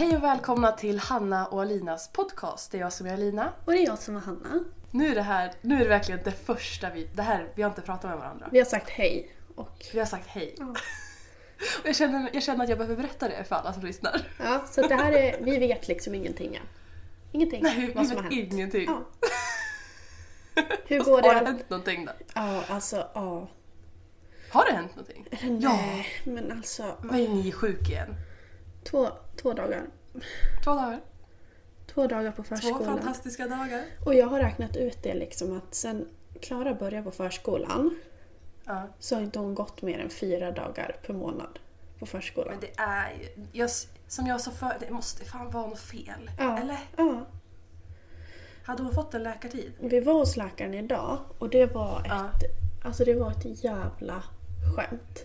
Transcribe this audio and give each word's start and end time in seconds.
Hej 0.00 0.16
och 0.16 0.22
välkomna 0.22 0.72
till 0.72 0.98
Hanna 0.98 1.46
och 1.46 1.62
Alinas 1.62 2.12
podcast. 2.12 2.72
Det 2.72 2.78
är 2.78 2.80
jag 2.80 2.92
som 2.92 3.06
är 3.06 3.12
Alina. 3.12 3.52
Och 3.64 3.72
det 3.72 3.78
är 3.78 3.86
jag 3.86 3.98
som 3.98 4.16
är 4.16 4.20
Hanna. 4.20 4.64
Nu 4.90 5.06
är 5.06 5.14
det 5.14 5.22
här, 5.22 5.52
nu 5.60 5.74
är 5.74 5.78
det 5.78 5.88
verkligen 5.88 6.20
det 6.24 6.32
första 6.32 6.90
vi, 6.90 7.08
det 7.14 7.22
här, 7.22 7.48
vi 7.54 7.62
har 7.62 7.70
inte 7.70 7.82
pratat 7.82 8.10
med 8.10 8.18
varandra. 8.18 8.48
Vi 8.52 8.58
har 8.58 8.64
sagt 8.64 8.90
hej 8.90 9.34
och... 9.54 9.86
Vi 9.92 9.98
har 9.98 10.06
sagt 10.06 10.26
hej. 10.26 10.56
Och 10.60 10.76
jag 11.84 11.96
känner, 11.96 12.30
jag 12.32 12.42
känner 12.42 12.64
att 12.64 12.68
jag 12.70 12.78
behöver 12.78 12.96
berätta 12.96 13.28
det 13.28 13.44
för 13.44 13.56
alla 13.56 13.72
som 13.72 13.82
lyssnar. 13.82 14.22
Ja, 14.38 14.64
så 14.70 14.86
det 14.86 14.94
här 14.94 15.12
är... 15.12 15.44
Vi 15.44 15.58
vet 15.58 15.88
liksom 15.88 16.14
ingenting 16.14 16.56
än. 16.56 16.66
Ingenting. 17.32 17.62
Nej, 17.62 17.76
vi 17.86 17.92
vad 17.92 18.06
har 18.06 18.14
vet 18.14 18.22
hänt. 18.22 18.52
ingenting. 18.52 18.84
Ja. 18.88 19.02
Hur 20.86 21.04
går 21.04 21.22
Har 21.22 21.34
det 21.34 21.40
det? 21.40 21.46
hänt 21.46 21.70
någonting 21.70 22.04
då? 22.04 22.12
Ja, 22.34 22.62
alltså 22.68 22.96
ja. 23.14 23.48
Har 24.50 24.64
det 24.64 24.72
hänt 24.72 24.96
någonting? 24.96 25.26
Nej, 25.42 26.06
men 26.24 26.52
alltså... 26.52 26.96
Var 27.02 27.18
är 27.18 27.28
ni 27.28 27.52
sjuk 27.52 27.88
igen? 27.88 28.14
Två, 28.84 29.08
två 29.36 29.52
dagar. 29.52 29.86
Två 30.64 30.74
dagar? 30.74 31.00
Två 31.86 32.06
dagar 32.06 32.30
på 32.30 32.42
Två 32.42 32.56
förskolan. 32.56 32.84
fantastiska 32.84 33.46
dagar. 33.46 33.84
Och 34.06 34.14
jag 34.14 34.26
har 34.26 34.38
räknat 34.40 34.76
ut 34.76 35.02
det 35.02 35.14
liksom 35.14 35.56
att 35.56 35.74
sen 35.74 36.08
Klara 36.40 36.74
började 36.74 37.02
på 37.04 37.10
förskolan 37.10 37.96
Ja. 38.64 38.88
så 38.98 39.14
har 39.14 39.22
inte 39.22 39.38
hon 39.38 39.54
gått 39.54 39.82
mer 39.82 39.98
än 39.98 40.10
fyra 40.10 40.50
dagar 40.52 40.96
per 41.06 41.14
månad 41.14 41.58
på 41.98 42.06
förskolan. 42.06 42.50
Men 42.50 42.60
det 42.60 42.82
är 42.82 43.10
ju, 43.10 43.46
jag, 43.52 43.70
som 44.08 44.26
jag 44.26 44.40
sa 44.40 44.50
förr, 44.50 44.76
det 44.80 44.90
måste 44.90 45.24
fan 45.24 45.50
vara 45.50 45.66
något 45.66 45.80
fel. 45.80 46.30
Ja. 46.38 46.58
Eller? 46.58 46.78
Ja. 46.96 47.26
Hade 48.64 48.82
hon 48.82 48.94
fått 48.94 49.14
en 49.14 49.22
läkartid? 49.22 49.72
Vi 49.80 50.00
var 50.00 50.12
hos 50.14 50.36
läkaren 50.36 50.74
idag 50.74 51.18
och 51.38 51.50
det 51.50 51.66
var 51.66 52.00
ett, 52.00 52.06
Ja. 52.08 52.30
alltså 52.84 53.04
det 53.04 53.14
var 53.14 53.30
ett 53.30 53.64
jävla 53.64 54.22
skämt. 54.76 55.24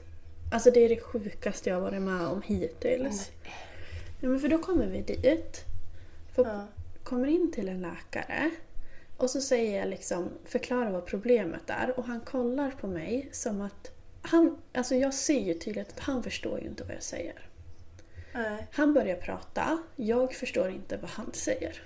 Alltså 0.52 0.72
det 0.72 0.79
är 0.79 0.90
det 0.90 1.02
sjukaste 1.02 1.69
jag 1.69 1.81
varit 1.81 2.02
med 2.02 2.28
om 2.28 2.41
hittills. 2.41 3.31
Ja, 4.25 4.29
men 4.29 4.39
för 4.39 4.47
då 4.47 4.57
kommer 4.57 4.85
vi 4.87 5.01
dit, 5.01 5.65
för, 6.35 6.43
Ja. 6.43 6.67
kommer 7.03 7.27
in 7.27 7.51
till 7.51 7.69
en 7.69 7.81
läkare 7.81 8.51
och 9.17 9.29
så 9.29 9.41
säger 9.41 9.79
jag 9.79 9.87
liksom, 9.87 10.29
förklara 10.45 10.89
vad 10.89 11.05
problemet 11.05 11.61
är 11.69 11.99
och 11.99 12.05
han 12.05 12.19
kollar 12.19 12.71
på 12.71 12.87
mig 12.87 13.29
som 13.31 13.61
att 13.61 13.91
han, 14.21 14.57
alltså 14.73 14.95
jag 14.95 15.13
ser 15.13 15.39
ju 15.39 15.53
tydligt 15.53 15.87
att 15.87 15.99
han 15.99 16.23
förstår 16.23 16.59
ju 16.59 16.65
inte 16.67 16.83
vad 16.83 16.95
jag 16.95 17.03
säger. 17.03 17.49
Nej. 18.33 18.67
Han 18.71 18.93
börjar 18.93 19.15
prata, 19.15 19.77
jag 19.95 20.33
förstår 20.33 20.69
inte 20.69 20.97
vad 20.97 21.09
han 21.09 21.33
säger. 21.33 21.81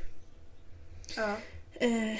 Ja. 1.17 1.35
Eh, 1.73 2.19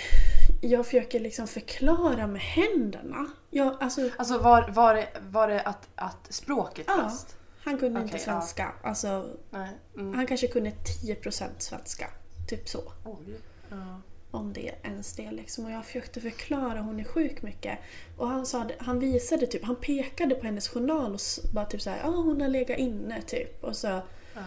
jag 0.61 0.85
försöker 0.85 1.19
liksom 1.19 1.47
förklara 1.47 2.27
med 2.27 2.41
händerna. 2.41 3.31
Jag, 3.49 3.77
alltså, 3.79 4.09
Alltså 4.17 4.37
var, 4.37 4.69
var, 4.69 4.95
det, 4.95 5.07
var 5.29 5.47
det 5.47 5.61
att, 5.61 5.87
att 5.95 6.33
språket 6.33 6.85
ja, 6.87 6.95
fast? 6.95 7.35
Han 7.69 7.79
kunde 7.79 7.99
Okej, 7.99 8.11
inte 8.13 8.23
svenska. 8.25 8.73
Alltså, 8.83 9.29
Nej. 9.49 9.69
Mm. 9.95 10.13
Han 10.13 10.27
kanske 10.27 10.47
kunde 10.47 10.69
10% 10.69 11.43
svenska. 11.57 12.07
Typ 12.47 12.69
så. 12.69 12.93
Oj. 13.05 13.39
Ja. 13.69 14.01
Om 14.31 14.53
det 14.53 14.71
ens 14.83 15.13
det 15.15 15.31
liksom. 15.31 15.65
Och 15.65 15.71
jag 15.71 15.85
försökte 15.85 16.21
förklara, 16.21 16.81
hon 16.81 16.99
är 16.99 17.03
sjuk 17.03 17.41
mycket. 17.41 17.79
Och 18.17 18.27
han, 18.27 18.45
sa, 18.45 18.65
han 18.79 18.99
visade 18.99 19.47
typ, 19.47 19.63
han 19.63 19.75
pekade 19.75 20.35
på 20.35 20.45
hennes 20.45 20.69
journal 20.69 21.13
och 21.13 21.19
bara 21.53 21.65
typ 21.65 21.81
såhär, 21.81 21.99
ja 22.03 22.09
ah, 22.09 22.21
hon 22.21 22.41
har 22.41 22.47
legat 22.47 22.77
inne 22.79 23.21
typ. 23.21 23.63
Och 23.63 23.75
så, 23.75 24.01
Ja. 24.33 24.41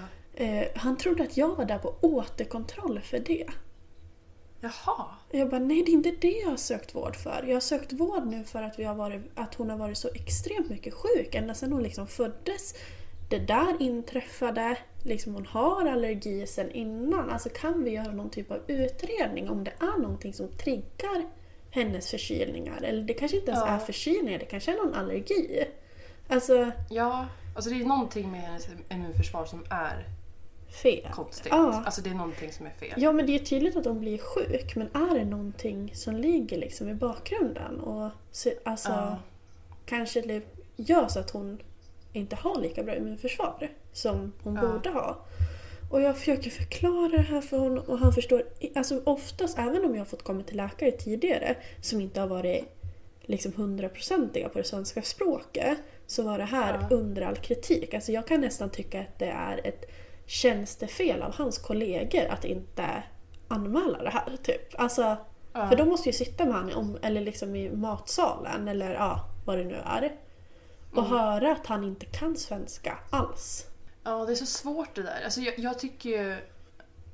eh, 0.44 0.66
han 0.74 0.96
trodde 0.96 1.22
att 1.22 1.36
jag 1.36 1.56
var 1.56 1.64
där 1.64 1.78
på 1.78 1.94
återkontroll 2.00 3.00
för 3.00 3.18
det. 3.18 3.46
Jaha. 4.60 5.06
Jag 5.30 5.50
bara, 5.50 5.60
nej 5.60 5.82
det 5.86 5.90
är 5.90 5.94
inte 5.94 6.10
det 6.20 6.38
jag 6.38 6.50
har 6.50 6.56
sökt 6.56 6.94
vård 6.94 7.16
för. 7.16 7.44
Jag 7.46 7.56
har 7.56 7.60
sökt 7.60 7.92
vård 7.92 8.26
nu 8.26 8.44
för 8.44 8.62
att, 8.62 8.78
vi 8.78 8.84
har 8.84 8.94
varit, 8.94 9.22
att 9.34 9.54
hon 9.54 9.70
har 9.70 9.76
varit 9.78 9.98
så 9.98 10.08
extremt 10.14 10.68
mycket 10.68 10.94
sjuk 10.94 11.34
ända 11.34 11.54
sedan 11.54 11.72
hon 11.72 11.82
liksom 11.82 12.06
föddes. 12.06 12.74
Det 13.32 13.38
där 13.38 13.76
inträffade, 13.82 14.76
liksom 15.02 15.34
hon 15.34 15.46
har 15.46 15.86
allergi 15.88 16.46
sedan 16.46 16.70
innan. 16.70 17.30
Alltså 17.30 17.48
kan 17.48 17.84
vi 17.84 17.90
göra 17.90 18.12
någon 18.12 18.30
typ 18.30 18.50
av 18.50 18.58
utredning 18.66 19.50
om 19.50 19.64
det 19.64 19.72
är 19.80 19.98
någonting 20.02 20.32
som 20.32 20.48
triggar 20.48 21.24
hennes 21.70 22.10
förkylningar? 22.10 22.82
Eller 22.82 23.02
det 23.02 23.14
kanske 23.14 23.36
inte 23.36 23.50
ens 23.50 23.64
Ja. 23.66 23.72
är 23.72 23.78
förkylningar, 23.78 24.38
det 24.38 24.44
kanske 24.44 24.72
är 24.72 24.76
någon 24.76 24.94
allergi. 24.94 25.64
Alltså, 26.28 26.70
Ja, 26.90 27.26
alltså 27.56 27.70
det 27.70 27.80
är 27.80 27.84
någonting 27.84 28.30
med 28.30 28.40
hennes 28.40 28.68
immunförsvar 28.90 29.44
som 29.44 29.64
är 29.70 30.06
fel. 30.82 31.08
konstigt. 31.12 31.46
Ja. 31.50 31.82
Alltså 31.86 32.00
det 32.02 32.10
är 32.10 32.14
någonting 32.14 32.52
som 32.52 32.66
är 32.66 32.70
fel. 32.70 32.94
Ja 32.96 33.12
men 33.12 33.26
det 33.26 33.34
är 33.34 33.38
tydligt 33.38 33.76
att 33.76 33.84
hon 33.84 34.00
blir 34.00 34.18
sjuk 34.18 34.76
men 34.76 34.86
är 34.94 35.18
det 35.18 35.24
någonting 35.24 35.90
som 35.94 36.16
ligger 36.16 36.58
liksom 36.58 36.88
i 36.88 36.94
bakgrunden 36.94 37.80
och 37.80 38.10
så, 38.30 38.50
alltså 38.64 38.88
Ja. 38.90 39.18
kanske 39.86 40.20
det 40.20 40.42
gör 40.76 41.08
så 41.08 41.18
att 41.20 41.30
hon 41.30 41.58
inte 42.12 42.36
har 42.36 42.60
lika 42.60 42.82
bra 42.82 42.96
immunförsvar 42.96 43.68
som 43.92 44.32
hon 44.42 44.54
Ja. 44.54 44.60
borde 44.68 44.90
ha. 44.90 45.24
Och 45.90 46.00
jag 46.00 46.18
försöker 46.18 46.50
förklara 46.50 47.08
det 47.08 47.22
här 47.22 47.40
för 47.40 47.58
honom 47.58 47.84
och 47.86 47.98
han 47.98 48.12
förstår, 48.12 48.42
alltså 48.74 49.00
oftast 49.04 49.58
även 49.58 49.84
om 49.84 49.92
jag 49.94 50.00
har 50.00 50.04
fått 50.06 50.22
komma 50.22 50.42
till 50.42 50.56
läkare 50.56 50.90
tidigare 50.90 51.56
som 51.80 52.00
inte 52.00 52.20
har 52.20 52.28
varit 52.28 52.64
liksom 53.22 53.52
hundraprocentiga 53.56 54.48
på 54.48 54.58
det 54.58 54.64
svenska 54.64 55.02
språket 55.02 55.78
så 56.06 56.22
var 56.22 56.38
det 56.38 56.44
här 56.44 56.78
Ja. 56.90 56.96
under 56.96 57.22
all 57.22 57.36
kritik. 57.36 57.94
Alltså 57.94 58.12
jag 58.12 58.26
kan 58.26 58.40
nästan 58.40 58.70
tycka 58.70 59.00
att 59.00 59.18
det 59.18 59.26
är 59.30 59.60
ett 59.66 59.84
tjänstefel 60.26 61.22
av 61.22 61.34
hans 61.34 61.58
kollegor 61.58 62.24
att 62.30 62.44
inte 62.44 63.02
anmäla 63.48 64.02
det 64.02 64.10
här. 64.10 64.36
Typ. 64.42 64.80
Alltså, 64.80 65.16
Ja. 65.54 65.68
För 65.68 65.76
de 65.76 65.88
måste 65.88 66.08
ju 66.08 66.12
sitta 66.12 66.44
med 66.44 66.54
honom 66.54 66.98
eller 67.02 67.20
liksom 67.20 67.56
i 67.56 67.70
matsalen 67.70 68.68
eller 68.68 68.94
ja, 68.94 69.20
vad 69.46 69.58
det 69.58 69.64
nu 69.64 69.74
är. 69.84 70.12
Och 70.94 71.04
höra 71.04 71.52
att 71.52 71.66
han 71.66 71.84
inte 71.84 72.06
kan 72.06 72.36
svenska 72.36 72.98
alls. 73.10 73.66
Ja, 74.04 74.24
det 74.26 74.32
är 74.32 74.36
så 74.36 74.46
svårt 74.46 74.94
det 74.94 75.02
där. 75.02 75.20
Alltså 75.24 75.40
jag, 75.40 75.58
jag 75.58 75.78
tycker 75.78 76.10
ju 76.10 76.36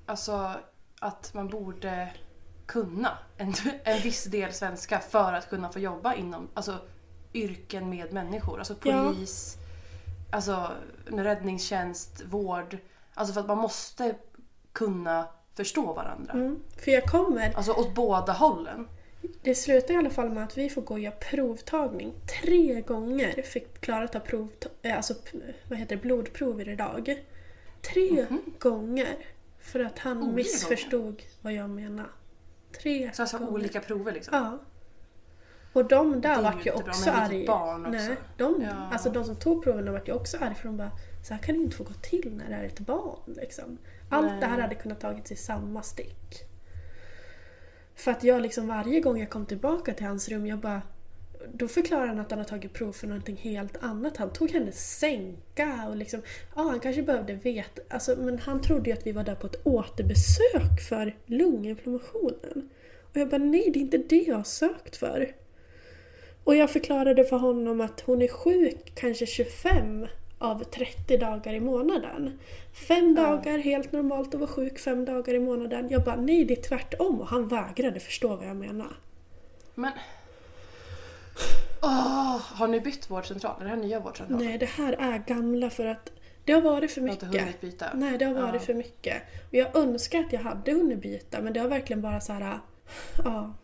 alltså, 0.07 0.53
att 1.01 1.35
man 1.35 1.49
borde 1.49 2.13
kunna 2.67 3.19
en, 3.37 3.55
en 3.85 4.01
viss 4.03 4.25
del 4.25 4.53
svenska 4.53 4.99
för 5.01 5.33
att 5.33 5.49
kunna 5.51 5.69
få 5.69 5.79
jobba 5.79 6.15
inom 6.15 6.49
alltså, 6.55 6.79
yrken 7.35 7.91
med 7.91 8.13
människor. 8.13 8.59
Alltså 8.59 8.75
Ja. 8.83 9.05
polis, 9.09 9.57
alltså, 10.33 10.71
med 11.07 11.25
räddningstjänst, 11.25 12.23
vård. 12.27 12.79
Alltså 13.15 13.35
för 13.35 13.41
att 13.41 13.47
man 13.47 13.59
måste 13.59 14.15
kunna 14.73 15.27
förstå 15.55 15.93
varandra. 15.93 16.33
Mm. 16.33 16.61
För 16.77 16.91
jag 16.91 17.05
kommer, 17.05 17.53
Alltså 17.57 17.73
åt 17.73 17.95
båda 17.95 18.33
hållen. 18.33 18.89
Det 19.43 19.55
slutar 19.55 19.95
i 19.95 19.97
alla 19.97 20.11
fall 20.11 20.31
med 20.31 20.45
att 20.45 20.59
vi 20.59 20.71
får 20.71 20.83
gå 20.83 20.95
och 20.95 21.01
göra 21.01 21.15
provtagning. 21.15 22.15
Tre 22.43 22.81
gånger 22.81 23.43
fick 23.43 23.81
Klara 23.81 24.09
ta 24.09 24.21
prov, 24.21 24.49
eh, 24.83 24.97
alltså, 24.97 25.15
vad 25.69 25.79
heter 25.79 25.97
det, 25.97 26.03
blodprover 26.03 26.69
idag. 26.69 27.25
Tre 27.83 28.27
gånger. 28.59 29.17
För 29.61 29.81
att 29.81 29.99
han 29.99 30.19
Olika 30.23 30.35
missförstod 30.37 31.23
vad 31.41 31.53
jag 31.53 31.71
menade. 31.71 32.09
Tre 32.83 33.11
Så 33.15 33.23
alltså 33.23 33.39
gånger. 33.39 33.53
olika 33.53 33.81
prover 33.81 34.13
liksom. 34.13 34.35
Ja. 34.37 34.59
Och 35.73 35.85
de 35.85 36.21
där 36.21 36.43
vart 36.43 36.67
ju 36.67 36.71
också 36.71 37.11
arga. 37.11 37.77
Nej, 37.77 38.17
de, 38.37 38.63
Ja. 38.63 38.89
alltså 38.93 39.11
de 39.11 39.25
som 39.25 39.37
tog 39.37 39.65
proverna 39.65 39.93
vart 39.93 40.09
ju 40.09 40.13
också 40.13 40.37
arga 40.37 40.55
för 40.55 40.65
de 40.65 40.77
bara 40.77 40.91
så 41.29 41.35
här 41.35 41.43
kan 41.43 41.55
det 41.55 41.61
inte 41.61 41.77
få 41.77 41.85
gå 41.85 41.93
till 42.03 42.33
när 42.37 42.49
det 42.51 42.55
är 42.55 42.65
ett 42.65 42.81
barn. 42.81 43.19
Liksom. 43.27 43.79
Allt 44.11 44.27
Nej. 44.27 44.41
det 44.41 44.47
här 44.47 44.61
hade 44.61 44.75
kunnat 44.75 45.01
tagits 45.01 45.33
i 45.33 45.37
samma 45.37 45.83
stick. 45.83 46.45
För 47.99 48.11
att 48.11 48.25
jag 48.25 48.43
liksom 48.43 48.67
varje 48.67 49.01
gång 49.01 49.21
jag 49.21 49.31
kom 49.31 49.47
tillbaka 49.47 49.95
till 49.95 50.07
hans 50.07 50.29
rum, 50.29 50.47
jag 50.47 50.59
bara 50.59 50.83
då 51.53 51.69
förklarar 51.69 52.07
han 52.07 52.19
att 52.19 52.31
han 52.31 52.39
har 52.39 52.47
tagit 52.47 52.73
prov 52.73 52.93
för 52.93 53.07
någonting 53.07 53.37
helt 53.37 53.77
annat. 53.81 54.17
Han 54.17 54.33
tog 54.33 54.51
hennes 54.51 54.99
sänka 54.99 55.87
och 55.89 55.97
liksom, 55.97 56.23
ja 56.55 56.63
han 56.63 56.81
kanske 56.81 57.03
behövde 57.03 57.35
veta, 57.35 57.83
alltså, 57.89 58.17
men 58.19 58.39
han 58.39 58.63
trodde 58.63 58.91
ju 58.91 58.97
att 58.97 59.07
vi 59.07 59.13
var 59.13 59.25
där 59.25 59.35
på 59.35 59.47
ett 59.47 59.61
återbesök 59.67 60.81
för 60.89 61.17
lunginflammationen. 61.27 62.69
Och 63.11 63.17
jag 63.17 63.29
bara 63.29 63.39
nej, 63.39 63.71
det 63.73 63.79
är 63.79 63.81
inte 63.81 63.99
det 63.99 64.23
jag 64.23 64.37
har 64.37 64.45
sökt 64.45 64.97
för. 64.97 65.33
Och 66.45 66.57
jag 66.57 66.71
förklarade 66.71 67.25
för 67.25 67.37
honom 67.37 67.81
att 67.81 68.01
hon 68.01 68.23
är 68.23 68.29
sjuk 68.29 68.93
kanske 68.95 69.27
25 69.27 70.07
av 70.39 70.65
30 70.65 71.17
dagar 71.17 71.53
i 71.53 71.61
månaden. 71.61 72.39
Fem 72.89 73.15
dagar 73.15 73.59
helt 73.59 73.93
normalt 73.93 74.35
att 74.35 74.41
vara 74.41 74.51
sjuk 74.51 74.79
fem 74.79 75.05
dagar 75.05 75.35
i 75.35 75.39
månaden. 75.39 75.89
Jag 75.91 76.05
bara 76.05 76.17
nej, 76.17 76.45
det 76.45 76.59
är 76.59 76.63
tvärtom. 76.63 77.21
Och 77.21 77.27
han 77.29 77.49
vägrade 77.49 78.01
förstå 78.01 78.37
vad 78.37 78.47
jag 78.49 78.57
menar. 78.57 78.97
Men... 79.75 79.93
Åh, 81.83 82.37
har 82.41 82.69
ni 82.69 82.81
bytt 82.81 83.11
vårdcentral? 83.11 83.61
Är 83.61 83.65
det 83.65 83.71
här 83.71 83.77
nya 83.77 84.01
vårdcentral? 84.01 84.39
Nej, 84.45 84.59
det 84.59 84.67
här 84.67 84.93
är 84.93 85.19
gamla 85.27 85.71
för 85.71 85.87
att 85.87 86.13
det 86.45 86.53
har 86.53 86.61
varit 86.61 86.91
för 86.93 87.01
Jag 87.01 87.07
har 87.09 87.13
inte 87.13 87.27
mycket. 87.27 87.41
hunnit 87.43 87.61
byta. 87.61 87.87
Nej, 87.95 88.19
det 88.19 88.25
har 88.25 88.35
varit 88.35 88.55
Ja. 88.55 88.61
för 88.61 88.75
mycket. 88.75 89.23
Och 89.49 89.55
jag 89.55 89.77
önskar 89.77 90.21
att 90.21 90.33
jag 90.33 90.41
hade 90.41 90.73
hunnit 90.73 91.03
byta 91.03 91.41
men 91.41 91.53
det 91.53 91.61
har 91.61 91.69
verkligen 91.69 92.03
bara 92.03 92.21
så 92.21 92.33
här. 92.33 92.59
Ja. 93.25 93.55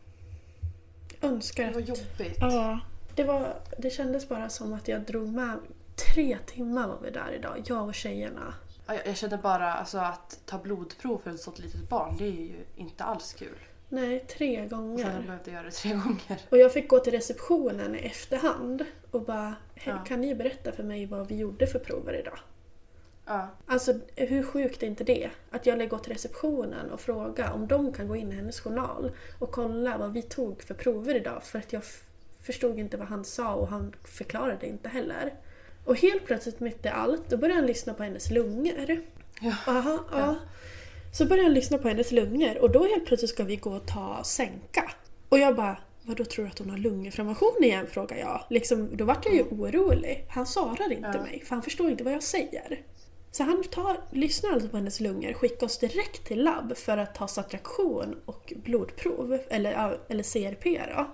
Önskar 1.20 1.64
Det 1.66 1.72
var 1.72 1.80
att... 1.80 1.88
jobbigt. 1.88 2.36
Ja. 2.40 2.80
Det, 3.14 3.24
var, 3.24 3.54
det 3.78 3.90
kändes 3.90 4.28
bara 4.28 4.48
som 4.48 4.72
att 4.72 4.88
jag 4.88 5.00
drog 5.02 5.28
med... 5.28 5.58
Tre 5.96 6.38
timmar 6.46 6.88
var 6.88 6.98
vi 7.02 7.10
där 7.10 7.32
idag, 7.32 7.62
jag 7.66 7.86
och 7.86 7.94
tjejerna. 7.94 8.54
Ja, 8.86 8.94
Jag, 8.94 9.06
jag 9.06 9.16
känner 9.16 9.36
bara 9.38 9.72
alltså, 9.74 9.98
att 9.98 10.40
ta 10.46 10.58
blodprov 10.58 11.18
för 11.24 11.30
ett 11.30 11.40
sånt 11.40 11.58
litet 11.58 11.88
barn, 11.88 12.16
det 12.18 12.24
är 12.26 12.30
ju 12.30 12.64
inte 12.76 13.04
alls 13.04 13.32
kul. 13.34 13.58
Nej, 13.88 14.24
tre 14.28 14.56
Sen 14.56 14.56
har 14.56 14.60
jag 14.60 14.70
gånger. 14.70 15.22
behövt 15.26 15.46
göra 15.46 15.62
det 15.62 15.70
tre 15.70 15.90
gånger. 15.90 16.40
Och 16.50 16.58
jag 16.58 16.72
fick 16.72 16.88
gå 16.88 16.98
till 16.98 17.12
receptionen 17.12 17.94
i 17.94 17.98
efterhand 17.98 18.84
och 19.10 19.22
bara 19.22 19.54
"Hej, 19.74 19.94
Ja. 19.98 20.04
Kan 20.04 20.20
ni 20.20 20.34
berätta 20.34 20.72
för 20.72 20.82
mig 20.82 21.06
vad 21.06 21.28
vi 21.28 21.36
gjorde 21.36 21.66
för 21.66 21.78
prover 21.78 22.12
idag? 22.20 22.38
Ja. 23.26 23.48
Alltså 23.66 23.94
hur 24.16 24.42
sjukt 24.42 24.82
är 24.82 24.86
inte 24.86 25.04
det? 25.04 25.30
Att 25.50 25.66
jag 25.66 25.78
lägger 25.78 25.98
till 25.98 26.12
receptionen 26.12 26.90
och 26.90 27.00
fråga 27.00 27.52
om 27.52 27.66
de 27.66 27.92
kan 27.92 28.08
gå 28.08 28.16
in 28.16 28.32
i 28.32 28.34
hennes 28.34 28.60
journal 28.60 29.12
och 29.38 29.50
kolla 29.52 29.98
vad 29.98 30.12
vi 30.12 30.22
tog 30.22 30.62
för 30.62 30.74
prover 30.74 31.14
idag 31.14 31.42
för 31.44 31.58
att 31.58 31.72
jag 31.72 31.82
förstod 32.40 32.78
inte 32.78 32.96
vad 32.96 33.08
han 33.08 33.24
sa 33.24 33.54
och 33.54 33.68
han 33.68 33.92
förklarade 34.04 34.66
inte 34.66 34.88
heller. 34.88 35.34
Och 35.84 35.96
helt 35.96 36.26
plötsligt 36.26 36.60
mitt 36.60 36.84
i 36.86 36.88
allt, 36.88 37.30
då 37.30 37.36
började 37.36 37.60
han 37.60 37.66
lyssna 37.66 37.94
på 37.94 38.02
hennes 38.02 38.30
lungor. 38.30 39.00
Ja. 39.40 39.54
Aha, 39.66 39.98
ja. 40.12 40.34
Så 41.12 41.24
började 41.26 41.42
han 41.42 41.54
lyssna 41.54 41.78
på 41.78 41.88
hennes 41.88 42.12
lungor 42.12 42.58
och 42.58 42.70
då 42.70 42.84
helt 42.86 43.06
plötsligt 43.06 43.30
ska 43.30 43.44
vi 43.44 43.56
gå 43.56 43.70
och 43.70 43.86
ta 43.86 44.24
sänka. 44.24 44.90
Och 45.28 45.38
jag 45.38 45.56
bara, 45.56 45.76
vad 46.02 46.16
då 46.16 46.24
tror 46.24 46.44
du 46.44 46.50
att 46.50 46.58
hon 46.58 46.70
har 46.70 46.78
lunginflammation 46.78 47.56
igen? 47.64 47.86
frågar 47.86 48.16
jag. 48.16 48.44
Liksom, 48.50 48.96
då 48.96 49.04
vart 49.04 49.26
jag 49.26 49.34
ju 49.34 49.42
orolig. 49.42 50.26
Han 50.30 50.46
svarar 50.46 50.92
inte 50.92 51.10
Ja. 51.14 51.22
mig 51.22 51.42
för 51.44 51.54
han 51.54 51.62
förstår 51.62 51.90
inte 51.90 52.04
vad 52.04 52.12
jag 52.12 52.22
säger. 52.22 52.80
Så 53.30 53.42
han 53.42 53.64
tar, 53.64 53.96
lyssnar 54.10 54.52
alltså 54.52 54.68
på 54.68 54.76
hennes 54.76 55.00
lungor, 55.00 55.32
skickar 55.32 55.66
oss 55.66 55.78
direkt 55.78 56.26
till 56.26 56.44
labb 56.44 56.76
för 56.76 56.98
att 56.98 57.14
ta 57.14 57.28
saturation 57.28 58.16
och 58.24 58.52
blodprov, 58.56 59.38
eller, 59.48 59.72
ja, 59.72 59.94
eller 60.08 60.22
CRP 60.22 60.64
då. 60.64 61.06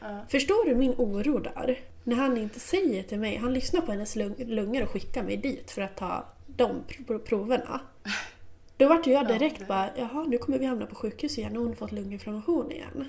Ja. 0.00 0.24
Förstår 0.28 0.68
du 0.68 0.74
min 0.74 0.94
oro 0.98 1.38
där? 1.38 1.80
När 2.04 2.16
han 2.16 2.36
inte 2.36 2.60
säger 2.60 3.02
till 3.02 3.18
mig, 3.20 3.36
han 3.36 3.52
lyssnar 3.54 3.80
på 3.80 3.92
hennes 3.92 4.16
lung- 4.16 4.44
lungor 4.46 4.82
och 4.82 4.90
skickar 4.90 5.22
mig 5.22 5.36
dit 5.36 5.70
för 5.70 5.82
att 5.82 5.96
ta 5.96 6.24
de 6.46 6.82
pr- 6.88 7.18
proverna. 7.18 7.80
Då 8.76 8.88
vart 8.88 9.06
jag 9.06 9.24
Ja, 9.24 9.28
direkt 9.28 9.58
det- 9.58 9.64
bara, 9.66 9.90
jaha 9.96 10.24
nu 10.28 10.38
kommer 10.38 10.58
vi 10.58 10.66
hamna 10.66 10.86
på 10.86 10.94
sjukhus 10.94 11.38
igen 11.38 11.52
och 11.56 11.62
hon 11.62 11.68
har 11.70 11.76
fått 11.76 11.92
lunginflammation 11.92 12.72
igen. 12.72 13.08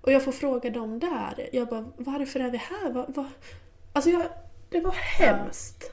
Och 0.00 0.12
jag 0.12 0.24
får 0.24 0.32
fråga 0.32 0.70
dem 0.70 0.98
där, 0.98 1.48
jag 1.52 1.68
bara 1.68 1.84
varför 1.96 2.40
är 2.40 2.50
vi 2.50 2.58
här? 2.58 2.90
Vad, 2.92 3.14
vad? 3.14 3.26
Alltså 3.92 4.10
jag, 4.10 4.22
det 4.70 4.80
var 4.80 4.92
hemskt. 4.92 5.92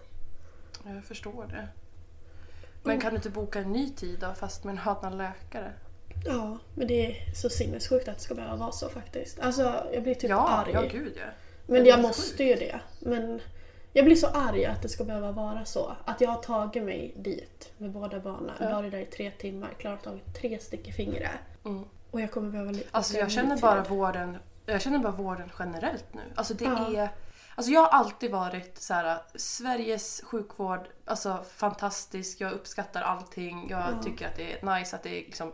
Jag 0.86 1.04
förstår 1.06 1.46
det. 1.50 1.68
Men 2.84 3.00
kan 3.02 3.10
du 3.12 3.16
inte 3.16 3.30
boka 3.30 3.60
en 3.60 3.72
ny 3.72 3.90
tid 3.90 4.20
då 4.20 4.34
fast 4.34 4.64
med 4.64 4.72
en 4.72 4.80
annan 4.80 5.18
läkare? 5.18 5.72
Ja, 6.26 6.58
men 6.76 6.88
det 6.88 7.06
är 7.06 7.36
så 7.36 7.50
sinnessjukt 7.50 8.08
att 8.08 8.18
det 8.18 8.24
ska 8.24 8.36
behöva 8.36 8.56
vara 8.56 8.72
så 8.72 8.90
faktiskt. 8.90 9.40
Alltså 9.40 9.84
jag 9.94 10.04
blir 10.04 10.14
typ 10.16 10.30
Ja, 10.30 10.48
arg. 10.48 10.72
ja 10.74 10.82
gud 10.92 11.14
ja. 11.18 11.24
Men 11.68 11.86
jag 11.86 12.02
måste 12.02 12.44
ju 12.44 12.56
det. 12.56 12.80
Men 13.00 13.42
jag 13.94 14.06
blir 14.06 14.16
så 14.16 14.28
arg 14.28 14.66
att 14.66 14.81
det 14.81 14.90
ska 14.90 15.04
behöva 15.04 15.31
vara 15.31 15.66
så. 15.66 15.96
Att 16.06 16.22
jag 16.22 16.30
har 16.30 16.42
tagit 16.42 16.84
mig 16.84 17.14
dit 17.16 17.72
med 17.78 17.92
båda 17.92 18.19
barnen. 18.19 18.56
Ja. 18.60 18.69
Varit 18.69 18.92
där 18.92 19.00
i 19.00 19.06
tre 19.06 19.31
timmar, 19.31 19.69
klarat 19.80 20.04
tagit 20.04 20.36
tre 20.42 20.60
stick 20.60 20.88
i 20.88 20.92
fingret. 20.92 21.31
Mm. 21.66 21.84
Och 22.12 22.22
jag 22.22 22.31
kommer 22.31 22.50
behöva... 22.52 22.72
Alltså 22.92 23.18
jag 23.18 23.31
känner 23.31 23.58
bara 23.58 23.84
vården, 23.84 24.38
jag 24.66 24.81
känner 24.81 25.00
bara 25.00 25.12
vården 25.12 25.52
generellt 25.60 26.14
nu. 26.14 26.22
Alltså 26.36 26.54
det 26.54 26.66
Ja. 26.66 26.96
är... 27.02 27.10
Alltså 27.56 27.72
jag 27.72 27.81
har 27.81 27.88
alltid 28.00 28.31
varit 28.31 28.78
så 28.78 28.94
här, 28.94 29.18
Sveriges 29.36 30.22
sjukvård, 30.25 30.80
alltså 31.06 31.44
fantastisk, 31.56 32.42
jag 32.42 32.52
uppskattar 32.52 33.02
allting. 33.02 33.68
Jag 33.69 33.80
Ja. 33.80 34.04
tycker 34.04 34.28
att 34.28 34.36
det 34.36 34.54
är 34.62 34.80
nice 34.80 34.96
att 34.96 35.04
det 35.04 35.10
är 35.10 35.25
liksom 35.25 35.54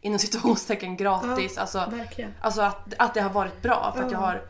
inom 0.00 0.18
situationstecken 0.18 0.96
gratis. 0.96 1.58
Alltså, 1.58 1.86
Verkligen. 1.90 2.34
Alltså 2.40 2.62
att, 2.62 2.94
att 2.98 3.14
det 3.14 3.20
har 3.20 3.30
varit 3.30 3.62
bra 3.62 3.92
för 3.96 4.04
att 4.04 4.12
Ja. 4.12 4.18
jag 4.18 4.26
har... 4.26 4.42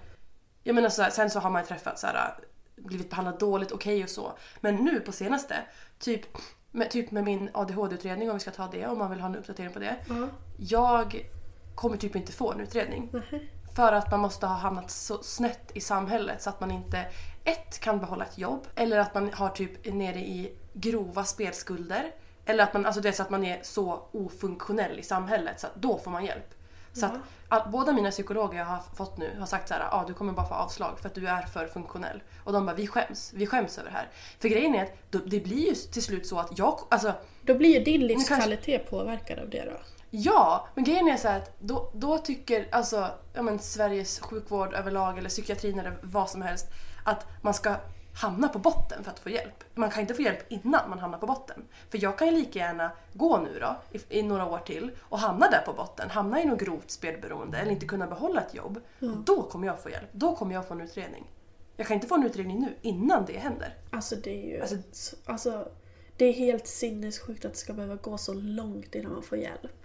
Jag 0.63 0.75
menar 0.75 0.89
så 0.89 1.03
här, 1.03 1.11
sen 1.11 1.31
så 1.31 1.41
har 1.41 1.51
man 1.51 1.63
ju 1.63 1.67
träffat 1.67 1.99
så 1.99 2.07
här, 2.07 2.35
blivit 2.77 3.11
behandlad 3.11 3.39
dåligt, 3.39 3.73
okej 3.73 4.05
och 4.05 4.11
så. 4.11 4.33
Men 4.61 4.77
nu 4.77 5.01
på 5.01 5.13
senaste, 5.13 5.57
typ 5.99 6.27
med, 6.71 6.91
typ 6.91 7.11
med 7.11 7.25
min 7.25 7.51
ADHD-utredning 7.55 8.31
om 8.31 8.37
vi 8.37 8.41
ska 8.41 8.51
ta 8.51 8.69
det, 8.73 8.87
om 8.87 8.99
man 8.99 9.11
vill 9.11 9.21
ha 9.21 9.29
en 9.29 9.37
uppdatering 9.37 9.73
på 9.73 9.79
det. 9.79 9.97
Ja. 10.09 10.29
Jag 10.57 11.31
kommer 11.75 11.97
typ 11.97 12.17
inte 12.17 12.33
få 12.33 12.53
en 12.53 12.61
utredning. 12.61 13.09
nähä. 13.13 13.41
För 13.75 13.93
att 13.93 14.11
man 14.11 14.21
måste 14.21 14.47
ha 14.47 14.55
hamnat 14.55 14.91
så 14.91 15.23
snett 15.23 15.71
i 15.75 15.81
samhället 15.81 16.43
så 16.43 16.51
att 16.51 16.61
man 16.61 16.71
inte 16.71 17.07
ett 17.45 17.79
kan 17.79 17.99
behålla 17.99 18.25
ett 18.25 18.39
jobb 18.39 18.67
eller 18.75 18.99
att 18.99 19.15
man 19.15 19.33
har 19.33 19.49
typ 19.49 19.95
nere 19.95 20.19
i 20.19 20.53
grova 20.73 21.25
spelskulder. 21.25 22.15
Eller 22.45 22.65
att 22.65 22.75
man, 22.75 22.87
alltså 22.87 23.01
det 23.01 23.09
är 23.09 23.13
så 23.13 23.23
att 23.23 23.31
man 23.31 23.45
är 23.45 23.61
så 23.63 24.09
ofunktionell 24.13 24.99
i 24.99 25.03
samhället 25.03 25.61
så 25.61 25.67
att 25.67 25.75
då 25.75 25.99
får 25.99 26.11
man 26.11 26.25
hjälp. 26.25 26.55
Så 26.93 27.07
att 27.07 27.13
all, 27.49 27.71
båda 27.71 27.93
mina 27.93 28.11
psykologer 28.11 28.59
jag 28.59 28.67
har 28.67 28.79
fått 28.97 29.17
nu 29.17 29.37
har 29.39 29.47
sagt 29.47 29.69
så 29.69 29.75
här, 29.75 29.89
ah, 29.91 30.05
du 30.07 30.15
kommer 30.15 30.33
bara 30.33 30.47
få 30.49 30.55
avslag 30.55 30.99
för 31.01 31.09
att 31.09 31.15
du 31.15 31.27
är 31.29 31.43
för 31.43 31.67
funktionell. 31.67 32.23
Och 32.45 32.53
de 32.53 32.67
bara, 32.67 32.77
vi 32.77 32.87
skäms. 32.87 33.33
Vi 33.35 33.47
skäms 33.47 33.79
över 33.79 33.91
det 33.91 33.97
här. 33.97 34.09
För 34.39 34.49
grejen 34.49 34.75
är 34.75 34.83
att 34.83 34.93
då, 35.11 35.19
det 35.27 35.41
blir 35.41 35.69
ju 35.69 35.75
till 35.75 36.03
slut 36.03 36.27
så 36.27 36.39
att 36.39 36.59
jag, 36.59 36.79
alltså 36.91 37.13
Då 37.43 37.55
blir 37.55 37.79
ju 37.79 37.85
din 37.85 38.01
kanske- 38.01 38.35
livskvalitet 38.35 38.91
påverkad 38.91 39.39
av 39.39 39.51
det 39.51 39.65
då. 39.65 39.77
Ja, 40.11 40.69
men 40.75 40.85
grejen 40.85 41.09
är 41.09 41.17
så 41.17 41.29
här 41.29 41.37
att 41.39 41.57
då, 41.61 41.91
då 41.95 42.19
tycker 42.19 42.69
alltså, 42.73 43.09
ja, 43.33 43.43
men 43.43 43.59
Sveriges 43.59 44.21
sjukvård 44.21 44.75
överlag 44.75 45.19
eller 45.19 45.29
psykiatrin 45.29 45.79
eller 45.79 45.99
vad 46.03 46.31
som 46.31 46.43
helst 46.43 46.67
att 47.05 47.27
man 47.43 47.55
ska 47.55 47.75
hamna 48.15 48.49
på 48.49 48.59
botten 48.59 49.05
för 49.05 49.11
att 49.11 49.19
få 49.19 49.31
hjälp. 49.31 49.65
Man 49.75 49.91
kan 49.91 50.01
inte 50.01 50.15
få 50.15 50.23
hjälp 50.23 50.53
innan 50.53 50.91
man 50.91 50.99
hamnar 50.99 51.19
på 51.19 51.27
botten. 51.27 51.65
För 51.91 52.03
jag 52.03 52.19
kan 52.19 52.29
ju 52.29 52.35
lika 52.35 52.59
gärna 52.59 52.91
gå 53.13 53.39
nu 53.39 53.59
då 53.61 53.77
i, 53.99 54.19
i 54.19 54.23
några 54.23 54.47
år 54.47 54.59
till 54.59 54.91
och 55.01 55.19
hamna 55.19 55.51
där 55.51 55.63
på 55.67 55.73
botten, 55.73 56.11
hamna 56.11 56.43
i 56.43 56.45
något 56.45 56.61
grovt 56.61 56.91
spelberoende 56.91 57.59
eller 57.59 57.73
inte 57.73 57.87
kunna 57.87 58.07
behålla 58.07 58.41
ett 58.41 58.55
jobb. 58.55 58.81
Då 59.25 59.43
kommer 59.43 59.67
jag 59.67 59.83
få 59.83 59.91
hjälp, 59.91 60.09
då 60.13 60.37
kommer 60.37 60.55
jag 60.55 60.69
få 60.69 60.75
en 60.75 60.81
utredning. 60.81 61.31
Jag 61.77 61.87
kan 61.87 61.95
inte 61.95 62.07
få 62.07 62.15
en 62.15 62.27
utredning 62.27 62.61
nu 62.61 62.77
innan 62.83 63.25
det 63.25 63.39
händer. 63.39 63.77
Alltså 63.91 64.17
det 64.17 64.31
är 64.31 64.49
ju... 64.49 64.61
Alltså, 64.61 65.17
alltså, 65.25 65.69
det 66.17 66.25
är 66.25 66.33
helt 66.33 66.67
sinnessjukt 66.67 67.45
att 67.45 67.53
det 67.53 67.59
ska 67.59 67.73
behöva 67.73 67.97
gå 67.97 68.19
så 68.19 68.35
långt 68.35 68.95
innan 68.95 69.13
man 69.13 69.23
får 69.23 69.39
hjälp. 69.39 69.82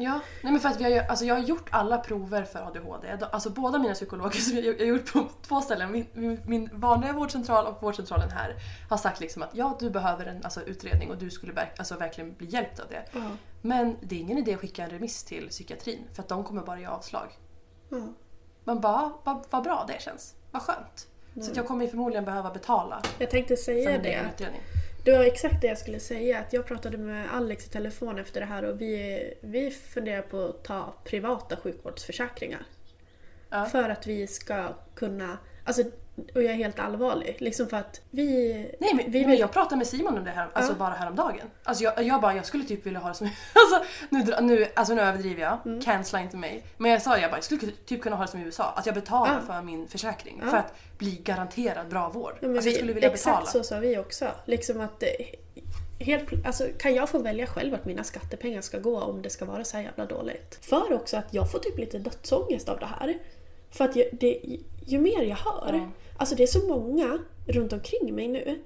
Ja, 0.00 0.20
nej 0.42 0.52
men 0.52 0.60
för 0.60 0.68
att 0.68 0.80
vi 0.80 0.84
har, 0.84 1.04
alltså 1.04 1.24
jag 1.24 1.34
har 1.34 1.42
gjort 1.42 1.68
alla 1.70 1.98
prover 1.98 2.44
för 2.44 2.58
ADHD. 2.58 3.18
Alltså 3.32 3.50
båda 3.50 3.78
mina 3.78 3.94
psykologer 3.94 4.38
som 4.38 4.56
jag, 4.56 4.64
jag 4.64 4.78
har 4.78 4.84
gjort 4.84 5.12
på 5.12 5.28
två 5.42 5.60
ställen, 5.60 5.92
min, 5.92 6.06
min, 6.12 6.40
min 6.46 6.70
vanliga 6.72 7.12
vårdcentral 7.12 7.66
och 7.66 7.82
vårdcentralen 7.82 8.30
här, 8.30 8.56
har 8.88 8.96
sagt 8.96 9.20
liksom 9.20 9.42
att 9.42 9.50
ja, 9.52 9.76
du 9.80 9.90
behöver 9.90 10.26
en 10.26 10.44
alltså, 10.44 10.62
utredning 10.62 11.10
och 11.10 11.18
du 11.18 11.30
skulle 11.30 11.52
verk, 11.52 11.78
alltså, 11.78 11.96
verkligen 11.96 12.34
bli 12.34 12.46
hjälpt 12.46 12.80
av 12.80 12.88
det. 12.88 13.04
Ja. 13.12 13.20
Men 13.62 13.96
det 14.00 14.14
är 14.16 14.20
ingen 14.20 14.38
idé 14.38 14.54
att 14.54 14.60
skicka 14.60 14.84
en 14.84 14.90
remiss 14.90 15.24
till 15.24 15.48
psykiatrin 15.48 16.04
för 16.12 16.22
att 16.22 16.28
de 16.28 16.44
kommer 16.44 16.62
bara 16.62 16.80
ge 16.80 16.86
avslag. 16.86 17.28
Ja. 17.88 18.08
Man 18.64 18.80
bara, 18.80 19.12
vad 19.24 19.46
vad 19.50 19.62
bra 19.64 19.84
det 19.88 20.02
känns. 20.02 20.34
Vad 20.50 20.62
skönt. 20.62 21.08
Så 21.40 21.50
att 21.50 21.56
jag 21.56 21.66
kommer 21.66 21.86
förmodligen 21.86 22.24
behöva 22.24 22.50
betala 22.50 23.02
Jag 23.18 23.30
tänkte 23.30 23.56
säga 23.56 23.98
det. 23.98 24.20
utredning. 24.34 24.60
Det 25.02 25.12
var 25.12 25.24
exakt 25.24 25.60
det 25.60 25.66
jag 25.66 25.78
skulle 25.78 26.00
säga. 26.00 26.38
Att 26.38 26.52
jag 26.52 26.66
pratade 26.66 26.98
med 26.98 27.34
Alex 27.34 27.66
i 27.66 27.68
telefon 27.68 28.18
efter 28.18 28.40
det 28.40 28.46
här 28.46 28.62
och 28.62 28.80
vi, 28.80 29.34
vi 29.40 29.70
funderar 29.70 30.22
på 30.22 30.44
att 30.44 30.64
ta 30.64 30.94
privata 31.04 31.56
sjukvårdsförsäkringar. 31.56 32.62
Ja. 33.50 33.64
För 33.64 33.88
att 33.88 34.06
vi 34.06 34.26
ska 34.26 34.74
kunna, 34.94 35.38
alltså, 35.64 35.82
och 36.34 36.42
jag 36.42 36.50
är 36.52 36.56
helt 36.56 36.78
allvarlig, 36.78 37.36
liksom 37.38 37.66
för 37.68 37.76
att 37.76 38.00
vi... 38.10 38.52
Nej 38.80 38.94
men, 38.94 39.10
vi 39.12 39.26
men 39.26 39.36
jag 39.36 39.52
pratade 39.52 39.76
med 39.76 39.86
Simon 39.86 40.18
om 40.18 40.24
det 40.24 40.30
här, 40.30 40.48
alltså 40.52 40.72
Ja. 40.72 40.76
bara 40.78 40.94
häromdagen. 40.94 41.46
Alltså 41.64 41.84
jag, 41.84 42.02
jag 42.02 42.20
bara, 42.20 42.34
jag 42.34 42.46
skulle 42.46 42.64
typ 42.64 42.86
vilja 42.86 43.00
ha 43.00 43.08
det 43.08 43.14
som... 43.14 43.26
Alltså 43.54 43.90
nu, 44.08 44.24
nu, 44.46 44.66
alltså 44.76 44.94
nu 44.94 45.00
överdriver 45.00 45.42
jag, 45.42 45.58
Mm. 45.66 45.80
cancella 45.80 46.22
inte 46.22 46.36
mig. 46.36 46.64
Men 46.76 46.90
jag 46.90 47.02
sa 47.02 47.18
jag 47.18 47.30
bara, 47.30 47.36
jag 47.36 47.44
skulle 47.44 47.72
typ 47.86 48.02
kunna 48.02 48.16
ha 48.16 48.24
det 48.24 48.30
som 48.30 48.40
i 48.40 48.44
USA. 48.44 48.72
Att 48.76 48.86
jag 48.86 48.94
betalar 48.94 49.34
Ja. 49.48 49.54
för 49.54 49.62
min 49.62 49.88
försäkring 49.88 50.40
Ja. 50.44 50.50
för 50.50 50.56
att 50.56 50.74
bli 50.98 51.10
garanterad 51.24 51.88
bra 51.88 52.08
vård. 52.08 52.32
Ja, 52.40 52.48
alltså 52.48 52.54
jag 52.56 52.62
vi- 52.62 52.74
skulle 52.74 52.92
vilja 52.92 53.10
exakt 53.10 53.36
betala. 53.38 53.46
så 53.50 53.62
sa 53.62 53.78
vi 53.78 53.98
också. 53.98 54.26
Liksom 54.44 54.80
att 54.80 55.02
eh, 55.02 55.08
helt, 55.98 56.46
alltså, 56.46 56.64
kan 56.78 56.94
jag 56.94 57.08
få 57.08 57.18
välja 57.18 57.46
själv 57.46 57.70
vart 57.72 57.84
mina 57.84 58.04
skattepengar 58.04 58.60
ska 58.60 58.78
gå 58.78 59.00
om 59.00 59.22
det 59.22 59.30
ska 59.30 59.44
vara 59.44 59.64
så 59.64 59.76
här 59.76 59.84
jävla 59.84 60.06
dåligt? 60.06 60.58
För 60.62 60.92
också 60.92 61.16
att 61.16 61.34
jag 61.34 61.50
får 61.52 61.58
typ 61.58 61.78
lite 61.78 61.98
dödsångest 61.98 62.68
av 62.68 62.78
det 62.78 62.86
här. 63.00 63.18
För 63.70 63.84
att 63.84 63.96
jag, 63.96 64.06
det, 64.12 64.40
ju 64.86 64.98
mer 64.98 65.22
jag 65.22 65.36
hör, 65.36 65.72
Ja. 65.74 65.88
Alltså 66.18 66.34
det 66.34 66.42
är 66.42 66.46
så 66.46 66.66
många 66.68 67.18
runt 67.46 67.72
omkring 67.72 68.14
mig 68.14 68.28
nu 68.28 68.58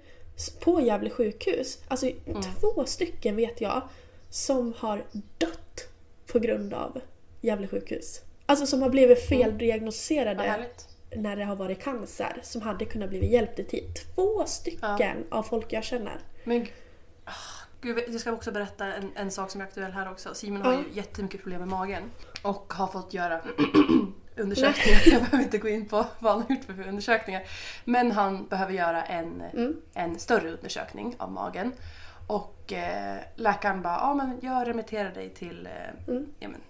på 0.61 0.81
Gävle 0.81 1.11
sjukhus. 1.11 1.79
Alltså 1.89 2.07
Mm. 2.27 2.43
två 2.43 2.85
stycken 2.87 3.37
vet 3.37 3.61
jag 3.61 3.83
som 4.31 4.73
har 4.77 5.05
dött 5.39 5.89
på 6.33 6.39
grund 6.39 6.75
av 6.75 7.01
Gävle 7.41 7.69
sjukhus. 7.69 8.21
Alltså 8.47 8.67
som 8.67 8.83
har 8.83 8.89
blivit 8.91 9.31
Mm. 9.31 9.43
Feldiagnostiserade 9.45 10.43
härligt. 10.43 10.89
när 11.17 11.37
det 11.37 11.45
har 11.45 11.57
varit 11.57 11.83
cancer 11.83 12.41
som 12.43 12.63
hade 12.63 12.85
kunnat 12.85 13.09
bli 13.11 13.33
hjälpt 13.33 13.59
i 13.59 13.65
tid. 13.65 13.85
Två 14.15 14.45
stycken 14.47 15.25
av 15.31 15.43
folk 15.43 15.73
jag 15.73 15.85
känner. 15.85 16.21
Men 16.45 16.67
ah, 17.25 17.33
gud, 17.81 18.05
jag 18.09 18.21
ska 18.21 18.33
också 18.33 18.53
berätta 18.53 18.87
en, 18.95 19.11
en 19.17 19.31
sak 19.31 19.51
som 19.51 19.61
är 19.61 19.65
aktuell 19.65 19.93
här 19.93 20.11
också. 20.11 20.35
Simon 20.35 20.63
har 20.63 20.73
Ja. 20.73 20.79
ju 20.79 20.85
jättemycket 21.01 21.43
problem 21.43 21.59
med 21.61 21.69
magen 21.69 22.03
och 22.43 22.73
har 22.73 22.87
fått 22.87 23.15
göra 23.15 23.41
undersökningar. 24.37 25.01
Jag 25.07 25.23
behöver 25.23 25.45
inte 25.45 25.59
gå 25.59 25.69
in 25.69 25.89
på 25.89 26.07
vad 26.19 26.33
han 26.33 26.43
har 26.43 26.55
gjort 26.57 26.65
för 26.65 26.89
undersökningar. 26.89 27.43
Men 27.85 28.13
han 28.13 28.47
behöver 28.47 28.73
göra 28.73 29.03
en, 29.05 29.41
Mm. 29.41 29.77
en 29.95 30.19
större 30.19 30.51
undersökning 30.53 31.15
av 31.19 31.33
magen. 31.33 31.73
Och 32.27 32.73
eh, 32.73 33.17
läkaren 33.37 33.83
bara, 33.83 33.95
ja 33.97 34.15
men 34.15 34.39
jag 34.43 34.69
remitterar 34.69 35.11
dig 35.15 35.31
till 35.35 35.67
eh, 35.67 36.09
Mm. 36.15 36.27
ja, 36.39 36.49
men, 36.49 36.61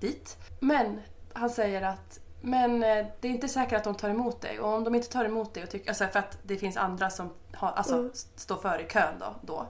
dit. 0.00 0.36
Men 0.60 1.00
han 1.32 1.50
säger 1.50 1.82
att 1.82 2.20
men 2.42 2.82
eh, 2.82 3.06
det 3.20 3.28
är 3.28 3.32
inte 3.32 3.48
säkert 3.48 3.76
att 3.76 3.84
de 3.84 3.94
tar 3.94 4.10
emot 4.10 4.40
dig 4.40 4.60
och 4.60 4.68
om 4.74 4.84
de 4.84 4.94
inte 4.94 5.08
tar 5.08 5.24
emot 5.24 5.54
dig 5.54 5.62
och 5.62 5.70
tycker, 5.70 5.88
alltså 5.88 6.06
för 6.06 6.18
att 6.18 6.38
det 6.42 6.56
finns 6.56 6.76
andra 6.76 7.10
som 7.10 7.30
har, 7.54 7.68
alltså, 7.72 7.94
Mm. 7.94 8.10
står 8.14 8.56
före 8.56 8.82
i 8.82 8.88
kön 8.88 9.14
då, 9.20 9.34
då, 9.42 9.66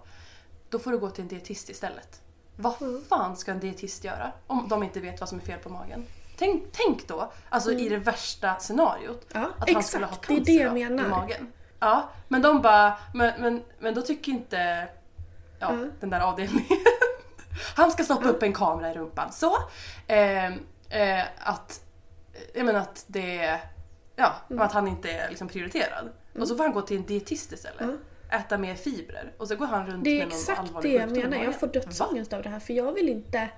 då 0.69 0.79
får 0.79 0.91
du 0.91 0.99
gå 0.99 1.11
till 1.11 1.23
en 1.23 1.29
dietist 1.29 1.71
istället. 1.71 2.23
Vad 2.57 2.83
Mm. 2.83 3.05
fan 3.09 3.37
ska 3.37 3.51
en 3.53 3.61
dietist 3.61 4.05
göra 4.05 4.33
om 4.47 4.69
de 4.69 4.83
inte 4.83 5.01
vet 5.01 5.21
vad 5.21 5.29
som 5.29 5.39
är 5.39 5.43
fel 5.43 5.59
på 5.59 5.69
magen? 5.69 6.07
Tänk, 6.41 6.65
tänk 6.73 7.09
då, 7.09 7.33
alltså 7.49 7.73
i 7.73 7.89
det 7.89 7.97
värsta 7.97 8.57
scenariot, 8.59 9.27
Mm. 9.35 9.43
Ja, 9.43 9.49
att 9.49 9.59
han 9.59 9.69
exakt. 9.69 9.87
skulle 9.87 10.07
ha 10.07 10.17
Det 10.29 10.33
är 10.33 10.37
cancer 10.37 10.53
det 10.53 10.63
jag 10.63 10.75
menar. 10.75 11.07
i 11.07 11.09
magen. 11.09 11.53
Ja, 11.81 12.09
men 12.29 12.43
de 12.43 12.63
bara, 12.63 12.97
men, 13.15 13.33
men, 13.41 13.63
men 13.79 13.95
då 13.95 14.03
tycker 14.03 14.33
inte 14.33 14.89
ja, 15.59 15.69
Mm. 15.71 15.93
den 16.01 16.11
där 16.11 16.21
avdelningen. 16.21 16.65
Han 17.77 17.91
ska 17.91 18.05
stoppa 18.05 18.29
upp 18.29 18.43
en 18.43 18.53
kamera 18.53 18.91
i 18.91 18.95
rumpan. 18.95 19.33
Så. 19.33 19.57
Eh, 20.07 20.47
eh, 20.89 21.25
att, 21.39 21.81
jag 22.55 22.67
menar 22.67 22.81
att 22.81 23.05
det 23.07 23.61
ja, 24.17 24.33
Mm. 24.51 24.63
att 24.63 24.73
han 24.73 24.89
inte 24.89 25.11
är 25.11 25.29
liksom 25.29 25.49
prioriterad. 25.49 26.13
Och 26.39 26.49
så 26.49 26.57
får 26.57 26.65
han 26.65 26.73
gå 26.73 26.83
till 26.83 26.97
en 26.97 27.07
dietist 27.07 27.53
istället. 27.53 27.81
Mm. 27.81 27.99
Äta 28.31 28.59
mer 28.59 28.75
fibrer. 28.75 29.33
Och 29.39 29.49
så 29.49 29.57
går 29.57 29.67
han 29.67 29.87
runt 29.87 30.05
Det 30.05 30.11
är 30.11 30.19
med 30.19 30.29
någon 30.29 30.39
exakt 30.39 30.61
allvarlig 30.61 30.93
det 30.93 30.97
jag 30.97 31.09
sjukdom 31.09 31.25
i 31.25 31.29
menar. 31.29 31.45
Jag 31.45 31.61
får 31.61 31.67
dödsångest 31.67 32.33
av 32.33 32.43
det 32.43 32.49
här 32.49 32.61
för 32.61 32.73
jag 32.73 32.93
vill 32.93 33.09
inte 33.09 33.49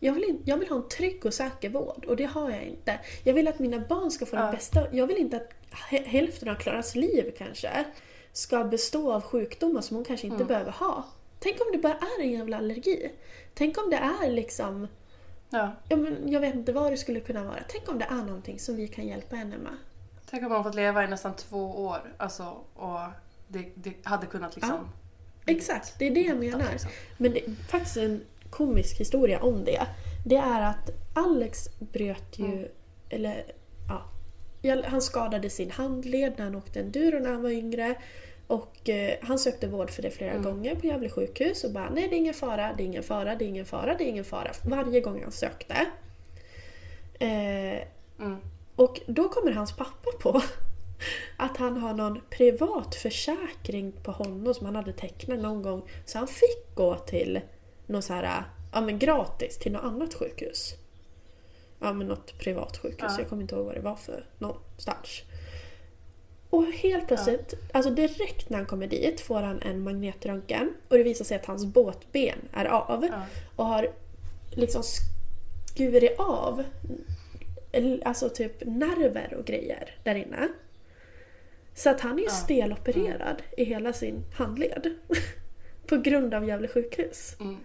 jag 0.00 0.12
vill, 0.12 0.24
in, 0.24 0.42
jag 0.44 0.56
vill 0.56 0.68
ha 0.68 0.76
en 0.76 0.88
trygg 0.88 1.26
och 1.26 1.34
säker 1.34 1.68
vård 1.70 2.04
och 2.04 2.16
det 2.16 2.24
har 2.24 2.50
jag 2.50 2.62
inte. 2.62 3.00
Jag 3.24 3.34
vill 3.34 3.48
att 3.48 3.58
mina 3.58 3.78
barn 3.78 4.10
ska 4.10 4.26
få 4.26 4.36
Ja. 4.36 4.46
det 4.46 4.52
bästa. 4.52 4.86
Jag 4.94 5.06
vill 5.06 5.16
inte 5.16 5.36
att 5.36 5.50
hä- 5.90 6.04
hälften 6.06 6.48
av 6.48 6.54
Klaras 6.54 6.94
liv 6.94 7.34
kanske 7.38 7.84
ska 8.32 8.64
bestå 8.64 9.12
av 9.12 9.22
sjukdomar 9.22 9.80
som 9.80 9.96
hon 9.96 10.04
kanske 10.04 10.26
inte 10.26 10.36
Mm. 10.36 10.46
behöver 10.48 10.70
ha. 10.72 11.04
Tänk 11.38 11.56
om 11.60 11.66
det 11.72 11.78
bara 11.78 11.92
är 11.94 12.22
en 12.22 12.30
jävla 12.32 12.56
allergi. 12.56 13.10
Tänk 13.54 13.78
om 13.78 13.90
det 13.90 13.96
är 13.96 14.30
liksom, 14.30 14.88
Ja. 15.50 15.72
ja, 15.88 15.96
men 15.96 16.32
jag 16.32 16.40
vet 16.40 16.54
inte 16.54 16.72
vad 16.72 16.92
det 16.92 16.96
skulle 16.96 17.20
kunna 17.20 17.44
vara. 17.44 17.58
Tänk 17.68 17.88
om 17.88 17.98
det 17.98 18.04
är 18.04 18.14
någonting 18.24 18.58
som 18.58 18.76
vi 18.76 18.88
kan 18.88 19.06
hjälpa 19.06 19.36
henne 19.36 19.56
med. 19.58 19.72
Tänk 20.30 20.42
om 20.44 20.48
man 20.52 20.64
fått 20.64 20.74
leva 20.74 21.04
i 21.04 21.06
nästan 21.06 21.36
två 21.36 21.84
år. 21.84 22.14
Alltså, 22.16 22.44
och 22.74 23.00
det, 23.48 23.64
det 23.74 23.92
hade 24.02 24.26
kunnat 24.26 24.56
liksom... 24.56 24.88
Exakt, 25.46 25.98
det 25.98 26.06
är 26.06 26.10
det 26.10 26.20
jag 26.20 26.36
menar. 26.38 26.72
liksom. 26.72 26.90
Men 27.16 27.32
det 27.32 27.44
är 27.46 27.50
faktiskt 27.70 27.96
en 27.96 28.24
komisk 28.56 29.00
historia 29.00 29.40
om 29.42 29.64
det. 29.64 29.86
Det 30.26 30.36
är 30.36 30.60
att 30.70 30.90
Alex 31.14 31.68
bröt 31.78 32.38
ju, 32.38 32.44
Mm. 32.44 32.68
eller 33.08 33.44
ja, 33.88 34.82
han 34.84 35.02
skadade 35.02 35.50
sin 35.50 35.70
handled 35.70 36.32
när 36.36 36.44
han 36.44 36.54
åkte 36.54 36.80
enduro 36.80 37.18
när 37.18 37.30
han 37.30 37.42
var 37.42 37.50
yngre. 37.50 37.94
Och 38.46 38.88
eh, 38.88 39.14
han 39.22 39.38
sökte 39.38 39.66
vård 39.66 39.90
för 39.90 40.02
det 40.02 40.10
flera 40.10 40.30
Mm. 40.30 40.42
gånger 40.42 40.74
på 40.74 40.86
Gävle 40.86 41.08
sjukhus 41.10 41.64
och 41.64 41.72
bara 41.72 41.90
nej 41.90 42.08
det 42.08 42.16
är 42.16 42.18
ingen 42.18 42.34
fara, 42.34 42.74
det 42.76 42.82
är 42.82 42.86
ingen 42.86 43.02
fara, 43.02 43.34
det 43.34 43.44
är 43.44 43.48
ingen 43.48 43.64
fara, 43.64 43.94
det 43.98 44.04
är 44.04 44.08
ingen 44.08 44.24
fara. 44.24 44.50
Varje 44.64 45.00
gång 45.00 45.22
han 45.22 45.32
sökte. 45.32 45.74
Eh, 47.18 47.82
Mm. 48.18 48.36
och 48.76 49.00
då 49.06 49.28
kommer 49.28 49.52
hans 49.52 49.76
pappa 49.76 50.10
på 50.20 50.42
att 51.36 51.56
han 51.56 51.76
har 51.76 51.94
någon 51.94 52.20
privat 52.30 52.94
försäkring 52.94 53.92
på 53.92 54.12
honom 54.12 54.54
som 54.54 54.66
han 54.66 54.76
hade 54.76 54.92
tecknat 54.92 55.38
någon 55.38 55.62
gång. 55.62 55.82
Så 56.04 56.18
han 56.18 56.26
fick 56.28 56.74
gå 56.74 56.94
till 56.94 57.40
något 57.86 58.04
så 58.04 58.12
här, 58.14 58.44
ja 58.72 58.80
men 58.80 58.98
gratis 58.98 59.58
till 59.58 59.72
något 59.72 59.84
annat 59.84 60.14
sjukhus. 60.14 60.74
Ja 61.80 61.92
men 61.92 62.06
något 62.06 62.38
privat 62.38 62.76
sjukhus, 62.76 62.98
Ja. 63.08 63.18
jag 63.18 63.28
kommer 63.28 63.42
inte 63.42 63.54
ihåg 63.54 63.66
vad 63.66 63.74
det 63.74 63.80
var 63.80 63.96
för 63.96 64.24
någonstans. 64.38 65.22
Och 66.50 66.64
helt 66.66 67.08
plötsligt, 67.08 67.54
alltså 67.72 67.90
direkt 67.90 68.50
när 68.50 68.56
han 68.58 68.66
kommer 68.66 68.86
dit 68.86 69.20
får 69.20 69.42
han 69.42 69.62
en 69.62 69.80
magnetröntgen 69.80 70.74
och 70.88 70.96
det 70.98 71.02
visar 71.02 71.24
sig 71.24 71.36
att 71.36 71.46
hans 71.46 71.64
båtben 71.66 72.38
är 72.52 72.64
av 72.64 73.06
Ja. 73.10 73.22
och 73.56 73.64
har 73.66 73.88
liksom 74.50 74.82
skurit 75.74 76.18
av 76.18 76.64
alltså 78.04 78.28
typ 78.28 78.64
nerver 78.66 79.34
och 79.38 79.44
grejer 79.44 79.98
där 80.04 80.14
inne. 80.14 80.48
Så 81.74 81.90
att 81.90 82.00
han 82.00 82.12
är 82.14 82.18
ju 82.18 82.24
Ja. 82.24 82.30
stelopererad 82.30 83.42
i 83.56 83.64
hela 83.64 83.92
sin 83.92 84.24
handled. 84.34 84.94
På 85.86 85.96
grund 85.96 86.34
av 86.34 86.48
Gävle 86.48 86.68
sjukhus. 86.68 87.36
Mm. 87.40 87.56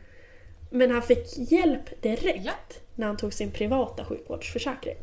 Men 0.69 0.91
han 0.91 1.01
fick 1.01 1.51
hjälp 1.51 2.01
direkt 2.01 2.45
Ja. 2.45 2.51
när 2.95 3.07
han 3.07 3.17
tog 3.17 3.33
sin 3.33 3.51
privata 3.51 4.05
sjukvårdsförsäkring. 4.05 4.97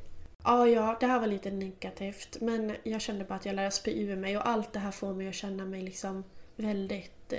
Ja, 0.45 0.69
ja, 0.69 0.97
det 1.01 1.07
här 1.07 1.21
var 1.21 1.27
lite 1.27 1.51
negativt 1.51 2.37
men 2.41 2.73
jag 2.83 3.01
kände 3.01 3.25
bara 3.25 3.35
att 3.35 3.47
jag 3.47 3.55
lärde 3.55 3.71
spy 3.71 3.91
ur 4.03 4.17
mig 4.17 4.37
och 4.37 4.49
allt 4.49 4.73
det 4.73 4.79
här 4.79 4.91
får 4.91 5.15
mig 5.15 5.29
att 5.29 5.35
känna 5.35 5.65
mig 5.65 5.83
liksom 5.83 6.25
väldigt 6.57 7.33
eh, 7.33 7.39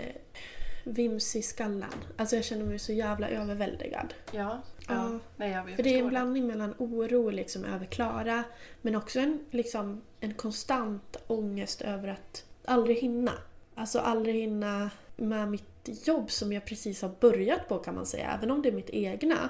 vimsig 0.83 1.39
i 1.39 1.43
skallen. 1.43 1.89
Alltså 2.17 2.35
jag 2.35 2.45
känner 2.45 2.65
mig 2.65 2.79
så 2.79 2.93
jävla 2.93 3.29
överväldigad. 3.29 4.13
Ja. 4.31 4.61
ja. 4.87 4.93
Ja. 4.95 5.19
Nej, 5.35 5.51
jag, 5.51 5.75
För 5.75 5.83
det 5.83 5.95
är 5.95 5.99
en 5.99 6.09
blandning 6.09 6.47
mellan 6.47 6.73
oro 6.77 7.29
liksom 7.29 7.65
över 7.65 7.85
Klara 7.85 8.43
men 8.81 8.95
också 8.95 9.19
en, 9.19 9.45
liksom, 9.51 10.01
en 10.19 10.33
konstant 10.33 11.17
ångest 11.27 11.81
över 11.81 12.07
att 12.07 12.45
aldrig 12.65 12.97
hinna. 12.97 13.33
Alltså 13.75 13.99
aldrig 13.99 14.35
hinna 14.35 14.89
med 15.15 15.47
mitt 15.47 15.76
jobb 15.87 16.31
som 16.31 16.53
jag 16.53 16.65
precis 16.65 17.01
har 17.01 17.09
börjat 17.19 17.67
på 17.67 17.77
kan 17.79 17.95
man 17.95 18.05
säga. 18.05 18.31
Även 18.33 18.51
om 18.51 18.61
det 18.61 18.69
är 18.69 18.73
mitt 18.73 18.89
egna 18.89 19.49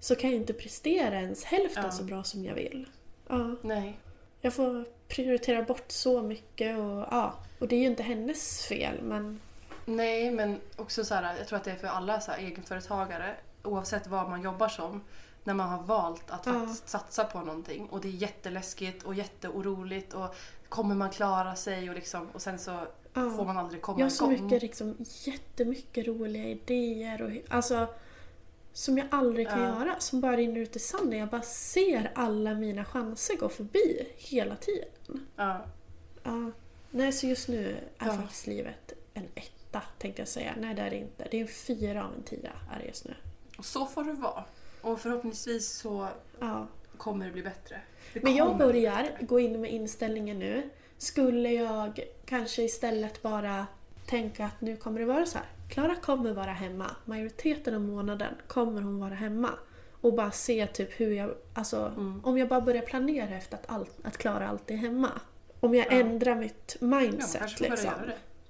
så 0.00 0.14
kan 0.14 0.30
jag 0.30 0.36
inte 0.40 0.52
prestera 0.52 1.20
ens 1.20 1.44
hälften 1.44 1.84
Ja. 1.84 1.90
så 1.90 2.02
bra 2.04 2.24
som 2.24 2.44
jag 2.44 2.54
vill. 2.54 2.88
Ja, 3.28 3.56
Nej. 3.62 3.98
jag 4.40 4.54
får 4.54 4.84
prioritera 5.08 5.62
bort 5.62 5.84
så 5.92 6.22
mycket 6.22 6.78
och 6.78 6.84
ja, 7.10 7.34
och 7.58 7.68
det 7.68 7.76
är 7.76 7.80
ju 7.80 7.86
inte 7.86 8.02
hennes 8.02 8.66
fel 8.66 9.02
men 9.02 9.40
Nej, 9.84 10.30
men 10.30 10.60
också 10.76 11.04
så 11.04 11.14
här, 11.14 11.36
jag 11.38 11.46
tror 11.48 11.56
att 11.56 11.64
det 11.64 11.70
är 11.70 11.76
för 11.76 11.88
alla 11.88 12.20
så 12.20 12.30
här, 12.30 12.38
egenföretagare, 12.38 13.34
oavsett 13.62 14.06
vad 14.06 14.28
man 14.28 14.42
jobbar 14.42 14.68
som, 14.68 15.00
när 15.44 15.54
man 15.54 15.68
har 15.68 15.82
valt 15.82 16.30
att 16.30 16.46
Ja. 16.46 16.74
satsa 16.84 17.24
på 17.24 17.38
någonting 17.40 17.86
och 17.88 18.00
det 18.00 18.08
är 18.08 18.12
jätteläskigt 18.12 19.02
och 19.02 19.14
jätteoroligt 19.14 20.14
och 20.14 20.34
kommer 20.68 20.94
man 20.94 21.10
klara 21.10 21.54
sig 21.56 21.88
och, 21.90 21.94
liksom, 21.94 22.28
och 22.32 22.42
sen 22.42 22.58
så. 22.58 22.86
Får 23.36 23.44
man 23.44 23.56
aldrig 23.56 23.82
komma 23.82 23.98
Jag 23.98 24.04
har 24.04 24.10
så 24.10 24.32
igång. 24.32 24.44
mycket, 24.44 24.62
liksom, 24.62 24.96
jättemycket 25.24 26.06
roliga 26.06 26.44
idéer 26.44 27.22
och 27.22 27.30
alltså 27.56 27.86
som 28.72 28.98
jag 28.98 29.06
aldrig 29.10 29.48
kan 29.48 29.62
Ja. 29.62 29.66
göra, 29.68 29.94
som 29.98 30.20
bara 30.20 30.36
rinner 30.36 30.60
ut 30.60 30.76
i 30.76 30.78
sanden. 30.78 31.18
Jag 31.18 31.28
bara 31.28 31.42
ser 31.42 32.10
alla 32.14 32.54
mina 32.54 32.84
chanser 32.84 33.36
gå 33.36 33.48
förbi 33.48 34.08
hela 34.16 34.56
tiden. 34.56 35.26
Ja. 35.36 35.60
Ja. 36.22 36.50
Nej, 36.90 37.12
så 37.12 37.26
just 37.26 37.48
nu 37.48 37.76
är 37.98 38.06
Ja. 38.06 38.12
faktiskt 38.16 38.46
livet 38.46 38.92
en 39.14 39.28
etta 39.34 39.82
tänkte 39.98 40.20
jag 40.22 40.28
säga. 40.28 40.54
Nej, 40.60 40.74
det 40.74 40.82
är 40.82 40.90
det 40.90 40.96
inte. 40.96 41.28
Det 41.30 41.36
är 41.36 41.40
en 41.40 41.48
fyra 41.48 42.04
av 42.04 42.14
en 42.14 42.22
tia 42.22 42.52
är 42.74 42.78
det 42.80 42.86
just 42.86 43.04
nu. 43.04 43.14
Och 43.58 43.64
så 43.64 43.86
får 43.86 44.04
det 44.04 44.12
vara. 44.12 44.44
Och 44.82 45.00
förhoppningsvis 45.00 45.68
så 45.78 46.08
Ja. 46.40 46.66
kommer 46.96 47.26
det 47.26 47.32
bli 47.32 47.42
bättre. 47.42 47.80
Det 48.12 48.22
Men 48.22 48.34
jag 48.36 48.56
börjar 48.58 49.18
gå 49.20 49.40
in 49.40 49.60
med 49.60 49.72
inställningen 49.72 50.38
nu. 50.38 50.70
Skulle 50.98 51.50
jag 51.52 52.00
kanske 52.26 52.62
istället 52.62 53.22
bara 53.22 53.66
tänka 54.06 54.44
att 54.44 54.60
nu 54.60 54.76
kommer 54.76 55.00
det 55.00 55.06
vara 55.06 55.26
så 55.26 55.38
här. 55.38 55.46
Klara 55.70 55.94
kommer 55.94 56.32
vara 56.32 56.52
hemma. 56.52 56.90
Majoriteten 57.04 57.74
av 57.74 57.80
månaden 57.80 58.34
kommer 58.46 58.82
hon 58.82 59.00
vara 59.00 59.14
hemma. 59.14 59.50
och 60.00 60.14
bara 60.14 60.30
se 60.30 60.66
typ 60.66 61.00
hur 61.00 61.12
jag, 61.12 61.34
alltså 61.54 61.92
Mm. 61.96 62.20
om 62.24 62.38
jag 62.38 62.48
bara 62.48 62.60
börjar 62.60 62.82
planera 62.82 63.36
efter 63.36 63.56
att, 63.56 63.64
allt, 63.70 63.90
att 64.02 64.18
klara 64.18 64.48
allt 64.48 64.70
är 64.70 64.76
hemma. 64.76 65.10
Om 65.60 65.74
jag 65.74 65.92
ändrar 65.92 66.34
mitt 66.34 66.76
Ja, 66.80 66.86
mindset 66.86 67.58
börja 67.58 67.70
liksom. 67.70 67.90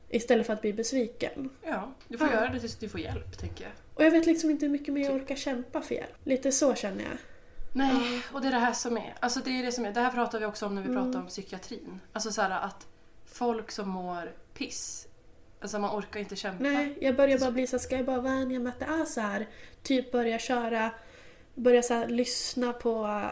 Istället 0.09 0.47
för 0.47 0.53
att 0.53 0.61
bli 0.61 0.73
besviken. 0.73 1.51
Ja, 1.63 1.93
du 2.09 2.19
får 2.19 2.29
Ja. 2.29 2.35
göra 2.35 2.49
det 2.49 2.61
tills 2.61 2.77
du 2.77 2.89
får 2.89 3.01
hjälp, 3.01 3.39
tänker 3.39 3.65
jag. 3.65 3.73
Och 3.95 4.05
jag 4.05 4.11
vet 4.11 4.27
liksom 4.27 4.51
inte 4.51 4.67
hur 4.67 4.73
mycket 4.73 4.95
mer 4.95 5.03
Typ. 5.03 5.13
jag 5.13 5.23
orkar 5.23 5.35
kämpa 5.37 5.81
för 5.81 5.95
hjälp. 5.95 6.15
Lite 6.25 6.53
så 6.53 6.75
känner 6.75 7.03
jag. 7.05 7.13
Nej, 7.77 8.23
och 8.33 8.41
det 8.41 8.47
är 8.49 8.53
det 8.53 8.59
här 8.59 8.73
som 8.73 8.97
är. 8.97 9.15
Alltså 9.21 9.41
det 9.41 9.51
är 9.51 9.63
det 9.63 9.73
som 9.73 9.85
är. 9.85 9.93
Det 9.93 10.01
här 10.01 10.11
pratar 10.11 10.41
vi 10.41 10.47
också 10.47 10.67
om 10.67 10.75
när 10.75 10.83
vi 10.83 10.89
Mm. 10.89 11.05
pratar 11.05 11.21
om 11.21 11.27
psykiatrin. 11.27 12.01
Alltså 12.13 12.33
så 12.33 12.43
här 12.43 12.51
att 12.51 12.87
folk 13.27 13.71
som 13.71 13.89
mår 13.89 14.33
piss, 14.55 15.07
alltså 15.61 15.79
man 15.79 15.99
orkar 15.99 16.21
inte 16.21 16.37
kämpa. 16.37 16.63
Nej, 16.63 16.99
jag 17.01 17.17
börjar 17.17 17.39
bara 17.39 17.51
bli 17.51 17.67
så 17.67 17.77
här, 17.77 17.83
ska 17.83 17.97
jag 17.97 18.07
bara 18.07 18.21
vänja 18.21 18.59
mig 18.61 18.71
att 18.73 18.79
det 18.79 18.85
är 18.85 19.05
så 19.05 19.21
här? 19.21 19.47
Typ 19.83 20.13
börja 20.13 20.39
köra, 20.39 20.91
börja 21.55 21.83
så 21.83 21.95
här, 21.95 22.09
lyssna 22.09 22.73
på... 22.73 23.23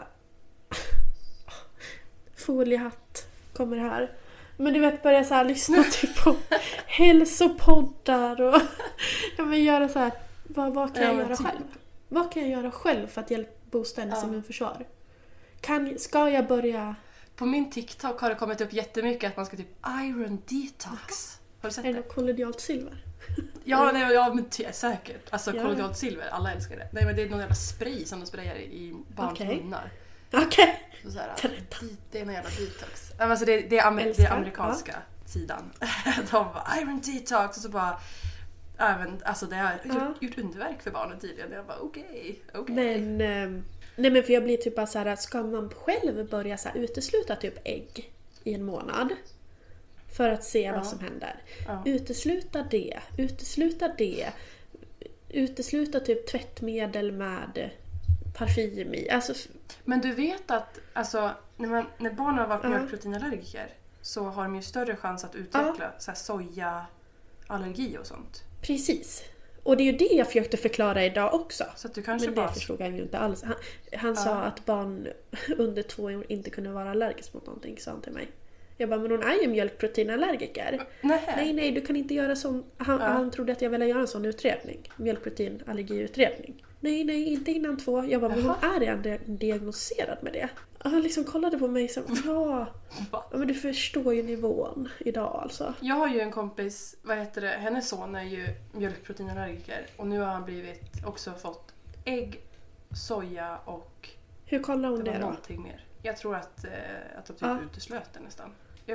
Foliehatt 2.37 3.27
kommer 3.53 3.77
här. 3.77 4.11
Men 4.57 4.73
du 4.73 4.79
vet, 4.79 5.03
börja 5.03 5.23
så 5.23 5.33
här, 5.33 5.45
lyssna 5.45 5.83
typ 5.91 6.23
på 6.23 6.35
hälsopoddar 6.87 8.41
och 8.41 8.61
ja, 9.37 9.45
men 9.45 9.63
göra 9.63 9.89
så 9.89 9.99
här, 9.99 10.11
vad, 10.43 10.73
vad 10.73 10.93
kan 10.93 11.03
Ja, 11.03 11.09
jag 11.09 11.17
göra 11.17 11.35
typ. 11.35 11.47
själv? 11.47 11.61
Vad 12.09 12.31
kan 12.31 12.41
jag 12.49 12.51
göra 12.51 12.71
själv 12.71 13.07
för 13.07 13.21
att 13.21 13.31
hjälpa 13.31 13.51
boosta 13.71 14.01
hennes 14.01 14.19
Ja. 14.21 14.27
immunförsvar? 14.27 14.85
Kan, 15.61 15.99
ska 15.99 16.29
jag 16.29 16.47
börja... 16.47 16.95
På 17.35 17.45
min 17.45 17.71
TikTok 17.71 18.19
har 18.21 18.29
det 18.29 18.35
kommit 18.35 18.61
upp 18.61 18.73
jättemycket 18.73 19.29
att 19.31 19.37
man 19.37 19.45
ska 19.45 19.57
typ 19.57 19.85
iron 19.87 20.41
detox. 20.45 21.39
Har 21.61 21.69
du 21.69 21.73
sett 21.73 21.85
Är 21.85 21.87
det 21.87 21.93
det? 21.93 21.99
något 21.99 22.15
kollodialt 22.15 22.59
silver? 22.59 23.03
Ja, 23.67 23.91
nej, 23.93 24.13
ja 24.13 24.33
men 24.33 24.45
t- 24.45 24.73
säkert. 24.73 25.21
Alltså 25.29 25.55
Ja. 25.55 25.61
kollodialt 25.61 25.97
silver, 25.97 26.27
alla 26.29 26.51
älskar 26.51 26.75
det. 26.77 26.89
Nej 26.93 27.05
men 27.05 27.15
det 27.15 27.21
är 27.23 27.29
någon 27.29 27.39
jävla 27.39 27.55
spray 27.55 28.05
som 28.05 28.19
de 28.19 28.25
sprayar 28.25 28.55
i 28.55 28.95
barns 29.15 29.31
Okej. 29.31 29.47
munnar. 29.63 29.91
Okej! 30.33 30.89
Så 31.03 31.11
så 31.11 31.19
här, 31.19 31.33
det 32.11 32.19
är 32.19 32.25
någon 32.25 32.33
jävla 32.33 32.49
detox. 32.49 33.11
Alltså 33.19 33.45
det, 33.45 33.61
det, 33.61 33.77
är 33.79 33.87
amer, 33.87 34.13
det 34.17 34.23
är 34.23 34.31
amerikanska 34.33 34.95
sidan. 35.25 35.71
De 36.31 36.45
bara 36.53 36.77
iron 36.81 37.01
detox 37.01 37.57
och 37.57 37.63
så 37.63 37.69
bara 37.69 37.99
Även, 38.77 39.21
alltså 39.23 39.45
det 39.45 39.55
har 39.55 39.71
Ja. 39.83 40.13
gjort, 40.21 40.37
underverk 40.37 40.81
för 40.81 40.91
barnen 40.91 41.19
tydligen. 41.19 41.51
Jag 41.51 41.65
bara 41.65 41.79
okej, 41.79 42.39
okej. 42.53 42.75
Men, 42.75 43.21
ehm, 43.21 43.63
nej 43.95 44.11
men 44.11 44.23
för 44.23 44.33
jag 44.33 44.43
blir 44.43 44.57
typ 44.57 44.75
bara 44.75 44.87
så 44.87 44.99
här, 44.99 45.15
ska 45.15 45.43
man 45.43 45.69
själv 45.69 46.29
börja 46.29 46.57
så 46.57 46.69
här 46.69 46.77
utesluta 46.77 47.35
typ 47.35 47.59
ägg 47.63 48.11
i 48.43 48.53
en 48.53 48.65
månad? 48.65 49.09
För 50.17 50.29
att 50.29 50.43
se 50.43 50.71
vad 50.71 50.79
Ja. 50.79 50.83
som 50.83 50.99
händer. 50.99 51.35
Ja. 51.67 51.83
Utesluta 51.85 52.63
det, 52.71 52.99
utesluta 53.17 53.87
det. 53.97 54.29
Utesluta 55.29 55.99
typ 55.99 56.27
tvättmedel 56.27 57.11
med 57.11 57.69
parfym 58.37 58.93
i. 58.93 59.09
Alltså, 59.09 59.33
Men 59.83 60.01
du 60.01 60.11
vet 60.11 60.51
att 60.51 60.79
alltså, 60.93 61.31
när, 61.57 61.67
man, 61.67 61.85
när 61.97 62.11
barn 62.11 62.37
har 62.37 62.47
varit 62.47 62.63
Ja. 62.63 62.69
mjölkproteinallergiker 62.69 63.67
så 64.01 64.23
har 64.23 64.43
de 64.43 64.55
ju 64.55 64.61
större 64.61 64.95
chans 64.95 65.23
att 65.23 65.35
utveckla 65.35 65.91
så 65.99 66.11
här, 66.11 66.15
sojaallergi 66.15 67.97
och 68.01 68.05
sånt. 68.07 68.43
Precis. 68.67 69.23
Och 69.63 69.77
det 69.77 69.83
är 69.83 69.85
ju 69.91 69.97
det 69.97 70.05
jag 70.13 70.27
försökte 70.27 70.57
förklara 70.57 71.05
idag 71.05 71.33
också. 71.33 71.63
Så 71.75 71.87
du 71.87 72.01
kanske 72.01 72.27
Men 72.27 72.35
bara... 72.35 72.47
det 72.47 72.53
förstod 72.53 72.81
han 72.81 72.95
ju 72.95 73.01
inte 73.01 73.17
alls. 73.17 73.43
Han, 73.43 73.55
han 73.93 74.15
sa 74.15 74.35
att 74.35 74.65
barn 74.65 75.07
under 75.57 75.81
två 75.83 76.03
år 76.03 76.25
inte 76.29 76.49
kunde 76.49 76.69
vara 76.69 76.91
allergiska 76.91 77.31
mot 77.37 77.45
någonting, 77.45 77.77
sa 77.79 77.91
han 77.91 78.01
till 78.01 78.11
mig. 78.13 78.27
Jag 78.77 78.89
bara, 78.89 78.99
men 78.99 79.11
hon 79.11 79.23
är 79.23 79.41
ju 79.41 79.47
mjölkproteinallergiker. 79.47 80.81
Nej. 81.01 81.21
Nej, 81.37 81.53
nej, 81.53 81.71
du 81.71 81.81
kan 81.81 81.95
inte 81.95 82.13
göra 82.13 82.35
sån... 82.35 82.63
Han, 82.77 82.99
Ja. 82.99 83.05
han 83.07 83.31
trodde 83.31 83.51
att 83.51 83.61
jag 83.61 83.69
ville 83.69 83.85
göra 83.87 83.99
en 83.99 84.07
sån 84.07 84.25
utredning. 84.25 84.89
Mjölkproteinallergiutredning. 84.97 86.63
Nej, 86.79 87.03
nej, 87.03 87.33
inte 87.33 87.51
innan 87.51 87.77
två. 87.77 88.05
Jag 88.05 88.21
bara, 88.21 88.35
men 88.35 88.43
hon 88.43 88.55
är 88.75 88.79
redan 88.79 89.01
di- 89.01 89.19
diagnostiserad 89.25 90.17
med 90.21 90.33
det. 90.33 90.49
Han 90.85 91.01
liksom 91.01 91.23
kollade 91.23 91.57
på 91.57 91.67
mig 91.67 91.87
som, 91.87 92.03
ja, 92.25 92.67
ja, 93.11 93.25
men 93.31 93.47
du 93.47 93.53
förstår 93.53 94.13
ju 94.13 94.23
nivån 94.23 94.89
idag 94.99 95.39
alltså. 95.43 95.73
Jag 95.79 95.95
har 95.95 96.07
ju 96.07 96.19
en 96.19 96.31
kompis, 96.31 96.95
vad 97.03 97.17
heter 97.17 97.41
det, 97.41 97.47
hennes 97.47 97.89
son 97.89 98.15
är 98.15 98.23
ju 98.23 98.47
mjölkproteinallergiker 98.71 99.87
och 99.97 100.07
nu 100.07 100.19
har 100.19 100.27
han 100.27 100.45
blivit, 100.45 101.05
också 101.05 101.31
fått 101.33 101.73
ägg, 102.05 102.41
soja 103.07 103.57
och 103.65 104.09
Hur 104.45 104.59
kollar 104.63 104.89
hon 104.89 104.97
det 104.99 105.03
det, 105.05 105.11
var 105.11 105.19
då? 105.19 105.25
någonting 105.25 105.63
mer. 105.63 105.85
Jag 106.03 106.17
tror 106.17 106.35
att, 106.35 106.65
eh, 106.65 106.71
att 107.17 107.25
de 107.25 107.33
typ 107.33 107.41
Ja. 107.41 107.57
uteslöt 107.71 108.13
det 108.13 108.19
nästan. 108.19 108.49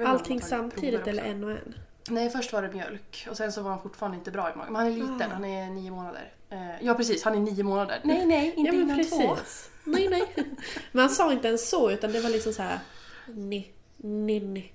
Allting 0.07 0.41
samtidigt 0.41 1.07
eller 1.07 1.23
en 1.23 1.45
och 1.45 1.51
en? 1.51 1.75
Nej, 2.09 2.31
först 2.31 2.53
var 2.53 2.63
det 2.63 2.69
mjölk 2.73 3.27
och 3.31 3.37
sen 3.37 3.53
så 3.53 3.63
var 3.63 3.71
han 3.71 3.83
fortfarande 3.83 4.19
inte 4.19 4.31
bra 4.31 4.51
i 4.53 4.57
magen. 4.57 4.73
Men 4.73 4.77
han 4.83 4.87
är 4.93 4.97
liten, 4.97 5.31
Ah. 5.31 5.35
han 5.35 5.45
är 5.45 5.71
nio 5.71 5.91
månader. 5.91 6.33
Eh, 6.51 6.59
ja 6.87 6.95
precis, 6.95 7.25
han 7.25 7.35
är 7.35 7.39
nio 7.41 7.63
månader. 7.65 8.01
Nej, 8.05 8.27
nej, 8.27 8.55
inte 8.57 8.61
ja, 8.61 8.73
men 8.73 8.83
innan 8.83 8.97
precis. 8.97 9.19
två. 9.19 9.37
Nej, 9.85 10.09
nej. 10.09 10.23
Men 10.93 11.01
han 11.01 11.11
sa 11.11 11.33
inte 11.33 11.49
ens 11.49 11.69
så, 11.71 11.91
utan 11.91 12.13
det 12.13 12.21
var 12.21 12.31
liksom 12.31 12.53
så 12.53 12.63
här. 12.63 12.79
Ni, 13.27 13.71
ni, 13.97 14.41
ni. 14.41 14.73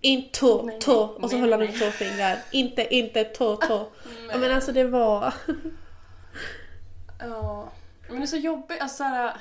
In 0.00 0.28
tå, 0.32 0.62
Nej, 0.62 0.78
tå. 0.80 1.06
nej, 1.06 1.14
Och 1.22 1.30
så 1.30 1.36
nej, 1.36 1.40
höll 1.40 1.52
han 1.52 1.62
upp 1.62 1.78
två 1.78 1.90
fingrar. 1.90 2.38
Inte, 2.50 2.94
inte, 2.94 3.24
tå, 3.24 3.56
tå. 3.56 3.88
Ja, 4.32 4.38
men 4.38 4.52
alltså 4.52 4.72
det 4.72 4.84
var... 4.84 5.34
Ja. 7.20 7.68
Men 8.08 8.16
det 8.16 8.22
är 8.24 8.26
så 8.26 8.36
jobbigt. 8.36 8.80
Alltså, 8.80 8.96
så 8.96 9.04
här, 9.04 9.36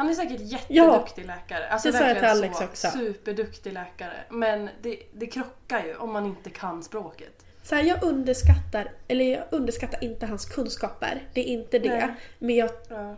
han 0.00 0.08
är 0.08 0.14
säkert 0.14 0.40
jätteduktig 0.40 1.26
läkare. 1.26 1.68
Alltså, 1.68 1.90
det 1.90 1.98
sa 1.98 2.08
jag 2.08 2.18
till 2.18 2.26
Alex 2.26 2.58
så 2.58 2.64
också. 2.64 2.88
Superduktig 2.90 3.72
läkare. 3.72 4.24
Men 4.30 4.70
det, 4.82 5.02
det 5.12 5.26
krockar 5.26 5.84
ju 5.84 5.96
om 5.96 6.12
man 6.12 6.26
inte 6.26 6.50
kan 6.50 6.82
språket. 6.82 7.44
Så 7.62 7.74
här, 7.74 7.82
jag 7.82 8.02
underskattar, 8.02 8.92
eller 9.08 9.24
jag 9.24 9.44
underskattar 9.50 10.04
inte 10.04 10.26
hans 10.26 10.44
kunskaper. 10.44 11.22
Det 11.34 11.40
är 11.40 11.44
inte 11.44 11.78
det. 11.78 11.88
Nej. 11.88 12.14
Men 12.38 12.56
jag, 12.56 12.70
Ja. 12.88 13.16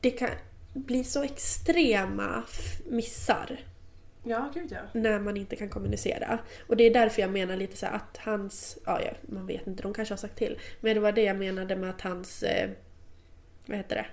det 0.00 0.10
kan 0.10 0.28
bli 0.74 1.04
så 1.04 1.22
extrema 1.22 2.42
missar 2.86 3.58
Ja, 4.24 4.50
gud 4.54 4.72
ja. 4.72 4.78
när 4.92 5.18
man 5.18 5.36
inte 5.36 5.56
kan 5.56 5.68
kommunicera. 5.68 6.38
Och 6.66 6.76
det 6.76 6.84
är 6.84 6.94
därför 6.94 7.22
jag 7.22 7.30
menar 7.30 7.56
lite 7.56 7.76
så 7.76 7.86
att 7.86 8.16
hans, 8.16 8.78
ja, 8.86 9.00
ja 9.02 9.10
man 9.22 9.46
vet 9.46 9.66
inte, 9.66 9.82
de 9.82 9.94
kanske 9.94 10.12
har 10.12 10.18
sagt 10.18 10.36
till. 10.38 10.58
Men 10.80 10.94
det 10.94 11.00
var 11.00 11.12
det 11.12 11.22
jag 11.22 11.36
menade 11.36 11.76
med 11.76 11.90
att 11.90 12.00
hans, 12.00 12.42
eh, 12.42 12.70
vad 13.66 13.76
heter 13.76 13.96
det, 13.96 14.06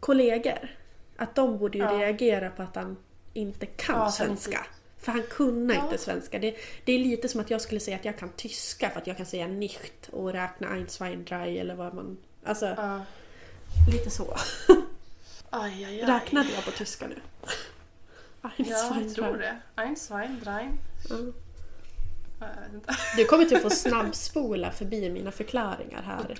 kollegor. 0.00 0.81
Att 1.16 1.34
de 1.34 1.58
borde 1.58 1.78
ju 1.78 1.84
Ja. 1.84 1.90
reagera 1.92 2.50
på 2.50 2.62
att 2.62 2.76
han 2.76 2.96
inte 3.32 3.66
kan 3.66 3.98
Ja, 3.98 4.10
svenska. 4.10 4.50
inte- 4.50 4.68
För 4.98 5.12
han 5.12 5.22
kunde 5.30 5.74
Ja. 5.74 5.84
inte 5.84 5.98
svenska. 5.98 6.38
Det, 6.38 6.56
det 6.84 6.92
är 6.92 6.98
lite 6.98 7.28
som 7.28 7.40
att 7.40 7.50
jag 7.50 7.60
skulle 7.60 7.80
säga 7.80 7.96
att 7.96 8.04
jag 8.04 8.18
kan 8.18 8.28
tyska 8.36 8.90
för 8.90 9.00
att 9.00 9.06
jag 9.06 9.16
kan 9.16 9.26
säga 9.26 9.46
nicht 9.46 10.08
och 10.12 10.32
räkna 10.32 10.68
ein, 10.68 10.88
zwei, 10.88 11.16
drei 11.16 11.58
eller 11.58 11.74
vad 11.74 11.94
man... 11.94 12.16
Alltså, 12.44 12.66
Ja. 12.66 13.00
lite 13.92 14.10
så. 14.10 14.34
Aj, 15.50 15.84
aj, 15.84 16.00
aj. 16.00 16.02
Räknade 16.06 16.48
jag 16.54 16.64
på 16.64 16.70
tyska 16.70 17.06
nu? 17.08 17.16
Ein, 18.42 18.50
Ja, 18.56 18.76
zwei, 18.76 19.02
jag 19.04 19.14
tror 19.14 19.36
det. 19.38 19.58
Ein, 19.74 19.96
zwei, 19.96 20.28
drei. 20.44 20.68
Du 23.16 23.24
kommer 23.24 23.44
typ 23.44 23.62
få 23.62 23.70
snabbspola 23.70 24.70
förbi 24.72 25.10
mina 25.10 25.32
förklaringar 25.32 26.02
här. 26.02 26.38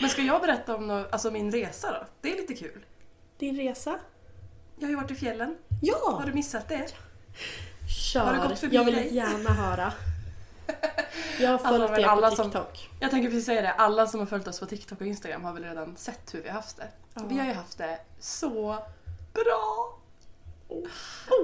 Men 0.00 0.10
ska 0.10 0.22
jag 0.22 0.40
berätta 0.40 0.76
om 0.76 0.86
nå- 0.86 1.06
alltså 1.10 1.30
min 1.30 1.52
resa 1.52 1.92
då? 1.92 2.06
Det 2.20 2.32
är 2.32 2.36
lite 2.36 2.54
kul. 2.54 2.84
Din 3.38 3.56
resa? 3.56 3.98
Jag 4.76 4.86
har 4.86 4.90
ju 4.90 4.96
varit 4.96 5.10
i 5.10 5.14
fjällen. 5.14 5.56
Ja! 5.82 6.10
Har 6.20 6.26
du 6.26 6.32
missat 6.32 6.68
det? 6.68 6.76
Har 6.76 7.88
Kör! 8.12 8.32
det 8.32 8.48
gått 8.48 8.58
förbi 8.58 8.76
Jag 8.76 8.84
vill 8.84 8.94
dig? 8.94 9.14
gärna 9.14 9.50
höra. 9.50 9.92
Jag 11.40 11.50
har 11.50 11.58
följt 11.58 11.90
men 11.90 12.00
er 12.00 12.04
alla 12.06 12.30
på 12.30 12.36
som- 12.36 12.44
TikTok. 12.50 12.90
Jag 13.00 13.10
tänker 13.10 13.28
precis 13.30 13.46
säga 13.46 13.62
det, 13.62 13.72
alla 13.72 14.06
som 14.06 14.20
har 14.20 14.26
följt 14.26 14.46
oss 14.48 14.60
på 14.60 14.66
TikTok 14.66 15.00
och 15.00 15.06
Instagram 15.06 15.44
har 15.44 15.52
väl 15.52 15.64
redan 15.64 15.96
sett 15.96 16.34
hur 16.34 16.42
vi 16.42 16.48
har 16.48 16.54
haft 16.54 16.76
det. 16.76 16.88
Ja. 17.14 17.22
Vi 17.28 17.38
har 17.38 17.46
ju 17.46 17.52
haft 17.52 17.78
det 17.78 17.98
så 18.20 18.78
bra! 19.34 19.98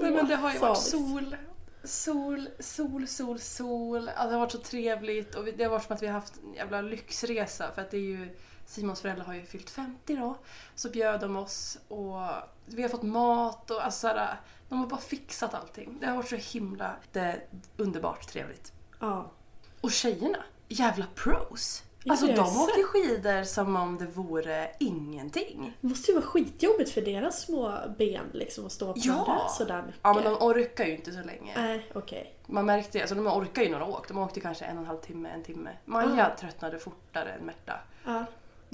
Nej, 0.02 0.10
men 0.10 0.28
det 0.28 0.36
har 0.36 0.52
ju 0.52 0.58
varit 0.58 0.78
sol, 0.78 1.36
sol, 1.84 2.48
sol, 2.58 3.08
sol, 3.08 3.38
sol. 3.38 4.08
Alltså, 4.08 4.24
det 4.26 4.32
har 4.32 4.40
varit 4.40 4.52
så 4.52 4.58
trevligt 4.58 5.34
och 5.34 5.44
det 5.44 5.64
har 5.64 5.70
varit 5.70 5.84
som 5.84 5.96
att 5.96 6.02
vi 6.02 6.06
har 6.06 6.14
haft 6.14 6.42
en 6.42 6.54
jävla 6.54 6.82
lyxresa 6.82 7.72
för 7.74 7.82
att 7.82 7.90
det 7.90 7.96
är 7.96 8.00
ju 8.00 8.36
Simons 8.66 9.00
föräldrar 9.00 9.24
har 9.24 9.34
ju 9.34 9.44
fyllt 9.44 9.70
50 9.70 10.16
då. 10.16 10.36
Så 10.74 10.90
bjöd 10.90 11.20
de 11.20 11.36
oss 11.36 11.78
och 11.88 12.18
vi 12.66 12.82
har 12.82 12.88
fått 12.88 13.02
mat 13.02 13.70
och 13.70 13.84
alltså, 13.84 14.00
såhär, 14.00 14.40
de 14.68 14.78
har 14.78 14.86
bara 14.86 15.00
fixat 15.00 15.54
allting. 15.54 15.98
Det 16.00 16.06
har 16.06 16.16
varit 16.16 16.28
så 16.28 16.58
himla 16.58 16.96
det 17.12 17.20
är 17.20 17.46
underbart 17.76 18.28
trevligt. 18.28 18.72
Ja. 19.00 19.30
Och 19.80 19.92
tjejerna, 19.92 20.44
jävla 20.68 21.06
pros! 21.14 21.82
Alltså 22.10 22.26
de 22.26 22.46
sett. 22.46 22.84
skidor 22.86 23.42
som 23.44 23.76
om 23.76 23.98
det 23.98 24.06
vore 24.06 24.70
ingenting. 24.80 25.76
Det 25.80 25.88
måste 25.88 26.10
ju 26.10 26.14
vara 26.18 26.26
skitjobbigt 26.26 26.90
för 26.90 27.00
deras 27.00 27.42
små 27.42 27.72
ben 27.98 28.26
liksom 28.32 28.66
att 28.66 28.72
stå 28.72 28.92
på 28.92 28.98
Ja. 29.02 29.48
sådär 29.58 29.82
mycket. 29.86 30.00
Ja 30.02 30.14
men 30.14 30.24
de 30.24 30.34
orkar 30.34 30.84
ju 30.84 30.94
inte 30.96 31.12
så 31.12 31.22
länge. 31.22 31.52
Nej, 31.56 31.86
okej. 31.94 32.34
Man 32.46 32.66
märkte 32.66 33.00
alltså 33.00 33.14
de 33.14 33.26
orkar 33.26 33.62
ju 33.62 33.70
några 33.70 33.84
åk. 33.86 34.08
De 34.08 34.18
åkte 34.18 34.40
kanske 34.40 34.64
en 34.64 34.76
och 34.76 34.82
en 34.82 34.86
halv 34.88 34.98
timme, 34.98 35.28
en 35.28 35.42
timme. 35.42 35.70
Maja 35.84 36.36
tröttnade 36.40 36.78
fortare 36.78 37.32
än 37.32 37.46
Märta. 37.46 37.72
Ja. 38.04 38.24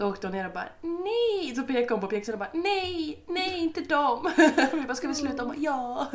Då 0.00 0.06
åkte 0.06 0.26
hon 0.26 0.36
ner 0.36 0.46
och 0.46 0.52
bara 0.52 0.68
nej! 0.80 1.54
Så 1.56 1.62
pekade 1.62 1.94
hon 1.94 2.00
på 2.00 2.06
pjäxorna 2.06 2.34
och 2.34 2.38
bara 2.38 2.62
nej, 2.62 3.22
nej 3.26 3.58
inte 3.58 3.80
dem! 3.80 4.32
Vi 4.72 4.80
bara 4.80 4.94
ska 4.94 5.08
vi 5.08 5.14
sluta? 5.14 5.42
Hon 5.42 5.48
bara 5.48 5.58
ja! 5.58 6.06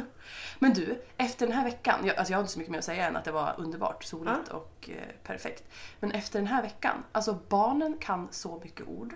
Men 0.59 0.73
du, 0.73 1.01
efter 1.17 1.47
den 1.47 1.55
här 1.55 1.63
veckan, 1.63 2.05
jag, 2.05 2.15
alltså 2.15 2.33
jag 2.33 2.37
har 2.37 2.41
inte 2.41 2.53
så 2.53 2.59
mycket 2.59 2.71
mer 2.71 2.79
att 2.79 2.85
säga 2.85 3.07
än 3.07 3.15
att 3.15 3.23
det 3.23 3.31
var 3.31 3.55
underbart, 3.57 4.03
soligt 4.03 4.47
och 4.51 4.89
eh, 4.89 5.15
perfekt. 5.23 5.63
Men 5.99 6.11
efter 6.11 6.39
den 6.39 6.47
här 6.47 6.61
veckan, 6.61 7.03
alltså 7.11 7.37
barnen 7.49 7.97
kan 7.97 8.27
så 8.31 8.59
mycket 8.63 8.87
ord. 8.87 9.13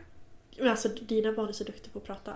Men 0.57 0.69
alltså 0.69 0.87
dina 0.87 1.31
barn 1.31 1.47
är 1.49 1.53
så 1.53 1.63
duktiga 1.63 1.93
på 1.93 1.99
att 1.99 2.05
prata. 2.05 2.33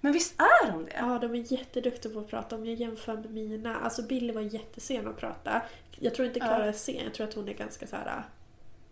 Men 0.00 0.12
visst 0.12 0.40
är 0.40 0.72
de 0.72 0.84
det? 0.84 0.96
Ja, 0.98 1.18
de 1.18 1.34
är 1.34 1.52
jätteduktiga 1.52 2.12
på 2.12 2.18
att 2.18 2.28
prata. 2.28 2.56
Om 2.56 2.66
jag 2.66 2.74
jämför 2.74 3.16
med 3.16 3.30
mina. 3.30 3.76
Alltså 3.76 4.02
Billy 4.02 4.32
var 4.32 4.40
jättesen 4.40 5.08
att 5.08 5.16
prata. 5.16 5.62
Jag 5.90 6.14
tror 6.14 6.28
inte 6.28 6.40
Klara 6.40 6.64
är 6.64 6.72
sen. 6.72 7.04
Jag 7.04 7.14
tror 7.14 7.28
att 7.28 7.34
hon 7.34 7.48
är 7.48 7.54
ganska 7.54 7.86
så 7.86 7.96
här. 7.96 8.22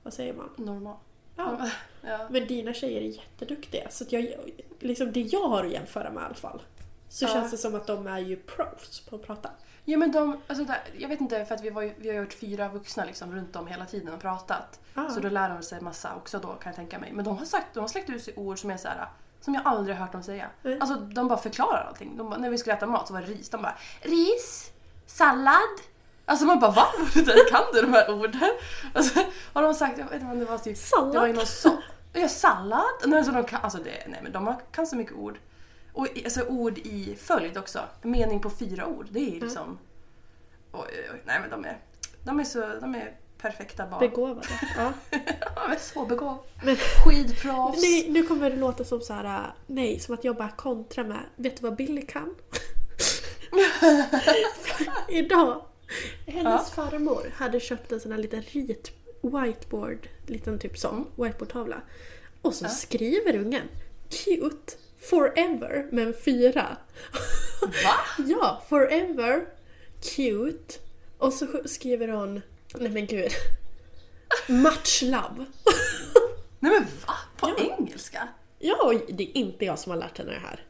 Vad 0.02 0.12
säger 0.12 0.34
man? 0.34 0.50
Normal. 0.56 0.96
Ja. 1.36 1.68
Ja. 2.02 2.18
Men 2.30 2.46
dina 2.46 2.74
tjejer 2.74 3.00
är 3.00 3.06
jätteduktiga. 3.06 3.90
Så 3.90 4.04
jag, 4.08 4.34
liksom 4.80 5.12
det 5.12 5.20
jag 5.20 5.48
har 5.48 5.64
att 5.64 5.72
jämföra 5.72 6.10
med 6.10 6.22
i 6.22 6.24
alla 6.26 6.34
fall. 6.34 6.62
Så 7.08 7.24
Ja. 7.24 7.28
känns 7.28 7.50
det 7.50 7.58
som 7.58 7.74
att 7.74 7.86
de 7.86 8.06
är 8.06 8.18
ju 8.18 8.36
pros 8.36 9.00
på 9.10 9.16
att 9.16 9.26
prata. 9.26 9.50
Ja 9.84 9.98
men 9.98 10.12
de, 10.12 10.40
alltså 10.46 10.64
där, 10.64 10.78
jag 10.98 11.08
vet 11.08 11.20
inte 11.20 11.44
för 11.44 11.54
att 11.54 11.60
vi, 11.64 11.70
var 11.70 11.92
vi 11.96 12.08
har 12.08 12.16
gjort 12.16 12.32
fyra 12.32 12.68
vuxna 12.68 13.04
liksom 13.04 13.34
runt 13.34 13.56
om 13.56 13.66
hela 13.66 13.84
tiden 13.86 14.14
och 14.14 14.20
pratat. 14.20 14.80
Ah. 14.94 15.08
Så 15.10 15.20
då 15.20 15.28
lär 15.28 15.48
de 15.50 15.62
sig 15.62 15.80
massa 15.80 16.14
också 16.16 16.38
då 16.38 16.48
kan 16.48 16.70
jag 16.70 16.76
tänka 16.76 16.98
mig. 16.98 17.12
Men 17.12 17.24
de 17.24 17.38
har 17.38 17.44
sagt, 17.44 17.66
de 17.74 17.80
har 17.80 17.88
släckt 17.88 18.10
ut 18.10 18.24
sig 18.24 18.34
ord 18.36 18.58
som 18.58 18.70
är 18.70 18.76
så 18.76 18.88
här 18.88 19.08
som 19.40 19.54
jag 19.54 19.66
aldrig 19.66 19.96
hört 19.96 20.12
dem 20.12 20.22
säga. 20.22 20.50
Mm. 20.64 20.80
Alltså 20.80 20.96
de 20.96 21.28
bara 21.28 21.38
förklarar 21.38 21.84
allting. 21.88 22.16
De 22.16 22.30
bara, 22.30 22.38
när 22.40 22.50
vi 22.50 22.58
skulle 22.58 22.74
äta 22.76 22.86
mat 22.86 23.06
så 23.06 23.12
var 23.14 23.20
det 23.20 23.26
ris. 23.26 23.50
De 23.50 23.62
bara 23.62 23.74
ris, 24.02 24.72
sallad. 25.06 25.80
Alltså 26.28 26.46
man 26.46 26.58
bara 26.60 26.70
va? 26.70 26.86
kan 27.50 27.62
du 27.72 27.80
de 27.80 27.92
här 27.92 28.10
orden? 28.10 28.50
Alltså, 28.94 29.20
har 29.52 29.62
de 29.62 29.74
sagt, 29.74 29.98
jag 29.98 30.04
vet 30.04 30.14
inte 30.14 30.26
om 30.32 30.38
det 30.38 30.44
var 30.44 30.58
typ... 30.58 30.78
Sallad? 30.78 31.12
Det 31.12 31.18
var 31.18 31.26
ju 31.26 31.32
någon 31.32 31.46
så... 31.46 31.82
Ja, 32.12 32.28
sallad? 32.28 32.82
Nej, 33.04 33.24
så 33.24 33.30
de 33.30 33.44
kan, 33.44 33.60
alltså 33.62 33.78
det, 33.78 34.04
nej 34.08 34.20
men 34.22 34.32
de 34.32 34.46
har, 34.46 34.56
kan 34.72 34.86
så 34.86 34.96
mycket 34.96 35.14
ord. 35.14 35.38
Och 35.92 36.08
alltså 36.24 36.42
ord 36.42 36.78
i 36.78 37.16
följd 37.22 37.58
också. 37.58 37.80
Mening 38.02 38.40
på 38.40 38.50
fyra 38.50 38.86
ord. 38.86 39.06
Det 39.10 39.18
är 39.20 39.28
Mm. 39.28 39.40
liksom... 39.44 39.78
Oj, 40.72 40.80
oj, 40.92 41.10
oj. 41.12 41.22
Nej 41.24 41.40
men 41.40 41.50
de 41.50 41.64
är, 41.64 41.78
de 42.24 42.40
är 42.40 42.44
så, 42.44 42.60
de 42.80 42.94
är 42.94 43.16
perfekta 43.38 43.86
barn. 43.86 44.00
Begåvade. 44.00 44.48
Ja. 44.76 44.92
de 45.66 45.72
är 45.72 45.78
så 45.78 46.04
begåvade. 46.06 46.38
Men 46.64 46.76
Skidproffs. 46.76 47.82
nej, 47.82 48.06
nu 48.10 48.22
kommer 48.22 48.50
det 48.50 48.56
låta 48.56 48.84
som 48.84 49.00
så 49.00 49.12
här. 49.14 49.52
Nej, 49.66 50.00
som 50.00 50.14
att 50.14 50.24
jag 50.24 50.36
bara 50.36 50.50
kontrar 50.50 51.04
med. 51.04 51.20
Vet 51.36 51.56
du 51.56 51.62
vad 51.62 51.76
Billy 51.76 52.06
kan? 52.06 52.34
Idag. 55.08 55.62
Hennes 56.26 56.70
farmor 56.70 57.32
hade 57.36 57.60
köpt 57.60 57.92
en 57.92 58.00
sån 58.00 58.12
här 58.12 58.18
liten 58.18 58.42
rit 58.42 58.90
whiteboard, 59.22 60.08
liten 60.26 60.58
typ 60.58 60.78
sån 60.78 61.06
whiteboardtavla. 61.16 61.80
Och 62.42 62.54
så 62.54 62.68
skriver 62.68 63.36
ungen 63.36 63.68
Cute 64.10 64.72
forever 65.10 65.88
med 65.92 66.06
en 66.06 66.14
fyra. 66.24 66.76
Va? 67.60 67.94
ja, 68.26 68.62
forever 68.68 69.46
cute. 70.16 70.74
Och 71.18 71.32
så 71.32 71.46
skriver 71.64 72.08
hon, 72.08 72.42
nej 72.74 72.90
men 72.90 73.06
gud, 73.06 73.30
much 74.48 75.02
love. 75.02 75.46
Nej 76.60 76.72
men 76.72 76.82
va? 77.06 77.14
På 77.36 77.48
Ja. 77.58 77.76
engelska? 77.78 78.28
Ja, 78.58 78.76
och 78.84 78.94
det 79.14 79.22
är 79.24 79.36
inte 79.36 79.64
jag 79.64 79.78
som 79.78 79.90
har 79.90 79.98
lärt 79.98 80.18
henne 80.18 80.32
det 80.32 80.38
här. 80.38 80.65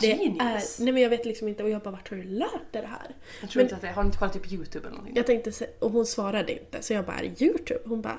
Det 0.00 0.06
Genius. 0.06 0.80
är, 0.80 0.84
nej 0.84 0.92
men 0.92 1.02
jag 1.02 1.10
vet 1.10 1.24
liksom 1.24 1.48
inte 1.48 1.62
och 1.62 1.70
jag 1.70 1.82
bara 1.82 1.90
vart 1.90 2.10
har 2.10 2.16
du 2.16 2.22
lärt 2.22 2.72
dig 2.72 2.82
det 2.82 2.88
här? 2.88 3.14
Jag 3.40 3.50
tror 3.50 3.60
Men- 3.60 3.66
inte 3.66 3.76
att 3.76 3.82
det, 3.82 3.88
har 3.88 4.02
ni 4.02 4.06
inte 4.06 4.18
kollat 4.18 4.32
typ 4.32 4.52
YouTube 4.52 4.78
eller 4.86 4.90
någonting? 4.96 5.16
Jag 5.16 5.26
tänkte, 5.26 5.66
och 5.78 5.90
hon 5.90 6.06
svarade 6.06 6.52
inte 6.52 6.82
så 6.82 6.92
jag 6.92 7.04
bara, 7.04 7.16
är 7.18 7.22
det 7.22 7.42
Youtube? 7.44 7.80
Hon 7.84 8.02
bara, 8.02 8.18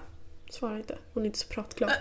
svarar 0.49 0.77
inte. 0.77 0.97
Hon 1.13 1.23
är 1.23 1.27
inte 1.27 1.39
så 1.39 1.47
pratglad. 1.47 1.91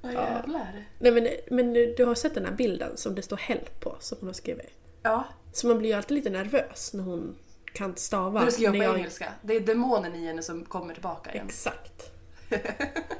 Vad 0.00 0.12
jävlar. 0.12 0.84
nej 0.98 1.12
men, 1.12 1.28
men 1.50 1.72
du 1.72 2.04
har 2.04 2.14
sett 2.14 2.34
den 2.34 2.44
här 2.44 2.52
bilden 2.52 2.96
som 2.96 3.14
det 3.14 3.22
står 3.22 3.36
help 3.36 3.80
på 3.80 3.96
som 4.00 4.18
hon 4.20 4.26
har 4.28 4.34
skrivit? 4.34 4.70
Ja, 5.02 5.24
Så 5.52 5.66
man 5.66 5.78
blir 5.78 5.90
ju 5.90 5.96
alltid 5.96 6.14
lite 6.14 6.30
nervös 6.30 6.92
när 6.94 7.02
hon 7.04 7.36
kan 7.72 7.96
stava. 7.96 8.44
du 8.44 8.50
skriver 8.50 8.72
på 8.72 8.78
när 8.78 8.84
jag- 8.84 8.98
engelska. 8.98 9.32
Det 9.42 9.56
är 9.56 9.60
demonen 9.60 10.14
i 10.14 10.26
henne 10.26 10.42
som 10.42 10.64
kommer 10.64 10.94
tillbaka 10.94 11.32
igen. 11.32 11.46
Exakt. 11.46 12.12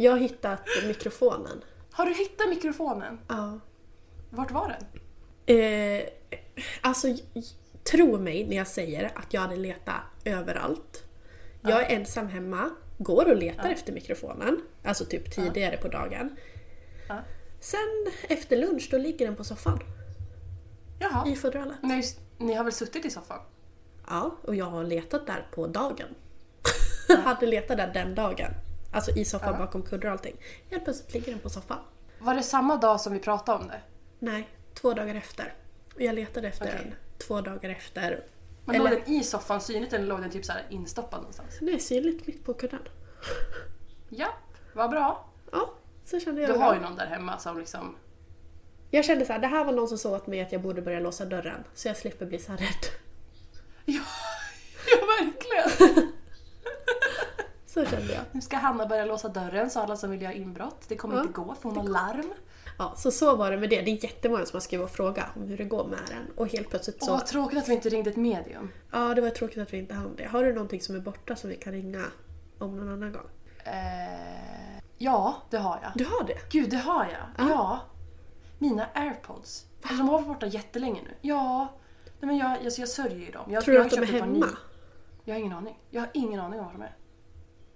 jag 0.00 0.12
har 0.12 0.18
hittat 0.18 0.60
mikrofonen. 0.86 1.64
Har 1.92 2.06
du 2.06 2.14
hittat 2.14 2.48
mikrofonen? 2.48 3.18
Ja. 3.28 3.60
Vart 4.30 4.50
var 4.50 4.68
den? 4.68 5.00
Eh, 5.56 6.04
alltså, 6.80 7.08
tro 7.90 8.18
mig 8.18 8.46
när 8.46 8.56
jag 8.56 8.66
säger 8.66 9.12
att 9.14 9.34
jag 9.34 9.40
hade 9.40 9.56
letat 9.56 10.00
överallt. 10.24 11.04
Jag 11.60 11.82
är 11.82 11.96
ensam 11.96 12.28
hemma, 12.28 12.70
går 12.98 13.30
och 13.30 13.36
letar 13.36 13.70
efter 13.70 13.92
mikrofonen. 13.92 14.60
Alltså 14.84 15.04
typ 15.04 15.30
tidigare 15.34 15.76
på 15.76 15.88
dagen. 15.88 16.36
Ja. 17.08 17.18
Sen 17.60 18.06
efter 18.22 18.56
lunch, 18.56 18.88
då 18.90 18.98
ligger 18.98 19.26
den 19.26 19.36
på 19.36 19.44
soffan. 19.44 19.78
Jaha. 20.98 21.28
I 21.28 21.36
fodralet. 21.36 21.76
Just, 21.82 22.20
ni 22.38 22.54
har 22.54 22.64
väl 22.64 22.72
suttit 22.72 23.04
i 23.04 23.10
soffan? 23.10 23.40
Ja, 24.08 24.36
och 24.42 24.54
jag 24.54 24.66
har 24.66 24.84
letat 24.84 25.26
där 25.26 25.46
på 25.50 25.66
dagen. 25.66 26.14
hade 27.24 27.46
letat 27.46 27.76
där 27.76 27.90
den 27.94 28.14
dagen. 28.14 28.54
Alltså 28.92 29.10
i 29.10 29.24
soffan 29.24 29.58
bakom 29.58 29.82
kuddar 29.82 30.06
och 30.06 30.12
allting. 30.12 30.36
Helt 30.70 30.84
plötsligt 30.84 31.12
ligger 31.14 31.32
den 31.32 31.40
på 31.40 31.50
soffan. 31.50 31.78
Var 32.18 32.34
det 32.34 32.42
samma 32.42 32.76
dag 32.76 33.00
som 33.00 33.12
vi 33.12 33.18
pratade 33.18 33.58
om 33.58 33.68
det? 33.68 33.80
Nej, 34.18 34.48
två 34.74 34.92
dagar 34.94 35.14
efter. 35.14 35.54
Och 35.94 36.00
jag 36.00 36.14
letade 36.14 36.48
efter 36.48 36.66
Okej. 36.66 36.78
den 36.84 36.94
två 37.26 37.40
dagar 37.40 37.70
efter. 37.70 38.24
Men 38.64 38.76
Eller- 38.76 38.90
låg 38.90 38.98
den 39.04 39.14
i 39.14 39.24
soffan 39.24 39.60
synligt 39.60 39.92
eller 39.92 40.06
låg 40.06 40.20
den 40.20 40.30
typ 40.30 40.44
så 40.44 40.52
här 40.52 40.66
instoppad 40.70 41.20
någonstans? 41.20 41.62
Är 41.62 41.78
synligt 41.78 42.26
mitt 42.26 42.44
på 42.44 42.54
kudden. 42.54 42.80
Ja, 44.08 44.28
vad 44.72 44.90
bra. 44.90 45.28
Ja, 45.52 45.74
så 46.04 46.20
kände 46.20 46.40
jag. 46.42 46.50
Du 46.50 46.58
har 46.58 46.74
ju 46.74 46.80
någon 46.80 46.96
där 46.96 47.06
hemma 47.06 47.38
som 47.38 47.58
liksom... 47.58 47.96
Jag 48.90 49.04
kände 49.04 49.26
så 49.26 49.32
här, 49.32 49.40
det 49.40 49.46
här 49.46 49.64
var 49.64 49.72
någon 49.72 49.88
som 49.88 49.98
sa 49.98 50.16
åt 50.16 50.26
mig 50.26 50.40
att 50.40 50.52
jag 50.52 50.62
borde 50.62 50.82
börja 50.82 51.00
låsa 51.00 51.24
dörren. 51.24 51.64
Så 51.74 51.88
jag 51.88 51.96
slipper 51.96 52.26
bli 52.26 52.38
så 52.38 52.52
här 52.52 52.58
rädd. 52.58 52.86
Ja, 53.84 54.02
ja 54.86 55.06
verkligen! 55.06 56.12
Så 57.74 57.84
kände 57.84 58.12
jag. 58.12 58.22
Nu 58.32 58.40
ska 58.40 58.56
Hanna 58.56 58.86
börja 58.86 59.04
låsa 59.04 59.28
dörren 59.28 59.70
så 59.70 59.80
alla 59.80 59.96
som 59.96 60.10
vill 60.10 60.22
göra 60.22 60.32
inbrott. 60.32 60.84
Det 60.88 60.96
kommer 60.96 61.14
Ja, 61.16 61.20
inte 61.20 61.32
gå 61.32 61.54
för 61.54 61.68
hon 61.68 61.76
har 61.76 61.84
larm. 61.84 62.32
Ja, 62.78 62.94
så 62.96 63.10
så 63.10 63.36
var 63.36 63.50
det 63.50 63.56
med 63.56 63.70
det. 63.70 63.80
Det 63.82 63.90
är 63.90 64.04
jättemånga 64.04 64.46
som 64.46 64.56
har 64.56 64.60
skrivit 64.60 64.84
och 64.84 64.90
frågat 64.90 65.26
om 65.36 65.42
hur 65.42 65.56
det 65.58 65.64
går 65.64 65.84
med 65.86 65.98
den. 66.08 66.36
Och 66.36 66.48
helt 66.48 66.70
plötsligt 66.70 67.04
så... 67.04 67.12
Åh, 67.12 67.18
tråkigt 67.24 67.58
att 67.58 67.68
vi 67.68 67.74
inte 67.74 67.88
ringde 67.88 68.10
ett 68.10 68.16
medium. 68.16 68.70
Ja, 68.92 69.14
det 69.14 69.20
var 69.20 69.30
tråkigt 69.30 69.58
att 69.58 69.72
vi 69.72 69.78
inte 69.78 69.94
hann 69.94 70.16
det. 70.16 70.24
Har 70.24 70.44
du 70.44 70.52
någonting 70.52 70.80
som 70.80 70.94
är 70.94 71.00
borta 71.00 71.36
som 71.36 71.50
vi 71.50 71.56
kan 71.56 71.72
ringa 71.72 72.04
om 72.58 72.76
någon 72.76 72.88
annan 72.92 73.12
gång? 73.12 73.26
Eh, 73.64 74.80
ja, 74.98 75.36
det 75.50 75.56
har 75.58 75.78
jag. 75.82 75.92
Du 75.94 76.04
har 76.04 76.24
det? 76.26 76.38
Gud, 76.50 76.70
det 76.70 76.76
har 76.76 77.04
jag. 77.04 77.48
Ja. 77.50 77.80
Mina 78.58 78.86
airpods. 78.94 79.66
Alltså, 79.82 79.96
de 79.96 80.08
har 80.08 80.12
varit 80.18 80.26
borta 80.26 80.46
jättelänge 80.46 81.00
nu. 81.02 81.14
Ja. 81.20 81.68
Nej, 82.20 82.26
men 82.26 82.36
jag, 82.36 82.50
alltså, 82.50 82.80
jag 82.80 82.88
sörjer 82.88 83.18
ju 83.18 83.30
dem. 83.30 83.52
Jag, 83.52 83.64
Tror 83.64 83.76
jag 83.76 83.90
du 83.90 83.96
har 83.96 84.02
att 84.04 84.10
de 84.10 84.16
är 84.16 84.20
hemma? 84.20 84.48
Jag 85.24 85.34
har 85.34 85.40
ingen 85.40 85.52
aning. 85.52 85.78
Jag 85.90 86.00
har 86.00 86.10
ingen 86.14 86.40
aning 86.40 86.60
om 86.60 86.66
var 86.66 86.72
de 86.72 86.82
är. 86.82 86.96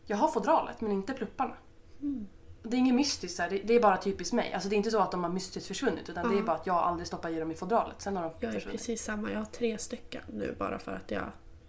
Jag 0.06 0.16
har 0.16 0.28
fodralet 0.28 0.80
men 0.80 0.92
inte 0.92 1.12
plupparna. 1.12 1.54
Mm. 2.02 2.26
Det 2.62 2.76
är 2.76 2.78
inget 2.78 2.94
mystiskt, 2.94 3.38
här. 3.38 3.50
det, 3.50 3.58
det 3.58 3.74
är 3.74 3.80
bara 3.80 3.96
typiskt 3.96 4.32
mig. 4.34 4.52
Alltså, 4.52 4.68
det 4.68 4.74
är 4.74 4.76
inte 4.76 4.90
så 4.90 5.00
att 5.00 5.10
de 5.10 5.24
har 5.24 5.30
mystiskt 5.30 5.68
försvunnit 5.68 6.08
utan 6.08 6.30
det 6.30 6.38
är 6.38 6.42
bara 6.42 6.56
att 6.56 6.66
jag 6.66 6.76
aldrig 6.76 7.06
stoppar 7.06 7.30
i 7.30 7.38
dem 7.40 7.50
i 7.50 7.54
fodralet. 7.54 8.00
Sen 8.02 8.16
har 8.16 8.22
de 8.22 8.32
Jag 8.40 8.48
är 8.48 8.54
försvunnit. 8.54 8.80
precis 8.80 9.04
samma. 9.04 9.30
Jag 9.30 9.38
har 9.38 9.44
tre 9.44 9.78
stycken 9.78 10.22
nu 10.32 10.54
bara 10.58 10.78
för 10.78 10.92
att 10.92 11.10
jag... 11.10 11.22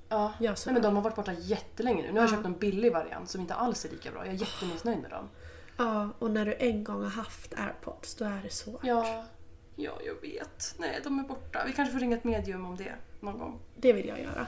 Ja. 0.09 0.33
Nej, 0.39 0.55
så 0.57 0.69
men 0.69 0.75
där. 0.75 0.81
de 0.89 0.95
har 0.95 1.03
varit 1.03 1.15
borta 1.15 1.33
jättelänge 1.33 2.01
nu. 2.01 2.07
Nu 2.07 2.13
har 2.13 2.21
jag 2.21 2.29
köpt 2.29 2.45
en 2.45 2.57
billig 2.57 2.93
variant 2.93 3.29
som 3.29 3.41
inte 3.41 3.53
alls 3.53 3.85
är 3.85 3.89
lika 3.89 4.11
bra. 4.11 4.25
Jag 4.25 4.35
är 4.35 4.39
jättemissnöjd 4.39 5.01
med 5.01 5.11
dem. 5.11 5.29
Ja, 5.77 6.09
och 6.19 6.31
när 6.31 6.45
du 6.45 6.53
en 6.59 6.83
gång 6.83 7.03
har 7.03 7.09
haft 7.09 7.53
airpods, 7.53 8.15
då 8.15 8.25
är 8.25 8.39
det 8.43 8.49
svårt. 8.49 8.79
Ja, 8.83 9.25
ja, 9.75 9.91
jag 10.05 10.21
vet. 10.21 10.75
Nej, 10.77 10.99
de 11.03 11.19
är 11.19 11.23
borta. 11.23 11.63
Vi 11.65 11.73
kanske 11.73 11.93
får 11.93 11.99
ringa 11.99 12.17
ett 12.17 12.23
medium 12.23 12.65
om 12.65 12.75
det 12.75 12.93
någon 13.19 13.37
gång. 13.39 13.59
Det 13.75 13.93
vill 13.93 14.07
jag 14.07 14.19
göra. 14.19 14.47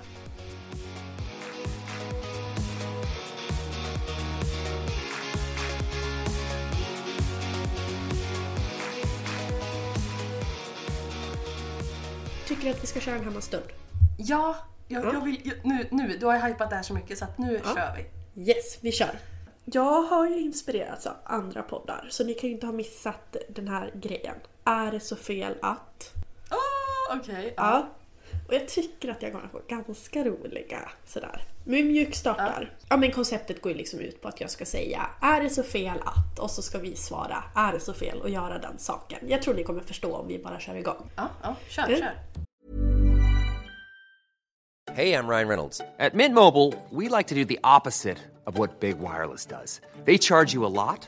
Tycker 12.48 12.72
att 12.72 12.84
vi 12.84 12.88
ska 12.88 13.00
köra 13.00 13.16
en 13.16 13.24
Hanna-stund? 13.24 13.66
Ja, 14.18 14.56
jag, 14.88 15.06
Ja. 15.06 15.14
jag 15.14 15.22
vill... 15.26 15.42
Jag, 15.44 15.56
nu, 15.66 15.88
nu, 15.92 16.18
du 16.18 16.26
har 16.26 16.34
jag 16.34 16.42
hypat 16.42 16.70
det 16.70 16.76
här 16.76 16.84
så 16.84 16.94
mycket 16.94 17.18
så 17.18 17.26
att 17.26 17.38
nu 17.38 17.62
Ja. 17.66 17.76
kör 17.76 17.96
vi. 17.96 18.06
Yes, 18.52 18.78
vi 18.82 18.92
kör! 18.92 19.20
Jag 19.66 20.02
har 20.02 20.28
ju 20.30 20.40
inspirerats 20.40 21.08
av 21.08 21.14
andra 21.24 21.64
poddar, 21.64 22.08
så 22.10 22.24
ni 22.24 22.34
kan 22.34 22.50
ju 22.50 22.54
inte 22.56 22.66
ha 22.66 22.74
missat 22.74 23.36
den 23.50 23.68
här 23.68 23.92
grejen. 23.96 24.36
Är 24.64 24.92
det 24.92 25.00
så 25.00 25.16
fel 25.16 25.56
att... 25.62 26.14
Oh, 26.52 27.18
Okej. 27.20 27.54
Ja. 27.58 27.88
Och 28.48 28.54
jag 28.54 28.68
tycker 28.68 29.10
att 29.12 29.22
jag 29.22 29.32
kommer 29.32 29.48
få 29.48 29.62
ganska 29.68 30.24
roliga 30.24 30.80
sådär. 31.06 31.44
Vi 31.64 31.84
mjukstartar. 31.84 32.72
Ja. 32.90 32.98
men 32.98 33.12
konceptet 33.12 33.62
går 33.62 33.72
ju 33.72 33.78
liksom 33.78 34.00
ut 34.00 34.22
på 34.22 34.28
att 34.28 34.42
jag 34.42 34.50
ska 34.50 34.66
säga 34.66 35.10
är 35.22 35.42
det 35.42 35.50
så 35.50 35.64
fel 35.64 35.98
att? 36.06 36.40
Och 36.40 36.52
så 36.52 36.62
ska 36.62 36.78
vi 36.78 36.96
svara 36.96 37.44
är 37.56 37.72
det 37.74 37.80
så 37.80 37.94
fel 37.94 38.22
att 38.26 38.32
göra 38.32 38.60
den 38.60 38.78
saken. 38.78 39.20
Jag 39.28 39.42
tror 39.42 39.54
ni 39.54 39.64
kommer 39.64 39.82
förstå 39.82 40.16
om 40.16 40.28
vi 40.28 40.40
bara 40.40 40.60
kör 40.60 40.76
igång. 40.76 41.10
Ja, 41.16 41.30
ja, 41.44 41.56
kör, 41.70 41.84
Mm. 41.84 42.00
kör. 42.00 42.14
Hey, 44.94 45.14
I'm 45.14 45.28
Ryan 45.28 45.48
Reynolds. 45.48 45.82
At 46.00 46.14
Mint 46.16 46.34
Mobile, 46.34 46.74
we 46.92 47.08
like 47.18 47.28
to 47.30 47.36
do 47.36 47.46
the 47.46 47.60
opposite 47.64 48.18
of 48.46 48.58
what 48.58 48.80
Big 48.80 48.96
Wireless 49.00 49.46
does. 49.46 49.82
They 50.06 50.18
charge 50.18 50.54
you 50.56 50.66
a 50.66 50.70
lot, 50.70 51.08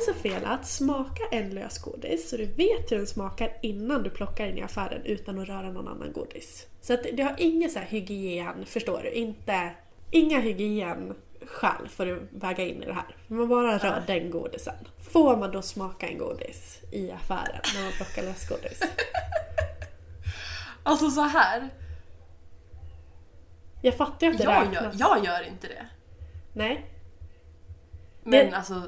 det 0.00 0.12
så 0.12 0.14
fel 0.14 0.44
att 0.44 0.66
smaka 0.66 1.22
en 1.30 1.50
lösgodis 1.50 2.30
så 2.30 2.36
du 2.36 2.44
vet 2.46 2.92
hur 2.92 2.96
den 2.96 3.06
smakar 3.06 3.52
innan 3.62 4.02
du 4.02 4.10
plockar 4.10 4.46
den 4.46 4.58
i 4.58 4.62
affären 4.62 5.02
utan 5.04 5.38
att 5.38 5.48
röra 5.48 5.70
någon 5.72 5.88
annan 5.88 6.12
godis? 6.12 6.66
Så 6.80 6.94
att 6.94 7.02
det 7.12 7.22
har 7.22 7.34
ingen 7.38 7.70
så 7.70 7.78
hygien, 7.78 8.66
förstår 8.66 9.00
du? 9.02 9.10
Inte, 9.10 9.70
inga 10.10 10.40
hygienskäl 10.40 11.88
för 11.88 12.16
att 12.16 12.22
väga 12.30 12.64
in 12.64 12.82
i 12.82 12.86
det 12.86 12.92
här. 12.92 13.16
Man 13.26 13.48
bara 13.48 13.78
rör 13.78 14.02
den 14.06 14.30
godisen. 14.30 14.74
Får 15.10 15.36
man 15.36 15.50
då 15.50 15.62
smaka 15.62 16.08
en 16.08 16.18
godis 16.18 16.80
i 16.92 17.10
affären 17.10 17.60
när 17.74 17.82
man 17.82 17.92
plockar 17.92 18.22
lösgodis? 18.22 18.80
Alltså 20.82 21.10
så 21.10 21.20
här. 21.22 21.68
Jag 23.82 23.94
fattar 23.94 24.26
ju 24.26 24.32
att 24.32 24.38
det 24.38 24.44
Jag 24.44 24.64
gör, 24.64 24.70
räknas. 24.72 24.94
jag 25.00 25.24
gör 25.24 25.46
inte 25.48 25.66
det. 25.68 25.86
Nej, 26.52 26.86
Men 28.24 28.50
Det- 28.50 28.56
alltså, 28.56 28.82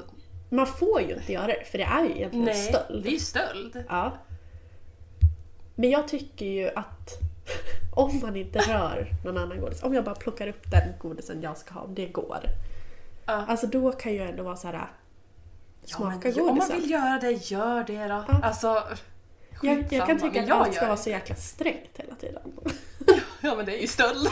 man 0.49 0.67
får 0.67 1.01
ju 1.01 1.13
inte 1.13 1.33
göra 1.33 1.47
det 1.47 1.63
för 1.65 1.77
det 1.77 1.83
är 1.83 2.03
ju 2.03 2.11
egentligen 2.15 2.45
nej. 2.45 2.55
stöld. 2.55 3.03
Det 3.03 3.09
är 3.09 3.13
ju 3.13 3.19
stöld. 3.19 3.83
Ja. 3.89 4.17
Men 5.75 5.89
jag 5.89 6.07
tycker 6.07 6.45
ju 6.45 6.69
att 6.69 7.17
om 7.95 8.19
man 8.19 8.35
inte 8.35 8.59
rör 8.59 9.07
någon 9.25 9.37
annan 9.37 9.59
godis, 9.59 9.83
om 9.83 9.93
jag 9.93 10.03
bara 10.03 10.15
plockar 10.15 10.47
upp 10.47 10.71
den 10.71 10.93
godisen 10.99 11.41
jag 11.41 11.57
ska 11.57 11.73
ha, 11.73 11.81
om 11.81 11.95
det 11.95 12.07
går. 12.07 12.39
Ja. 13.25 13.45
Alltså 13.47 13.67
då 13.67 13.91
kan 13.91 14.15
jag 14.15 14.29
ändå 14.29 14.43
vara 14.43 14.55
så 14.55 14.67
här. 14.67 14.73
Ja, 14.73 14.87
Smaka 15.85 16.09
men, 16.09 16.19
godisen. 16.21 16.49
om 16.49 16.55
man 16.57 16.67
vill 16.67 16.91
göra 16.91 17.19
det, 17.19 17.31
gör 17.31 17.83
det 17.83 18.07
då. 18.07 18.23
Ja. 18.27 18.39
Alltså, 18.43 18.83
jag, 19.61 19.85
jag 19.89 20.07
kan 20.07 20.19
tycka 20.19 20.41
att 20.41 20.47
jag 20.47 20.57
allt 20.57 20.73
ska 20.73 20.85
vara 20.85 20.97
så 20.97 21.09
jäkla 21.09 21.35
strängt 21.35 21.97
hela 21.97 22.15
tiden. 22.15 22.41
Ja 23.41 23.55
men 23.55 23.65
det 23.65 23.77
är 23.77 23.81
ju 23.81 23.87
stöld. 23.87 24.27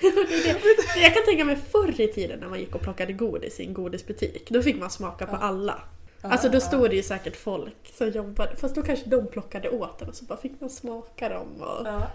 Det 0.00 0.06
är 0.06 0.94
det. 0.94 1.00
Jag 1.00 1.14
kan 1.14 1.24
tänka 1.24 1.44
mig 1.44 1.56
förr 1.70 2.00
i 2.00 2.08
tiden 2.08 2.40
när 2.40 2.48
man 2.48 2.60
gick 2.60 2.74
och 2.74 2.80
plockade 2.80 3.12
godis 3.12 3.60
i 3.60 3.66
en 3.66 3.74
godisbutik. 3.74 4.50
Då 4.50 4.62
fick 4.62 4.76
man 4.76 4.90
smaka 4.90 5.26
på 5.26 5.36
alla. 5.36 5.82
Alltså 6.22 6.48
då 6.48 6.60
stod 6.60 6.90
det 6.90 6.96
ju 6.96 7.02
säkert 7.02 7.36
folk 7.36 7.92
som 7.94 8.10
jobbade, 8.10 8.56
fast 8.56 8.74
då 8.74 8.82
kanske 8.82 9.08
de 9.08 9.26
plockade 9.26 9.68
åt 9.68 9.98
den 9.98 10.08
och 10.08 10.14
så 10.14 10.24
bara 10.24 10.38
fick 10.38 10.60
man 10.60 10.70
smaka 10.70 11.28
dem. 11.28 11.48
Och, 11.60 11.86
ja. 11.86 12.02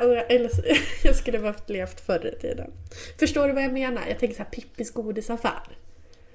Alltså, 0.00 0.14
jag, 0.32 0.50
jag 1.04 1.16
skulle 1.16 1.38
behövt 1.38 1.70
levt 1.70 2.00
förr 2.00 2.34
i 2.36 2.40
tiden. 2.40 2.70
Förstår 3.18 3.46
du 3.46 3.52
vad 3.52 3.62
jag 3.62 3.72
menar? 3.72 4.02
Jag 4.08 4.18
tänker 4.18 4.36
så 4.36 4.42
här 4.42 4.50
Pippis 4.50 4.92
godisaffär. 4.92 5.78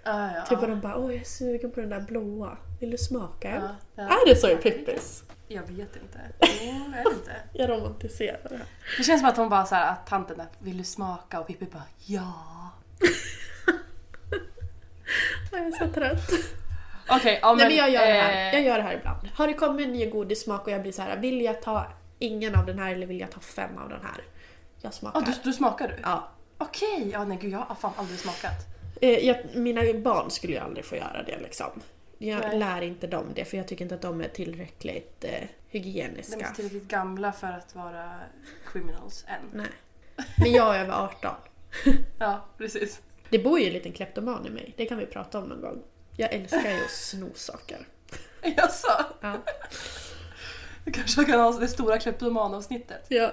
Ja, 0.04 0.30
ja, 0.36 0.46
Typ 0.50 0.62
och 0.62 0.68
de 0.68 0.82
bara 0.82 0.98
åh 0.98 1.12
jag 1.13 1.22
är 1.22 1.26
sugen 1.26 1.72
på 1.72 1.80
den 1.80 1.89
där 1.89 2.00
blåa. 2.00 2.58
Vill 2.80 2.92
du 2.92 2.98
smaka? 2.98 3.76
Ja, 3.96 4.04
ja. 4.04 4.04
Är 4.04 4.30
det 4.30 4.36
så 4.36 4.50
i 4.50 4.56
Pippis? 4.56 5.24
Jag 5.54 5.62
vet 5.68 5.96
inte. 5.96 6.20
Jo, 6.62 6.84
jag 6.96 7.04
vet 7.04 7.13
inte. 7.13 7.32
Jag 7.54 7.70
romantiserar 7.70 8.39
det 8.50 8.58
här. 8.58 8.66
Det 8.98 9.04
känns 9.04 9.22
som 9.22 9.30
att 9.30 9.38
hon 9.38 9.50
bara 9.50 9.66
såhär, 9.66 9.92
att 9.92 10.08
tanten 10.08 10.38
där, 10.38 10.48
vill 10.60 10.78
du 10.78 10.84
smaka? 10.84 11.39
Och 11.39 11.48
Pippi 11.48 11.66
bara, 11.66 11.84
ja. 12.06 12.34
Jag 15.52 15.62
är 15.62 15.72
så 15.72 15.88
trött. 15.94 16.30
Okej, 17.10 17.39
ja 17.42 17.48
men... 17.48 17.58
Nej 17.58 17.68
men 17.68 17.78
jag 17.78 17.89
gör 17.89 18.08
det 18.13 18.22
här. 18.22 18.48
eh, 18.54 18.54
Jag 18.60 18.62
gör 18.68 18.78
det 18.78 18.84
här 18.84 18.94
ibland. 18.98 19.28
Har 19.36 19.48
det 19.48 19.54
kommit 19.54 19.86
en 19.86 19.94
ny 19.94 20.10
godissmak 20.10 20.66
och 20.68 20.72
jag 20.74 20.82
blir 20.82 20.92
så 20.92 21.02
här, 21.02 21.18
vill 21.18 21.42
jag 21.42 21.62
ta 21.62 21.86
ingen 22.20 22.56
av 22.56 22.66
den 22.66 22.80
här 22.80 22.92
eller 22.92 23.08
vill 23.08 23.20
jag 23.20 23.32
ta 23.32 23.39
fem 23.39 23.78
av 23.78 23.89
den 23.89 24.02
här? 24.04 24.22
Jag 24.82 24.94
smakar. 24.94 25.20
Ja, 25.20 25.26
du, 25.28 25.34
du 25.50 25.54
smakar 25.54 25.88
du? 25.88 25.96
Ja. 26.04 26.28
Okej, 26.58 27.10
ja 27.13 27.24
nej 27.24 27.38
gud 27.42 27.52
jag 27.54 27.60
har 27.60 27.76
fan 27.76 27.92
aldrig 27.98 28.20
smakat. 28.20 28.54
Eh, 29.02 29.10
Jag, 29.28 29.38
mina 29.56 29.82
barn 30.00 30.32
skulle 30.32 30.54
ju 30.54 30.60
aldrig 30.60 30.86
få 30.86 30.96
göra 30.96 31.24
det 31.26 31.39
liksom. 31.39 31.82
Jag 32.28 32.40
Nej. 32.40 32.60
lär 32.60 32.82
inte 32.82 33.08
dem 33.08 33.26
det 33.36 33.46
för 33.46 33.58
jag 33.58 33.68
tycker 33.68 33.86
inte 33.86 33.96
att 33.96 34.02
de 34.02 34.22
är 34.22 34.28
tillräckligt 34.28 35.24
eh, 35.24 35.30
De 35.32 35.38
är 35.38 35.48
hygieniska. 35.70 36.40
inte 36.40 36.54
tillräckligt 36.56 36.88
gamla 36.88 37.32
för 37.32 37.48
att 37.48 37.76
vara 37.76 38.20
criminals 38.72 39.26
än. 39.28 39.50
Nej. 39.60 39.68
Men 40.38 40.52
jag 40.52 40.76
är 40.76 40.80
över 40.84 40.94
18. 40.94 41.36
Ja, 42.20 42.46
precis. 42.58 43.02
Det 43.30 43.40
bor 43.40 43.60
ju 43.60 43.68
en 43.68 43.74
liten 43.74 43.92
kleptoman 43.94 44.46
i 44.48 44.50
mig, 44.50 44.74
det 44.78 44.86
kan 44.86 44.98
vi 44.98 45.06
prata 45.06 45.40
om 45.40 45.50
någon 45.50 45.62
gång. 45.62 45.84
Jag 46.18 46.34
älskar 46.34 46.72
ju 46.72 46.84
att 46.86 46.92
sno 46.92 47.30
saker. 47.34 47.88
Jaså? 48.58 49.06
Ja. 49.22 49.38
Du 50.86 50.92
kanske 50.92 51.26
kan 51.26 51.40
ha 51.40 51.52
det 51.52 51.68
stora 51.68 51.98
kleptomanavsnittet. 51.98 53.06
Ja. 53.08 53.32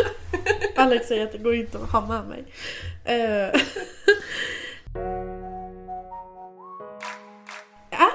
Alex 0.76 1.06
säger 1.08 1.24
att 1.26 1.32
det 1.32 1.38
går 1.38 1.54
inte 1.54 1.78
att 1.78 1.90
ha 1.90 2.06
med 2.06 2.24
mig. 2.28 2.44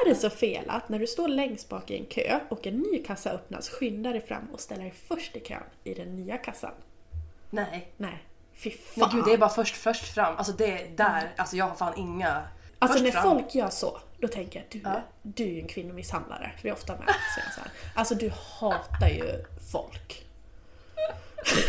Är 0.10 0.16
så 0.16 0.30
fel 0.30 0.66
att 0.70 0.90
när 0.90 1.00
du 1.00 1.08
står 1.08 1.28
längst 1.28 1.70
bak 1.70 1.92
i 1.92 1.98
en 1.98 2.06
kö 2.06 2.40
och 2.50 2.68
en 2.68 2.78
ny 2.78 3.04
kassa 3.04 3.32
öppnas, 3.32 3.70
skynda 3.70 4.12
dig 4.12 4.22
fram 4.22 4.48
och 4.54 4.60
ställa 4.60 4.82
dig 4.82 4.94
först 5.08 5.36
i 5.36 5.40
kön 5.40 5.64
i 5.84 5.94
den 5.94 6.16
nya 6.16 6.38
kassan? 6.38 6.72
Nej. 7.50 7.92
Nej, 7.98 8.24
fy 8.54 8.72
fan. 8.72 8.94
Men 8.96 9.10
gud 9.10 9.26
det 9.26 9.34
är 9.34 9.38
bara 9.38 9.50
först, 9.50 9.76
först 9.76 10.14
fram. 10.14 10.36
Alltså 10.38 10.54
det 10.54 10.82
är 10.82 10.88
där, 10.98 11.34
alltså 11.38 11.56
jag 11.56 11.66
har 11.68 11.76
fan 11.76 11.94
inga... 11.98 12.44
Alltså 12.80 12.98
först 13.00 13.14
när 13.14 13.22
fram. 13.22 13.24
folk 13.24 13.56
gör 13.56 13.70
så, 13.70 14.00
då 14.20 14.28
tänker 14.28 14.60
jag 14.60 14.68
du, 14.72 14.80
Ja. 14.90 15.02
du 15.22 15.44
är 15.44 15.48
ju 15.48 15.60
en 15.62 15.68
kvinnomisshandlare. 15.68 16.52
För 16.56 16.64
det 16.64 16.70
är 16.70 16.74
ofta 16.74 16.96
med 16.96 17.08
så 17.56 17.62
här. 17.62 17.72
Alltså 17.96 18.16
du 18.16 18.32
hatar 18.60 19.10
ju 19.10 19.46
folk. 19.72 20.26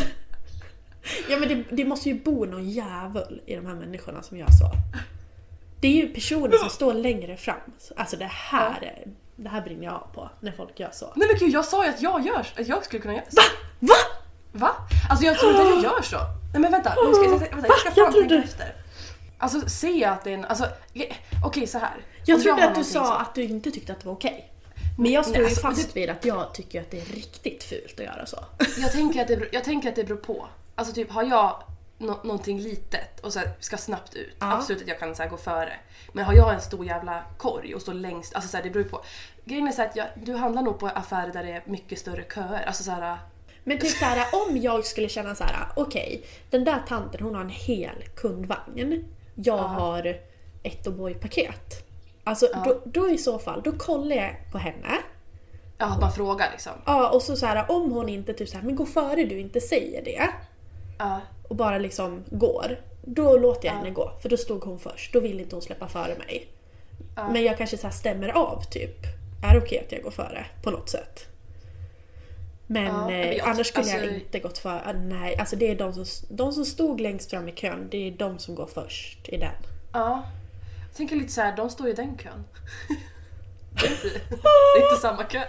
ja 1.28 1.38
men 1.38 1.48
det, 1.48 1.64
det 1.76 1.84
måste 1.84 2.08
ju 2.08 2.20
bo 2.20 2.44
någon 2.44 2.70
jävel 2.70 3.40
i 3.46 3.54
de 3.56 3.66
här 3.66 3.74
människorna 3.74 4.22
som 4.22 4.36
gör 4.38 4.46
så. 4.50 4.70
Det 5.80 5.88
är 5.88 5.92
ju 5.92 6.08
personer 6.08 6.56
som 6.58 6.68
står 6.70 6.94
längre 6.94 7.36
fram. 7.36 7.56
Alltså 7.96 8.16
det 8.16 8.24
här, 8.32 8.82
är, 8.82 9.04
det 9.36 9.48
här 9.48 9.60
brinner 9.60 9.84
jag 9.84 9.94
av 9.94 10.08
på, 10.14 10.30
när 10.40 10.52
folk 10.52 10.80
gör 10.80 10.90
så. 10.92 11.12
Nej 11.16 11.28
men 11.28 11.38
gud 11.38 11.50
jag 11.54 11.64
sa 11.64 11.84
ju 11.84 11.90
att 11.90 12.02
jag 12.02 12.26
gör 12.26 12.46
att 12.58 12.68
jag 12.68 12.84
skulle 12.84 13.02
kunna 13.02 13.14
göra 13.14 13.24
så. 13.30 13.40
Va? 13.78 13.94
Va? 14.52 14.70
Alltså 15.10 15.24
jag 15.26 15.38
tror 15.38 15.50
inte 15.50 15.62
att 15.62 15.68
jag 15.68 15.82
gör 15.92 16.02
så. 16.02 16.16
Nej 16.52 16.60
men 16.62 16.72
vänta, 16.72 16.94
nu 17.06 17.14
ska 17.14 17.24
jag, 17.24 17.30
vänta, 17.30 17.46
jag 17.68 17.78
ska 17.78 17.88
Va? 17.88 17.94
fan 17.94 18.04
Jag 18.04 18.12
tänka 18.28 18.34
efter. 18.44 18.74
Alltså 19.38 19.68
se 19.68 19.90
jag 19.90 20.12
att 20.12 20.24
det 20.24 20.30
är 20.30 20.34
en, 20.34 20.44
alltså 20.44 20.66
okej 21.44 21.66
så 21.66 21.78
här. 21.78 21.94
Jag 22.26 22.36
Om 22.36 22.42
trodde 22.42 22.62
har 22.62 22.68
att 22.70 22.74
du 22.78 22.84
sa 22.84 23.04
så- 23.04 23.12
att 23.12 23.34
du 23.34 23.42
inte 23.42 23.70
tyckte 23.70 23.92
att 23.92 24.00
det 24.00 24.06
var 24.06 24.12
okej. 24.14 24.52
Men 24.98 25.12
jag 25.12 25.24
står 25.26 25.36
ju 25.38 25.44
alltså, 25.44 25.60
fast 25.60 25.96
vid 25.96 26.10
att 26.10 26.24
jag 26.24 26.54
tycker 26.54 26.80
att 26.80 26.90
det 26.90 27.00
är 27.00 27.04
riktigt 27.04 27.64
fult 27.64 27.94
att 28.00 28.04
göra 28.06 28.26
så. 28.26 28.44
Jag 28.78 28.92
tänker, 28.92 29.22
att 29.22 29.28
det, 29.28 29.48
jag 29.52 29.64
tänker 29.64 29.88
att 29.88 29.96
det 29.96 30.04
beror 30.04 30.16
på. 30.16 30.46
Alltså 30.74 30.94
typ 30.94 31.10
har 31.10 31.22
jag 31.22 31.62
nå- 32.00 32.20
någonting 32.24 32.58
litet 32.60 33.20
och 33.20 33.32
så 33.32 33.38
här, 33.38 33.48
ska 33.60 33.76
snabbt 33.76 34.14
ut, 34.14 34.36
Ja. 34.38 34.52
absolut 34.52 34.82
att 34.82 34.88
jag 34.88 34.98
kan 34.98 35.14
så 35.14 35.26
gå 35.26 35.36
före. 35.36 35.72
Men 36.12 36.24
har 36.24 36.34
jag 36.34 36.54
en 36.54 36.60
stor 36.60 36.84
jävla 36.86 37.22
korg 37.38 37.74
och 37.74 37.82
står 37.82 37.94
längst, 37.94 38.34
alltså 38.34 38.50
så 38.50 38.56
här, 38.56 38.64
det 38.64 38.70
beror 38.70 38.84
ju 38.84 38.90
på. 38.90 39.00
Grejen 39.44 39.68
är 39.68 39.72
så 39.72 39.82
att 39.82 39.96
jag, 39.96 40.06
du 40.14 40.34
handlar 40.34 40.62
nog 40.62 40.78
på 40.78 40.86
affärer 40.86 41.32
där 41.32 41.42
det 41.44 41.52
är 41.52 41.62
mycket 41.64 41.98
större 41.98 42.24
köer. 42.34 42.64
Alltså 42.66 42.82
så 42.82 42.90
här, 42.90 43.18
Men 43.64 43.78
typ 43.78 43.90
så 43.90 44.04
här, 44.04 44.26
om 44.48 44.56
jag 44.56 44.84
skulle 44.86 45.08
känna 45.08 45.34
så 45.34 45.44
här, 45.44 45.66
okej, 45.76 46.24
den 46.50 46.64
där 46.64 46.82
tanten 46.88 47.22
hon 47.22 47.34
har 47.34 47.42
en 47.42 47.48
hel 47.50 48.04
kundvagn. 48.16 49.04
Jag 49.34 49.58
har 49.58 50.06
ett 50.62 50.86
O'boy-paket. 50.86 51.84
Alltså 52.24 52.46
då, 52.64 52.80
då 52.84 53.10
i 53.10 53.18
så 53.18 53.38
fall, 53.38 53.62
då 53.62 53.72
kollar 53.72 54.16
jag 54.16 54.36
på 54.52 54.58
henne. 54.58 54.98
ja, 55.78 55.98
man 56.00 56.12
frågar 56.12 56.50
liksom. 56.50 56.72
Ja, 56.86 57.08
och 57.10 57.22
så 57.22 57.36
så 57.36 57.46
här, 57.46 57.70
om 57.70 57.90
hon 57.92 58.08
inte 58.08 58.32
typ 58.34 58.48
så 58.48 58.56
här, 58.56 58.64
men 58.64 58.76
gå 58.76 58.86
före 58.86 59.24
du 59.24 59.38
inte 59.40 59.60
säger 59.60 60.04
det. 60.04 60.28
Ja. 61.00 61.20
Och 61.48 61.56
bara 61.56 61.78
liksom 61.78 62.24
går. 62.30 62.80
Då 63.02 63.36
låter 63.36 63.68
jag 63.68 63.74
henne 63.74 63.90
gå, 63.90 64.12
för 64.22 64.28
då 64.28 64.36
stod 64.36 64.64
hon 64.64 64.78
först. 64.78 65.12
Då 65.12 65.20
vill 65.20 65.40
inte 65.40 65.56
hon 65.56 65.62
släppa 65.62 65.88
före 65.88 66.14
mig. 66.18 66.48
Men 67.32 67.42
jag 67.44 67.58
kanske 67.58 67.76
så 67.78 67.86
här 67.86 67.94
stämmer 67.94 68.28
av 68.28 68.62
typ. 68.70 68.96
Är 69.44 69.54
det 69.54 69.60
okej 69.60 69.82
att 69.86 69.92
jag 69.92 70.02
går 70.02 70.10
före? 70.10 70.46
På 70.62 70.70
något 70.70 70.88
sätt. 70.88 71.26
Men 72.66 72.84
Ja, 72.84 73.06
men 73.06 73.20
eh, 73.20 73.32
jag- 73.32 73.48
annars 73.48 73.66
skulle 73.66 73.86
jag 73.86 74.00
alltså- 74.00 74.14
inte 74.14 74.38
gått 74.38 74.58
före. 74.58 74.80
Ah, 74.86 74.92
nej, 74.92 75.36
alltså 75.36 75.56
det 75.56 75.70
är 75.70 75.74
de 75.76 75.92
som, 75.94 76.04
de 76.36 76.52
som 76.52 76.64
stod 76.64 77.00
längst 77.00 77.30
fram 77.30 77.48
i 77.48 77.52
kön, 77.52 77.88
det 77.90 78.06
är 78.08 78.10
de 78.10 78.38
som 78.38 78.54
går 78.54 78.66
först 78.66 79.28
i 79.28 79.36
den. 79.36 79.52
Ja. 79.92 80.22
Jag 80.88 80.96
tänker 80.96 81.16
lite 81.16 81.32
så 81.32 81.40
här, 81.40 81.56
de 81.56 81.70
står 81.70 81.88
i 81.88 81.92
den 81.92 82.18
kön. 82.18 82.44
Det 83.72 83.86
är 83.86 83.90
inte, 83.90 84.08
det 84.28 84.80
är 84.80 84.90
inte 84.90 85.00
samma 85.02 85.24
kö. 85.24 85.42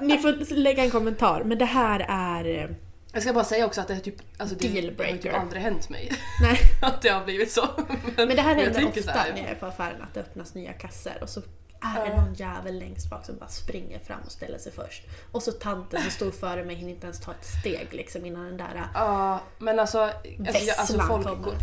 Ni 0.00 0.18
får 0.18 0.54
lägga 0.54 0.84
en 0.84 0.90
kommentar, 0.90 1.44
men 1.44 1.58
det 1.58 1.64
här 1.64 2.06
är... 2.08 2.74
Jag 3.14 3.22
ska 3.22 3.32
bara 3.32 3.44
säga 3.44 3.66
också 3.66 3.80
att 3.80 3.88
det 3.88 3.94
är 3.94 4.00
typ, 4.00 4.16
alltså 4.38 4.56
det, 4.56 4.68
det 4.68 5.04
har 5.04 5.10
ju 5.10 5.18
typ 5.18 5.34
aldrig 5.34 5.62
hänt 5.62 5.88
mig. 5.88 6.12
Nej. 6.42 6.58
att 6.82 7.02
det 7.02 7.08
har 7.08 7.24
blivit 7.24 7.52
så. 7.52 7.68
Men 8.16 8.28
det 8.28 8.42
här 8.42 8.54
händer 8.54 8.86
ofta 8.86 9.12
här, 9.12 9.32
när 9.32 9.42
jag 9.42 9.50
är 9.50 9.54
på 9.54 9.66
affären 9.66 10.02
att 10.02 10.14
det 10.14 10.20
öppnas 10.20 10.54
nya 10.54 10.72
kassor 10.72 11.22
och 11.22 11.28
så 11.28 11.42
är 11.80 12.10
det 12.10 12.16
någon 12.16 12.34
jävel 12.34 12.78
längst 12.78 13.10
bak 13.10 13.26
som 13.26 13.38
bara 13.38 13.48
springer 13.48 13.98
fram 13.98 14.20
och 14.26 14.32
ställer 14.32 14.58
sig 14.58 14.72
först. 14.72 15.02
Och 15.32 15.42
så 15.42 15.52
tanten 15.52 16.02
som 16.02 16.10
stod 16.10 16.34
före 16.34 16.64
mig 16.64 16.76
hinner 16.76 16.92
inte 16.92 17.06
ens 17.06 17.20
ta 17.20 17.30
ett 17.30 17.44
steg 17.60 17.88
liksom 17.90 18.24
innan 18.24 18.44
den 18.44 18.56
där 18.56 18.88
Ja, 18.94 19.40
men 19.58 19.78
alltså... 19.78 19.98
alltså, 20.00 20.64
jag, 20.64 20.78
alltså 20.78 20.98
folk, 20.98 21.26
kommer. 21.26 21.42
går, 21.42 21.54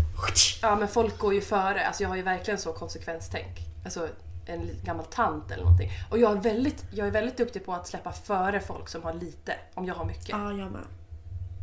ja, 0.61 0.75
men 0.75 0.87
folk 0.87 1.17
går 1.17 1.33
ju 1.33 1.41
före. 1.41 1.87
Alltså 1.87 2.03
jag 2.03 2.09
har 2.09 2.15
ju 2.15 2.21
verkligen 2.21 2.57
så 2.57 2.73
konsekvenstänk. 2.73 3.59
Alltså 3.83 4.09
en 4.45 4.69
gammal 4.83 5.05
tant 5.05 5.51
eller 5.51 5.63
någonting. 5.63 5.91
Och 6.09 6.19
jag 6.19 6.37
är, 6.37 6.41
väldigt, 6.41 6.85
jag 6.91 7.07
är 7.07 7.11
väldigt 7.11 7.37
duktig 7.37 7.65
på 7.65 7.73
att 7.73 7.87
släppa 7.87 8.11
före 8.11 8.59
folk 8.59 8.89
som 8.89 9.03
har 9.03 9.13
lite, 9.13 9.53
om 9.73 9.85
jag 9.85 9.95
har 9.95 10.05
mycket. 10.05 10.29
Ja, 10.29 10.51
jag 10.51 10.71
med. 10.71 10.81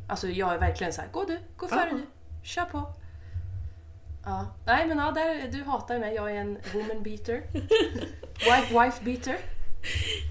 Alltså 0.09 0.29
jag 0.29 0.55
är 0.55 0.59
verkligen 0.59 0.93
så 0.93 1.01
här: 1.01 1.09
gå 1.13 1.25
du, 1.25 1.39
gå 1.57 1.69
före 1.69 1.91
du, 1.91 2.07
kör 2.43 2.65
på. 2.65 2.93
Ja. 4.25 4.47
Nej 4.67 4.87
men 4.87 4.99
ja, 4.99 5.11
där, 5.11 5.49
du 5.53 5.65
hatar 5.65 5.99
mig, 5.99 6.15
jag 6.15 6.31
är 6.31 6.35
en 6.35 6.59
woman 6.73 7.03
beater. 7.03 7.43
wife, 8.39 8.85
wife 8.85 9.05
beater. 9.05 9.37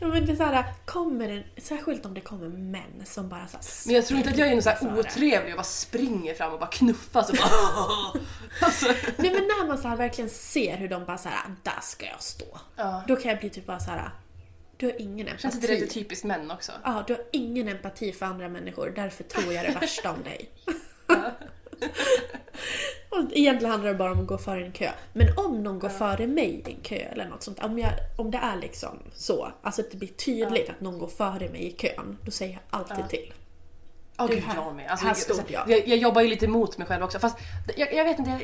Ja, 0.02 0.08
men 0.08 0.26
det 0.26 0.32
är 0.32 0.36
såhär, 0.36 0.66
kommer 0.86 1.28
det, 1.28 1.62
särskilt 1.62 2.06
om 2.06 2.14
det 2.14 2.22
kommer 2.22 2.48
män 2.48 3.06
som 3.06 3.30
bara 3.30 3.48
såhär 3.48 3.64
Men 3.86 3.96
jag 3.96 4.06
tror 4.06 4.18
inte 4.18 4.30
att 4.30 4.38
jag 4.38 4.48
är 4.48 4.52
någon 4.54 4.62
så 4.62 4.70
här 4.70 5.00
otrevlig 5.00 5.54
och 5.54 5.58
bara 5.58 5.64
springer 5.64 6.34
fram 6.34 6.54
och 6.54 6.60
bara 6.60 6.70
knuffas 6.70 7.30
och 7.30 7.36
bara 7.36 8.22
alltså, 8.62 8.86
Nej 9.18 9.32
men 9.32 9.44
när 9.44 9.68
man 9.68 9.78
så 9.78 9.88
här 9.88 9.96
verkligen 9.96 10.30
ser 10.30 10.78
hur 10.78 10.90
de 10.90 11.06
bara 11.06 11.18
såhär, 11.18 11.40
där 11.64 11.80
ska 11.82 12.06
jag 12.06 12.22
stå. 12.22 12.58
ja. 12.76 13.04
Då 13.08 13.16
kan 13.16 13.32
jag 13.32 13.40
bli 13.40 13.50
typ 13.50 13.66
bara 13.66 13.80
såhär, 13.80 14.12
du 14.78 14.86
har 14.86 15.02
ingen 15.02 15.28
empati. 15.28 15.42
Känns 15.42 15.56
inte 15.56 15.68
det 15.68 15.74
lite 15.74 15.94
typiskt 15.94 16.26
män 16.26 16.52
också? 16.52 16.72
Ja, 16.84 17.04
du 17.08 17.14
har 17.14 17.24
ingen 17.32 17.68
empati 17.68 18.12
för 18.12 18.26
andra 18.26 18.50
människor, 18.50 18.94
därför 18.96 19.24
tror 19.24 19.54
jag 19.54 19.66
det 19.66 19.80
värsta 19.80 20.12
om 20.12 20.24
dig. 20.24 20.50
Och 23.10 23.20
egentligen 23.32 23.72
handlar 23.72 23.90
det 23.90 23.98
bara 23.98 24.12
om 24.12 24.20
att 24.20 24.28
gå 24.28 24.38
före 24.38 24.66
en 24.66 24.72
kö. 24.72 24.92
Men 25.14 25.28
om 25.38 25.64
någon 25.64 25.80
går 25.80 25.90
före 25.90 26.28
mig 26.28 26.64
i 26.66 26.72
en 26.72 26.82
kö 26.82 26.96
eller 26.96 27.30
något 27.30 27.44
sånt, 27.44 27.60
om, 27.60 27.80
jag, 27.80 27.92
om 28.18 28.32
det 28.32 28.38
är 28.38 28.56
liksom 28.56 29.00
så, 29.14 29.52
alltså 29.62 29.82
att 29.82 29.92
det 29.92 29.98
blir 29.98 30.08
tydligt 30.08 30.70
att 30.70 30.82
någon 30.82 31.00
går 31.00 31.08
före 31.08 31.50
mig 31.50 31.68
i 31.68 31.72
kön, 31.72 32.18
då 32.22 32.32
säger 32.32 32.54
jag 32.54 32.62
alltid 32.70 33.10
till. 33.10 33.34
Åh 34.20 34.28
Du, 34.28 34.36
gud, 34.36 34.44
här- 34.44 34.56
jag 34.56 34.76
med. 34.76 34.92
Alltså, 34.92 35.06
här 35.06 35.14
stod 35.14 35.40
alltså, 35.40 35.54
jag. 35.54 35.70
jag. 35.70 35.88
Jag 35.88 35.98
jobbar 35.98 36.22
ju 36.22 36.28
lite 36.28 36.46
emot 36.46 36.78
mig 36.78 36.88
själv 36.88 37.04
också. 37.04 37.20
Fast 37.20 37.38
jag, 37.78 37.94
jag 37.94 38.06
vet 38.06 38.20
inte, 38.20 38.40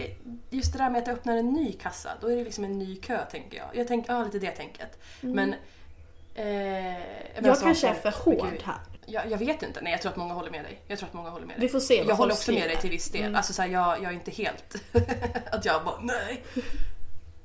just 0.50 0.74
det 0.74 0.80
där 0.80 0.90
med 0.90 1.02
att 1.02 1.08
jag 1.08 1.14
öppnar 1.14 1.38
en 1.38 1.50
ny 1.50 1.72
kassa, 1.74 2.10
då 2.22 2.28
är 2.28 2.36
det 2.36 2.44
liksom 2.44 2.64
en 2.64 2.80
ny 2.80 2.96
kö 2.96 3.20
tänker 3.32 3.58
jag. 3.58 3.68
Jag 3.74 3.88
tänker, 3.88 4.14
ja 4.14 4.24
lite 4.24 4.40
det 4.40 4.52
tänket. 4.52 5.00
Men... 5.22 5.56
Eh, 6.36 7.44
Jag 7.44 7.60
kanske 7.60 7.88
är 7.88 7.94
för 7.94 8.12
hård 8.12 8.50
gud. 8.52 8.62
här. 8.64 8.76
Jag, 9.06 9.32
jag 9.32 9.38
vet 9.38 9.64
inte, 9.64 9.82
nej 9.82 9.92
jag 9.92 10.02
tror 10.02 10.12
att 10.12 10.18
många 10.18 10.34
håller 10.34 10.52
med 10.52 10.64
dig. 10.64 10.80
Jag 10.88 11.00
tror 11.00 11.08
att 11.10 11.14
många 11.14 11.30
håller 11.30 11.46
med 11.46 11.56
dig. 11.56 11.62
Vi 11.62 11.70
får 11.70 11.80
se 11.80 12.04
Jag 12.08 12.16
håller 12.16 12.34
också 12.34 12.52
med 12.52 12.70
dig 12.70 12.78
till 12.78 12.90
viss 12.90 13.10
del. 13.10 13.36
Alltså 13.36 13.54
så 13.54 13.62
här, 13.62 13.70
jag, 13.70 13.98
jag 13.98 14.06
är 14.06 14.12
inte 14.12 14.32
helt... 14.32 14.76
att 15.52 15.66
jag 15.66 15.84
bara 15.84 16.00
nej. 16.02 16.44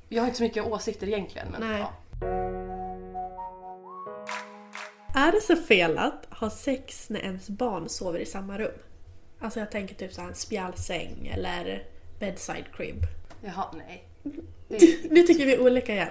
Jag 0.08 0.22
har 0.22 0.26
inte 0.26 0.36
så 0.36 0.42
mycket 0.42 0.64
åsikter 0.66 1.06
egentligen 1.06 1.48
men 1.50 1.70
Nej. 1.70 1.80
ja. 1.80 1.92
Är 5.14 5.32
det 5.32 5.40
så 5.40 5.56
fel 5.56 5.98
att 5.98 6.26
ha 6.30 6.50
sex 6.50 7.10
när 7.10 7.20
ens 7.20 7.48
barn 7.48 7.88
sover 7.88 8.18
i 8.18 8.26
samma 8.26 8.58
rum? 8.58 8.78
Alltså 9.40 9.60
jag 9.60 9.70
tänker 9.70 9.94
typ 9.94 10.12
så 10.12 10.20
här 10.20 10.28
en 10.28 10.34
spjälsäng 10.34 11.30
eller 11.34 11.82
bedside 12.18 12.64
crib. 12.76 13.02
Jaha, 13.44 13.64
nej. 13.76 14.04
Det, 14.68 14.98
Nu 15.10 15.22
tycker 15.22 15.46
vi 15.46 15.58
olika 15.58 15.92
igen. 15.92 16.08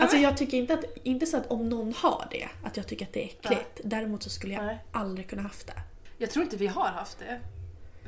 Alltså 0.00 0.16
jag 0.16 0.36
tycker 0.36 0.56
inte 0.56 0.74
att, 0.74 0.84
inte 1.02 1.26
så 1.26 1.36
att 1.36 1.50
om 1.50 1.68
någon 1.68 1.94
har 1.94 2.28
det, 2.30 2.48
att 2.64 2.76
jag 2.76 2.86
tycker 2.86 3.06
att 3.06 3.12
det 3.12 3.22
är 3.22 3.26
äckligt. 3.26 3.80
Däremot 3.84 4.22
så 4.22 4.30
skulle 4.30 4.54
jag 4.54 4.64
Nej. 4.64 4.84
aldrig 4.92 5.30
kunna 5.30 5.42
haft 5.42 5.66
det. 5.66 5.82
jag 6.18 6.30
tror 6.30 6.44
inte 6.44 6.56
vi 6.56 6.66
har 6.66 6.88
haft 6.88 7.18
det. 7.18 7.40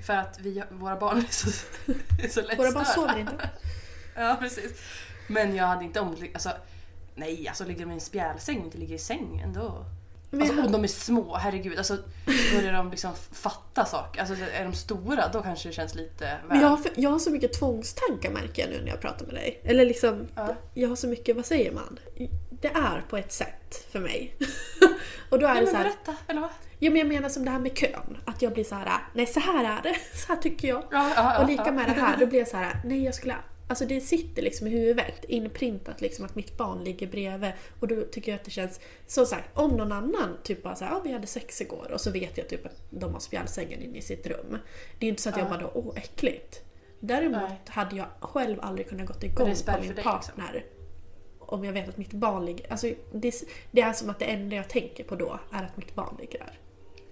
För 0.03 0.13
att 0.13 0.41
vi, 0.41 0.63
våra 0.71 0.97
barn 0.97 1.19
är 1.19 1.33
så, 1.33 1.49
är 2.25 2.29
så 2.29 2.43
lätt 2.43 2.59
Våra 2.59 2.73
barn 2.73 2.85
sover 2.85 3.19
inte. 3.19 3.51
Ja, 4.15 4.37
precis. 4.41 4.73
Men 5.29 5.57
jag 5.57 5.67
hade 5.67 5.85
inte 5.85 6.01
om... 6.01 6.17
Alltså, 6.35 6.51
nej, 7.15 7.49
alltså 7.49 7.65
ligger 7.65 7.81
de 7.81 7.91
i 7.91 7.95
en 7.95 8.01
spjälsäng 8.01 8.59
och 8.59 8.65
inte 8.65 8.79
ligger 8.79 8.95
i 8.95 8.99
sängen 8.99 9.53
då... 9.53 9.85
Alltså 10.41 10.69
de 10.69 10.85
är 10.85 10.89
små, 10.89 11.37
herregud. 11.37 11.79
Alltså, 11.79 11.99
börjar 12.55 12.73
de 12.73 12.91
liksom 12.91 13.11
fatta 13.33 13.85
saker. 13.85 14.21
Alltså 14.21 14.35
är 14.55 14.65
de 14.65 14.73
stora 14.73 15.29
då 15.33 15.43
kanske 15.43 15.69
det 15.69 15.73
känns 15.73 15.95
lite 15.95 16.25
väl. 16.25 16.39
Men 16.49 16.61
jag 16.61 16.69
har, 16.69 16.81
jag 16.95 17.11
har 17.11 17.19
så 17.19 17.31
mycket 17.31 17.53
tvångstankar 17.53 18.31
märker 18.31 18.63
jag 18.63 18.71
nu 18.71 18.81
när 18.81 18.89
jag 18.89 19.01
pratar 19.01 19.27
med 19.27 19.35
dig. 19.35 19.61
Eller 19.65 19.85
liksom, 19.87 20.29
Ja. 20.35 20.55
jag 20.75 20.89
har 20.89 20.97
så 20.97 21.07
mycket, 21.07 21.37
vad 21.37 21.47
säger 21.47 21.73
man? 21.73 21.99
Det 22.51 22.69
är 22.69 23.05
på 23.09 23.17
ett 23.17 23.33
sätt 23.33 23.87
för 23.93 24.01
mig. 24.01 24.37
och 25.31 25.39
då 25.39 25.47
är 25.47 25.55
ja, 25.55 25.61
det 25.61 25.67
så 25.67 25.77
här, 25.77 25.85
berätta, 25.85 26.17
eller 26.27 26.41
vad? 26.41 26.51
Jo 26.79 26.93
men 26.93 26.99
jag 26.99 27.09
menar 27.09 27.29
som 27.29 27.45
det 27.45 27.51
här 27.51 27.59
med 27.59 27.77
kön. 27.77 28.19
Att 28.25 28.43
jag 28.43 28.53
blir 28.53 28.65
så 28.65 28.75
här, 28.75 28.99
nej 29.15 29.27
så 29.27 29.41
här 29.41 29.65
är 29.79 29.83
det, 29.83 29.97
så 30.19 30.33
här 30.33 30.41
tycker 30.41 30.69
jag. 30.69 30.83
Ja, 30.91 31.11
ja, 31.17 31.35
ja, 31.35 31.43
och 31.43 31.49
lika 31.49 31.67
ja. 31.67 31.73
med 31.73 31.87
det 31.89 31.93
här, 31.93 32.17
då 32.17 32.27
blir 32.27 32.39
jag 32.39 32.49
så 32.49 32.57
här, 32.57 32.81
nej 32.85 33.05
jag 33.05 33.15
skulle 33.15 33.35
Alltså 33.73 33.87
det 33.87 34.01
sitter 34.01 34.43
liksom 34.43 34.67
i 34.67 34.71
huvudet, 34.71 35.25
inprintat 35.29 36.01
liksom 36.01 36.25
att 36.25 36.35
mitt 36.35 36.57
barn 36.57 36.85
ligger 36.85 37.07
bredvid. 37.07 37.53
Och 37.81 37.89
då 37.89 38.03
tycker 38.03 38.33
jag 38.33 38.39
att 38.39 38.45
det 38.45 38.51
känns, 38.51 38.81
som 39.07 39.27
sagt, 39.27 39.59
om 39.59 39.71
någon 39.71 39.93
annan 39.93 40.37
typ 40.43 40.63
bara 40.63 40.77
såhär, 40.77 40.93
ja 40.93 41.01
vi 41.05 41.13
hade 41.13 41.27
sex 41.27 41.61
igår 41.61 41.91
och 41.93 42.01
så 42.01 42.11
vet 42.11 42.39
jag 42.39 42.49
typ 42.49 42.67
att 42.67 42.83
de 42.91 43.13
har 43.13 43.21
spjälsängen 43.21 43.83
inne 43.83 43.99
i 43.99 44.03
sitt 44.03 44.27
rum. 44.27 44.59
Det 44.99 45.07
är 45.07 45.11
inte 45.11 45.23
så 45.23 45.29
att 45.29 45.37
jag 45.39 45.49
bara 45.49 45.61
då, 45.61 45.71
åh 45.75 45.93
äckligt. 45.97 46.63
Däremot 47.01 47.49
Nej. 47.49 47.61
hade 47.67 47.97
jag 47.97 48.07
själv 48.21 48.59
aldrig 48.63 48.89
kunnat 48.89 49.07
gått 49.07 49.21
det 49.21 49.27
igång 49.27 49.55
på 49.67 49.81
min 49.81 49.95
dig, 49.95 50.05
partner. 50.05 50.65
Om 51.39 51.65
jag 51.65 51.73
vet 51.73 51.89
att 51.89 51.97
mitt 51.97 52.13
barn 52.13 52.45
ligger, 52.45 52.73
alltså 52.73 52.87
det, 53.13 53.45
det 53.71 53.81
är 53.81 53.93
som 53.93 54.11
att 54.11 54.19
det 54.19 54.25
enda 54.25 54.57
jag 54.57 54.69
tänker 54.69 55.05
på 55.05 55.17
då 55.17 55.41
är 55.53 55.63
att 55.63 55.77
mitt 55.77 55.95
barn 55.95 56.17
ligger 56.21 56.39
där. 56.39 56.59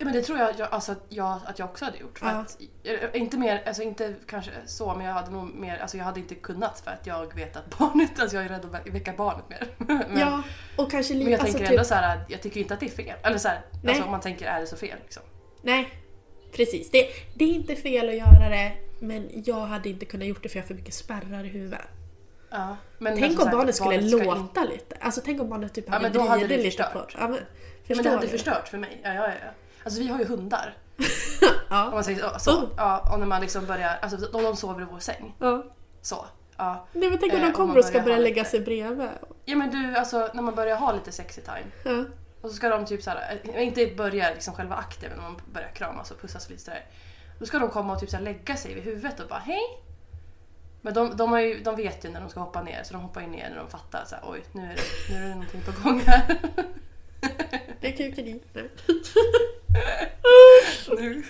Ja, 0.01 0.05
men 0.05 0.15
det 0.15 0.23
tror 0.23 0.39
jag, 0.39 0.51
jag, 0.59 0.69
alltså, 0.71 0.93
att 0.93 1.05
jag 1.09 1.41
att 1.47 1.59
jag 1.59 1.69
också 1.71 1.85
hade 1.85 1.99
gjort. 1.99 2.19
För 2.19 2.27
Ja. 2.27 2.33
att, 2.33 2.59
eh, 2.85 3.21
inte 3.21 3.37
mer, 3.37 3.63
alltså 3.67 3.83
inte 3.83 4.15
kanske 4.27 4.51
så, 4.67 4.95
men 4.95 5.07
jag 5.07 5.13
hade 5.15 5.31
nog 5.31 5.55
mer, 5.55 5.79
alltså 5.79 5.97
jag 5.97 6.05
hade 6.05 6.21
inte 6.21 6.35
kunnat 6.35 6.81
för 6.81 6.91
att 6.91 7.07
jag 7.07 7.35
vet 7.35 7.57
att 7.57 7.79
barnet, 7.79 8.21
alltså 8.21 8.37
jag 8.37 8.45
är 8.45 8.49
rädd 8.49 8.65
att 8.65 8.71
vä- 8.73 8.93
väcka 8.93 9.13
barnet 9.13 9.49
mer. 9.51 9.69
men, 10.09 10.19
Ja, 10.19 10.43
och 10.77 10.91
kanske 10.91 11.15
lite... 11.15 11.25
men 11.25 11.33
jag 11.33 11.41
alltså 11.41 11.53
tänker 11.59 11.67
typ, 11.71 11.79
ändå 11.79 11.85
så 11.85 11.95
här, 11.95 12.21
jag 12.29 12.43
tycker 12.43 12.61
inte 12.61 12.75
att 12.75 12.81
det 12.81 12.87
är 12.87 12.91
fel. 12.91 13.17
Eller 13.23 13.39
så 13.39 13.49
här, 13.49 13.61
alltså 13.89 14.05
om 14.05 14.11
man 14.11 14.21
tänker, 14.21 14.47
är 14.47 14.61
det 14.61 14.67
så 14.67 14.77
fel 14.77 14.99
liksom? 15.03 15.23
Nej, 15.63 15.89
precis. 16.53 16.91
Det, 16.91 17.07
det 17.35 17.45
är 17.45 17.49
inte 17.55 17.77
fel 17.77 18.09
att 18.09 18.17
göra 18.17 18.49
det, 18.49 18.73
men 19.01 19.29
jag 19.47 19.61
hade 19.61 19.89
inte 19.89 20.05
kunnat 20.05 20.27
gjort 20.29 20.43
det 20.43 20.49
för 20.49 20.57
jag 20.57 20.63
har 20.63 20.69
för 20.69 20.75
mycket 20.75 20.95
spärrar 20.95 21.45
i 21.45 21.49
huvudet. 21.49 21.81
Ja. 22.51 22.77
Men 22.99 23.13
Tänk 23.19 23.25
alltså 23.25 23.45
om 23.45 23.51
barnet 23.51 23.75
skulle 23.75 24.09
ska 24.09 24.35
låta 24.35 24.65
lite. 24.65 24.97
Alltså 25.01 25.21
tänk 25.25 25.41
om 25.41 25.49
barnet 25.49 25.75
typ 25.75 25.85
Ja, 25.87 25.93
hade 25.93 26.03
men 26.03 26.13
då 26.13 26.21
hade 26.21 26.47
det 26.47 26.57
lite 26.57 26.63
förstört. 26.65 26.93
på... 26.93 27.19
Ja, 27.21 27.29
men, 27.29 27.39
Men 27.89 28.03
det 28.03 28.11
hade 28.11 28.23
du? 28.23 28.29
förstört 28.29 28.69
för 28.69 28.79
mig. 28.79 29.01
Ja, 29.05 29.15
ja, 29.15 29.27
ja. 29.29 29.51
Alltså 29.85 30.01
vi 30.01 30.09
har 30.09 30.19
ju 30.19 30.25
hundar. 30.25 30.77
Ja. 31.73 31.85
Om 31.87 31.91
man 31.95 32.05
säger 32.05 32.19
så. 32.19 32.39
så. 32.39 32.63
Oh. 32.63 32.69
Ja, 32.77 33.13
och 33.13 33.19
när 33.19 33.27
man 33.27 33.41
liksom 33.41 33.67
börjar, 33.67 33.99
alltså 34.03 34.17
de, 34.19 34.43
de 34.43 34.57
sover 34.57 34.83
i 34.83 34.87
vår 34.91 34.99
säng. 34.99 35.35
ja. 35.39 35.65
Så. 36.03 36.27
Ja. 36.57 36.87
Nej 36.93 37.11
men 37.11 37.19
tänk 37.19 37.33
om 37.33 37.39
Eh, 37.39 37.43
de 37.45 37.49
om 37.49 37.53
kommer 37.55 37.79
och 37.79 37.85
ska 37.85 38.01
börja 38.01 38.19
lägga 38.19 38.45
sig 38.45 38.61
bredvid. 38.61 39.09
ja 39.45 39.57
men 39.57 39.71
du, 39.71 39.97
alltså 39.97 40.31
när 40.35 40.43
man 40.43 40.55
börjar 40.55 40.77
ha 40.77 40.93
lite 40.93 41.13
sexy 41.13 41.41
time. 41.41 41.67
Ja. 41.97 42.05
Och 42.43 42.51
så 42.51 42.57
ska 42.57 42.69
de 42.69 42.87
typ 42.87 43.03
såhär, 43.03 43.41
eh, 43.55 43.63
inte 43.67 43.87
börja 43.97 44.31
liksom 44.31 44.55
själva 44.55 44.77
akten 44.77 45.11
men 45.15 45.23
man 45.23 45.41
börjar 45.53 45.69
kramas 45.75 46.11
och 46.11 46.21
pussas 46.21 46.51
lite 46.51 46.63
sådär. 46.63 46.85
Då 47.39 47.47
ska 47.47 47.59
de 47.59 47.71
komma 47.71 47.93
och 47.93 48.01
typ 48.01 48.11
såhär 48.11 48.25
lägga 48.25 48.57
sig 48.57 48.75
vid 48.75 48.85
huvudet 48.85 49.21
och 49.21 49.29
bara 49.29 49.39
hej. 49.39 49.63
Men 50.81 50.95
de, 50.95 51.17
de, 51.17 51.33
har 51.33 51.41
ju, 51.41 51.63
de 51.63 51.77
vet 51.77 52.05
ju 52.05 52.09
när 52.09 52.21
de 52.21 52.29
ska 52.31 52.41
hoppa 52.41 52.63
ner 52.63 52.83
så 52.83 52.93
de 52.93 53.03
hoppar 53.03 53.21
ju 53.21 53.27
ner 53.27 53.51
när 53.51 53.57
de 53.57 53.69
fattar 53.71 54.05
såhär 54.07 54.25
oj 54.27 54.45
nu 54.53 54.63
är 54.63 54.77
det, 54.77 55.15
nu 55.15 55.25
är 55.25 55.29
det 55.29 55.35
någonting 55.35 55.61
på 55.63 55.83
gång 55.89 56.01
här. 56.01 56.39
Det 57.81 57.89
är 57.89 57.93
kuken 57.93 58.29
i. 58.29 58.41
Nej. 58.53 58.69
nu. 60.99 61.23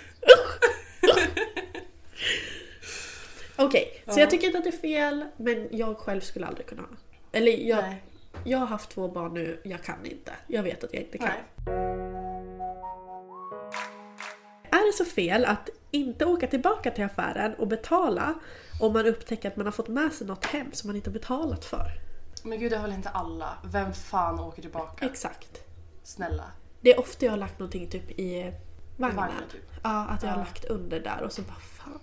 Okej, 3.55 4.03
så 4.07 4.19
jag 4.19 4.29
tycker 4.29 4.47
inte 4.47 4.57
att 4.57 4.63
det 4.63 4.69
är 4.69 4.77
fel, 4.77 5.25
men 5.37 5.67
jag 5.71 5.97
själv 5.97 6.21
skulle 6.21 6.45
aldrig 6.45 6.67
kunna 6.67 6.81
ha. 6.81 6.89
Eller 7.31 7.51
jag, 7.51 7.83
Nej. 7.83 8.03
jag 8.43 8.57
har 8.57 8.65
haft 8.65 8.89
två 8.89 9.07
barn 9.07 9.33
nu, 9.33 9.61
jag 9.63 9.83
kan 9.83 10.05
inte. 10.05 10.31
Jag 10.47 10.63
vet 10.63 10.83
att 10.83 10.93
jag 10.93 11.03
inte 11.03 11.17
kan. 11.17 11.27
Nej. 11.27 11.73
Är 14.71 14.87
det 14.87 14.93
så 14.93 15.05
fel 15.05 15.45
att 15.45 15.69
inte 15.91 16.25
åka 16.25 16.47
tillbaka 16.47 16.91
till 16.91 17.03
affären 17.03 17.53
och 17.53 17.67
betala 17.67 18.33
om 18.81 18.93
man 18.93 19.05
upptäcker 19.05 19.47
att 19.47 19.55
man 19.55 19.65
har 19.65 19.71
fått 19.71 19.87
med 19.87 20.13
sig 20.13 20.27
något 20.27 20.45
hem 20.45 20.71
som 20.71 20.87
man 20.87 20.95
inte 20.95 21.09
har 21.09 21.13
betalat 21.13 21.65
för? 21.65 21.85
Men 22.43 22.59
gud 22.59 22.71
det 22.71 22.77
har 22.77 22.87
väl 22.87 22.95
inte 22.95 23.09
alla? 23.09 23.57
Vem 23.63 23.93
fan 23.93 24.39
åker 24.39 24.61
tillbaka? 24.61 25.05
Exakt. 25.05 25.70
Snälla. 26.03 26.51
Det 26.81 26.93
är 26.93 26.99
ofta 26.99 27.25
jag 27.25 27.31
har 27.31 27.37
lagt 27.37 27.59
någonting 27.59 27.87
typ 27.89 28.11
i 28.19 28.53
vagnen. 28.97 29.15
Vagnen, 29.17 29.43
typ. 29.51 29.71
Ja, 29.83 30.05
att 30.07 30.23
jag 30.23 30.29
har 30.29 30.37
Ja. 30.37 30.43
lagt 30.43 30.65
under 30.65 30.99
där 30.99 31.21
och 31.23 31.31
så 31.31 31.41
bara 31.41 31.59
fan. 31.59 31.99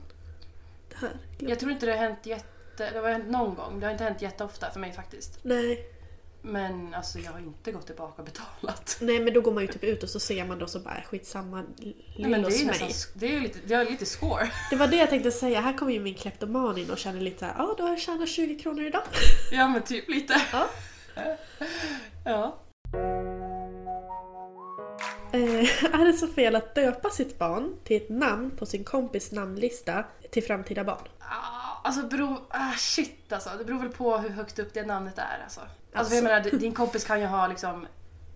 Det 0.88 0.96
här 0.96 1.11
Jag 1.38 1.61
tror 1.61 1.72
inte 1.72 1.86
det 1.86 1.92
har 1.92 1.99
hänt 1.99 2.26
jätte... 2.26 2.90
Det 2.92 2.99
har 2.99 3.09
hänt 3.09 3.28
någon 3.30 3.55
gång. 3.55 3.80
Det 3.80 3.86
har 3.86 3.92
inte 3.92 4.05
hänt 4.05 4.22
jätteofta 4.22 4.70
för 4.70 4.80
mig 4.80 4.92
faktiskt. 4.92 5.38
Nej. 5.42 5.86
Men 6.42 6.94
alltså 6.94 7.18
jag 7.18 7.32
har 7.32 7.38
inte 7.38 7.72
gått 7.72 7.86
tillbaka 7.86 8.22
och 8.22 8.24
betalat. 8.28 8.99
Nej 9.01 9.20
men 9.20 9.34
då 9.34 9.40
går 9.40 9.53
man 9.53 9.62
ju 9.62 9.72
typ 9.72 9.84
ut 9.84 10.03
och 10.03 10.09
så 10.09 10.20
ser 10.20 10.44
man 10.44 10.59
då 10.59 10.66
så 10.66 10.80
bara 10.80 11.03
skitsamma 11.07 11.64
Nej, 11.78 11.94
men 12.16 12.42
det 12.42 12.49
är 12.49 12.59
ju 12.59 12.66
nästan... 12.66 12.88
Det 13.14 13.36
är 13.36 13.40
lite, 13.40 13.59
det 13.64 13.74
är 13.74 13.84
lite 13.84 14.07
score. 14.07 14.51
Det 14.70 14.76
var 14.76 14.86
det 14.86 14.96
jag 14.96 15.11
tänkte 15.11 15.30
säga, 15.30 15.61
här 15.61 15.78
kommer 15.78 15.92
ju 15.92 16.01
min 16.01 16.14
kleptoman 16.14 16.78
in 16.78 16.90
och 16.90 16.99
känner 16.99 17.20
lite 17.20 17.55
ja 17.59 17.74
då 17.78 17.82
har 17.84 17.90
jag 17.90 18.01
tjänat 18.01 18.28
20 18.28 18.59
kronor 18.59 18.84
idag. 18.86 19.03
Ja 19.53 19.68
men 19.68 19.82
typ 19.82 20.09
lite. 20.09 20.42
Ja. 20.53 20.68
Ja. 22.24 22.59
Eh, 25.33 25.85
är 26.01 26.05
det 26.07 26.12
så 26.12 26.26
fel 26.26 26.57
att 26.57 26.74
döpa 26.74 27.11
sitt 27.11 27.39
barn 27.39 27.76
till 27.85 27.97
ett 27.97 28.09
namn 28.09 28.51
på 28.51 28.66
sin 28.66 28.85
kompis 28.85 29.33
namnlista 29.33 30.05
till 30.31 30.43
framtida 30.45 30.85
barn? 30.85 31.09
Ah, 31.18 31.81
Alltså 31.85 32.03
beror... 32.07 32.37
Ah, 32.49 32.72
shit 32.76 33.33
alltså. 33.33 33.51
Det 33.59 33.64
beror 33.64 33.79
väl 33.79 33.89
på 33.89 34.16
hur 34.16 34.31
högt 34.31 34.59
upp 34.59 34.74
det 34.74 34.87
namnet 34.87 35.18
är 35.18 35.43
alltså. 35.45 35.61
Alltså, 35.61 35.68
Alltså. 35.93 36.14
jag 36.14 36.24
menar, 36.24 36.41
din 36.59 36.74
kompis 36.74 37.05
kan 37.05 37.20
ju 37.20 37.26
ha 37.26 37.47
liksom 37.47 37.87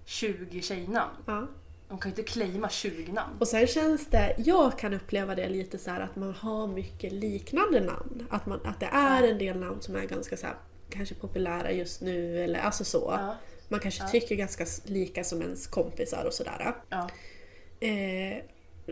20 0.05 0.63
tjejnamn. 0.63 1.13
Ja. 1.27 1.47
De 1.89 1.99
kan 1.99 2.11
ju 2.11 2.17
inte 2.19 2.33
claima 2.33 2.69
20 2.69 3.13
namn. 3.13 3.33
Och 3.39 3.49
sen 3.49 3.67
känns 3.67 4.07
det, 4.07 4.35
jag 4.39 4.79
kan 4.79 4.95
uppleva 4.95 5.35
det 5.35 5.49
lite 5.49 5.79
så 5.79 5.91
att 5.91 6.17
man 6.17 6.35
har 6.35 6.67
mycket 6.67 7.13
liknande 7.13 7.81
namn. 7.81 8.27
Att, 8.31 8.47
man, 8.47 8.61
att 8.65 8.81
det 8.81 8.87
är 8.93 9.23
en 9.23 9.39
del 9.39 9.57
namn 9.61 9.81
som 9.83 9.97
är 9.97 10.05
ganska 10.05 10.37
så 10.37 10.47
här, 10.47 10.57
kanske 10.91 11.15
populära 11.15 11.73
just 11.73 12.01
nu 12.01 12.45
eller 12.45 12.61
alltså 12.61 12.85
så. 12.85 13.19
Ja. 13.19 13.35
Man 13.73 13.81
kanske 13.81 14.09
tycker 14.09 14.35
ganska 14.35 14.67
lika 14.85 15.25
som 15.25 15.43
ens 15.43 15.67
kompisar 15.67 16.25
och 16.25 16.33
sådär. 16.35 16.75
Ja. 16.89 17.09
Eh, 17.81 18.45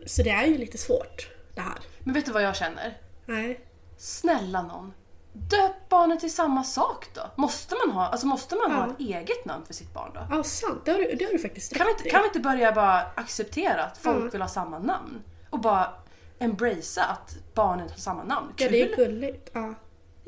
så 0.06 0.22
det 0.22 0.30
är 0.30 0.46
ju 0.46 0.58
lite 0.58 0.78
svårt 0.78 1.30
det 1.54 1.60
här. 1.60 1.78
Men 2.04 2.14
vet 2.14 2.26
du 2.26 2.32
vad 2.32 2.42
jag 2.42 2.56
känner? 2.56 2.98
Nej. 3.26 3.60
Snälla 3.96 4.62
någon. 4.62 4.92
Döp 5.32 5.88
barnet 5.88 6.20
till 6.20 6.32
samma 6.34 6.64
sak 6.64 7.06
då. 7.14 7.20
Måste 7.36 7.74
man 7.86 7.94
ha, 7.96 8.06
alltså 8.08 8.26
måste 8.26 8.56
man 8.56 8.72
ha 8.72 8.86
Ja. 8.86 8.92
ett 8.92 9.00
eget 9.00 9.44
namn 9.44 9.66
för 9.66 9.74
sitt 9.74 9.94
barn 9.94 10.10
då? 10.14 10.20
Ja, 10.30 10.42
sant. 10.42 10.82
Det 10.84 10.90
har 10.90 10.98
du, 10.98 11.14
det 11.14 11.24
har 11.24 11.32
du 11.32 11.38
faktiskt 11.38 11.76
Kan 11.76 11.86
vi, 11.86 11.92
inte, 11.92 12.10
kan 12.10 12.22
vi 12.22 12.26
inte 12.26 12.40
börja 12.40 12.72
bara 12.72 13.00
acceptera 13.00 13.84
att 13.84 13.98
folk 13.98 14.16
Mm. 14.16 14.30
vill 14.30 14.40
ha 14.40 14.48
samma 14.48 14.78
namn? 14.78 15.22
Och 15.50 15.58
bara 15.60 15.92
embracea 16.38 17.04
att 17.04 17.36
barnen 17.54 17.88
har 17.90 17.96
samma 17.96 18.24
namn. 18.24 18.46
Ja, 18.56 18.68
Kul! 18.68 18.72
det 18.72 18.92
är 18.92 18.96
gulligt. 18.96 19.50
Ja, 19.52 19.74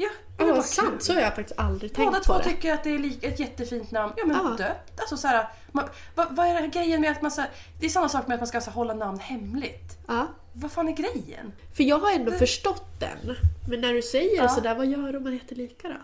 Ja, 0.03 0.45
det 0.45 0.45
ja 0.45 0.53
bara 0.55 0.63
sant. 0.63 0.91
kul. 0.91 1.01
Så 1.01 1.13
har 1.15 1.21
jag 1.21 1.35
faktiskt 1.35 1.59
aldrig 1.59 1.95
tänkt 1.95 2.07
Båda 2.09 2.19
på 2.19 2.25
två 2.25 2.39
det. 2.39 2.45
tycker 2.45 2.73
att 2.75 2.85
det 2.85 2.91
är 2.91 3.29
ett 3.29 3.41
jättefint 3.41 3.91
namn. 3.91 4.13
Ja 4.17 4.27
men 4.27 4.37
Ja. 4.37 4.43
döpt. 4.67 5.01
Alltså 5.01 5.17
så 5.17 5.29
här, 5.29 5.47
man, 5.73 5.85
vad, 6.15 6.37
vad 6.37 6.47
är 6.47 6.55
den 6.55 6.63
här 6.63 6.71
grejen 6.71 7.01
med 7.01 7.11
att 7.11 7.23
man 7.23 7.31
så 7.31 7.41
här, 7.41 7.51
Det 7.81 7.87
är 7.87 7.91
samma 7.91 8.09
sak 8.09 8.27
med 8.27 8.35
att 8.35 8.41
man 8.41 8.47
ska 8.47 8.61
så 8.61 8.71
här, 8.71 8.75
hålla 8.75 8.95
namn 8.95 9.19
hemligt. 9.19 9.99
Ja. 10.09 10.27
Vad 10.53 10.73
fan 10.73 10.89
är 10.89 10.93
grejen? 10.93 11.53
För 11.75 11.83
jag 11.83 11.99
har 11.99 12.11
ändå 12.11 12.33
förstått 12.33 13.01
den. 13.01 13.37
Men 13.69 13.81
när 13.81 13.93
du 13.93 14.03
säger 14.03 14.37
Ja. 14.37 14.49
sådär, 14.49 14.75
vad 14.75 14.87
gör 14.87 15.17
om 15.17 15.23
man 15.23 15.33
heter 15.33 15.57
lika 15.57 15.89
då? 15.89 15.95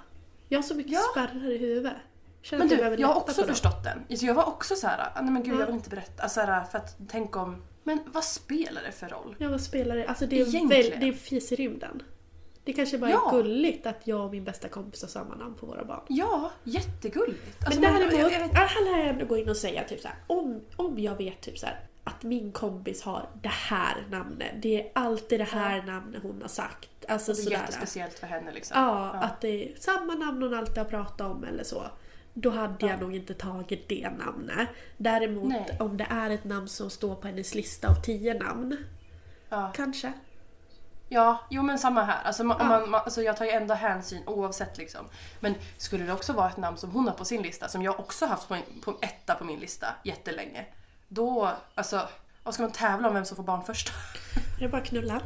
Jag 0.49 0.59
har 0.59 0.63
så 0.63 0.75
mycket 0.75 0.93
Ja. 0.93 1.01
spärrar 1.13 1.53
i 1.53 1.59
huvudet. 1.59 1.93
Känner 2.43 2.67
Men 2.79 2.93
du, 2.93 3.01
jag 3.03 3.09
har 3.09 3.15
också 3.17 3.45
förstått 3.45 3.85
den. 3.85 3.99
Alltså, 4.11 4.27
jag 4.27 4.35
var 4.35 4.45
också 4.49 4.75
så 4.75 4.87
här, 4.87 5.11
"Ah, 5.15 5.21
nej 5.21 5.31
men 5.33 5.43
gud 5.43 5.55
Ja. 5.55 5.59
jag 5.59 5.67
vill 5.67 5.75
inte 5.75 5.91
berätta. 5.91 6.23
Alltså, 6.23 6.41
så 6.41 6.47
här, 6.47 6.65
för 6.65 6.79
att 6.79 6.97
tänk 7.11 7.37
om... 7.37 7.63
Men 7.85 7.99
vad 8.07 8.25
spelar 8.25 8.83
det 8.83 8.93
för 8.93 9.09
roll? 9.09 9.37
Ja, 9.39 9.49
vad 9.49 9.61
spelar 9.61 9.97
det? 9.97 10.07
Alltså 10.07 10.27
det 10.27 10.41
är, 10.41 10.45
väl, 10.45 10.69
det 11.01 11.07
är 11.07 11.13
en 11.13 11.15
fis 11.15 11.53
i 11.53 11.57
rymden. 11.57 12.03
Det 12.69 12.75
kanske 12.75 12.99
bara 12.99 13.11
Ja. 13.11 13.29
är 13.29 13.37
gulligt 13.37 13.87
att 13.87 14.07
jag 14.07 14.25
och 14.25 14.31
min 14.31 14.45
bästa 14.45 14.69
kompis 14.69 15.03
har 15.03 15.09
samma 15.09 15.35
namn 15.35 15.55
på 15.55 15.67
våra 15.67 15.85
barn. 15.85 16.01
Ja, 16.09 16.51
jättegulligt. 16.65 17.65
Alltså, 17.67 17.81
Men 17.81 17.93
däremot, 17.95 18.13
jag, 18.13 18.33
jag 18.33 18.41
vet, 18.41 18.55
här 18.55 18.85
lär 18.85 18.99
jag 18.99 19.09
ändå 19.09 19.25
gå 19.25 19.37
in 19.37 19.49
och 19.49 19.57
säga 19.57 19.85
typ 19.85 20.01
så 20.01 20.09
här, 20.09 20.17
om, 20.27 20.61
om 20.77 20.99
jag 20.99 21.17
vet 21.17 21.41
typ 21.41 21.59
så 21.59 21.67
här, 21.67 21.81
att 22.05 22.23
min 22.23 22.53
kompis 22.53 23.03
har 23.03 23.29
det 23.43 23.49
här 23.49 24.07
namnet. 24.11 24.53
Det 24.63 24.81
är 24.81 24.91
alltid 24.95 25.41
det 25.41 25.45
här 25.45 25.83
namnet 25.83 26.23
hon 26.23 26.43
har 26.43 26.49
sagt. 26.49 26.91
Alltså 27.09 27.33
det 27.33 27.41
är 27.41 27.43
sådär. 27.43 27.57
jättespeciellt 27.57 28.19
för 28.19 28.27
henne 28.27 28.53
liksom. 28.53 28.81
Ja, 28.81 29.11
att 29.11 29.41
det 29.41 29.49
är 29.49 29.77
samma 29.79 30.15
namn 30.15 30.43
hon 30.43 30.55
alltid 30.55 30.79
har 30.79 30.85
pratat 30.85 31.21
om 31.21 31.45
eller 31.45 31.65
så. 31.65 31.83
Då 32.35 32.51
hade 32.51 32.87
jag 32.87 33.01
nog 33.01 33.15
inte 33.17 33.35
tagit 33.35 33.89
det 33.89 34.11
namnet. 34.11 34.69
Däremot 34.97 35.49
Nej. 35.49 35.77
om 35.81 35.97
det 35.97 36.07
är 36.11 36.31
ett 36.31 36.45
namn 36.45 36.69
som 36.69 36.91
står 36.91 37.15
på 37.15 37.27
hennes 37.29 37.55
lista 37.55 37.89
av 37.89 37.95
tio 38.03 38.35
namn. 38.35 38.77
Ja. 39.49 39.73
Kanske. 39.75 40.13
Ja, 41.09 41.41
jo 41.51 41.63
men 41.63 41.79
samma 41.79 42.03
här. 42.03 42.23
Alltså, 42.25 42.45
man, 42.45 42.57
Ja. 42.61 42.67
man, 42.67 42.91
man, 42.91 43.01
alltså 43.05 43.23
jag 43.23 43.37
tar 43.37 43.45
ju 43.45 43.51
ändå 43.51 43.75
hänsyn 43.75 44.23
oavsett 44.27 44.79
liksom. 44.79 45.01
Men 45.41 45.55
skulle 45.77 46.05
det 46.05 46.13
också 46.13 46.33
vara 46.33 46.49
ett 46.49 46.57
namn 46.57 46.77
som 46.77 46.91
hon 46.91 47.09
har 47.09 47.15
på 47.15 47.25
sin 47.25 47.43
lista, 47.43 47.69
som 47.69 47.83
jag 47.83 48.01
också 48.01 48.27
haft 48.27 48.49
på, 48.49 48.55
min, 48.55 48.81
på 48.85 48.95
etta 49.01 49.35
på 49.35 49.45
min 49.45 49.61
lista 49.61 49.87
jättelänge. 50.05 50.67
Då, 51.09 51.51
alltså, 51.75 52.09
vad 52.43 52.55
ska 52.55 52.63
man 52.63 52.73
tävla 52.73 53.09
om 53.09 53.15
vem 53.15 53.25
som 53.25 53.37
får 53.37 53.43
barn 53.45 53.65
först? 53.65 53.93
Det 54.59 54.65
är 54.65 54.69
bara 54.69 54.81
knulla. 54.81 55.21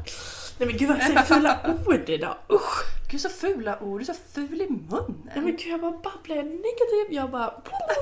Nej 0.59 0.69
men 0.69 0.77
gud 0.77 0.89
vad 0.89 0.99
jag 0.99 1.07
säger 1.07 1.23
fula 1.23 1.77
ord 1.87 2.09
idag. 2.09 2.35
Usch! 2.53 2.83
Gud 3.11 3.21
så 3.21 3.29
fula 3.29 3.79
ord, 3.81 4.01
du 4.01 4.03
är 4.03 4.15
så 4.15 4.21
ful 4.33 4.61
i 4.61 4.69
munnen. 4.71 5.23
Nej 5.35 5.41
men 5.45 5.57
gud 5.57 5.67
jag 5.67 5.81
bara 5.81 5.91
babblar 5.91 6.37
jag 6.37 6.45
negativ. 6.47 7.07
Jag 7.11 7.31
bara... 7.31 7.55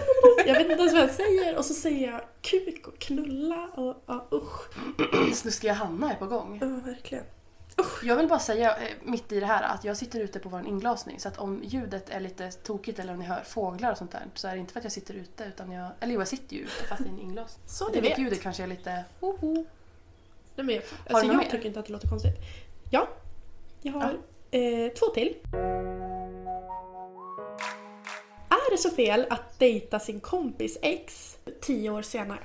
Jag 0.47 0.55
vet 0.55 0.71
inte 0.71 0.83
ens 0.83 0.93
vad 0.93 1.03
jag 1.03 1.11
säger. 1.11 1.57
Och 1.59 1.65
så 1.65 1.75
säger 1.75 2.11
jag 2.13 2.21
kuk 2.43 2.87
och 2.87 2.99
knulla 2.99 3.69
och 3.75 4.05
ja, 4.07 4.29
usch. 4.33 4.69
Snuskiga 5.35 5.73
Hanna 5.73 6.13
är 6.13 6.17
på 6.17 6.27
gång. 6.27 6.59
Ja 6.61 6.91
verkligen. 6.91 7.25
Jag 8.03 8.17
vill 8.17 8.29
bara 8.29 8.39
säga 8.39 8.77
eh, 8.77 8.89
mitt 9.03 9.33
i 9.33 9.41
det 9.41 9.47
här 9.47 9.63
att 9.63 9.85
jag 9.85 9.97
sitter 9.97 10.21
ute 10.21 10.39
på 10.39 10.49
vår 10.49 10.67
inglasning 10.67 11.21
så 11.21 11.29
att 11.29 11.39
om 11.39 11.61
ljudet 11.65 12.11
är 12.11 12.21
lite 12.21 12.51
tokigt 12.53 12.99
eller 12.99 13.13
om 13.13 13.19
ni 13.19 13.25
hör 13.25 13.43
fåglar 13.43 13.93
och 13.93 13.99
sånt 13.99 14.13
där 14.13 14.23
så 14.35 14.49
är 14.49 14.53
det 14.53 14.59
inte 14.59 14.73
för 14.73 14.81
att 14.81 14.85
jag 14.85 14.93
sitter 14.93 15.15
ute 15.15 15.45
utan 15.45 15.73
jag... 15.73 15.91
Eller 16.01 16.15
jo, 16.15 16.21
jag 16.21 16.29
sitter 16.29 16.57
ju 16.57 16.63
ute 16.63 16.85
fast 16.89 17.01
i 17.01 17.09
en 17.09 17.19
inglasning. 17.19 17.63
Så 17.67 17.87
att 17.87 17.97
vet. 17.97 18.19
ljudet 18.19 18.43
kanske 18.43 18.63
är 18.63 18.67
lite... 18.67 19.05
Hoho. 19.21 19.65
Nej, 20.55 20.67
men 20.67 20.81
alltså, 21.09 21.27
jag 21.27 21.37
mer? 21.37 21.45
tycker 21.45 21.67
inte 21.67 21.81
att 21.81 21.87
det 21.87 21.93
låter 21.93 22.09
konstigt. 22.09 22.37
Ja, 22.91 23.09
jag 23.83 23.93
har 23.93 24.19
eh, 24.51 24.93
två 24.99 25.07
till. 25.07 25.35
Är 28.49 28.73
det 28.73 28.79
så 28.79 28.91
fel 28.91 29.27
att 29.31 29.59
dejta 29.59 30.01
sin 30.01 30.21
kompis 30.21 30.79
ex 30.83 31.39
tio 31.61 31.91
år 31.91 32.03
senare? 32.03 32.41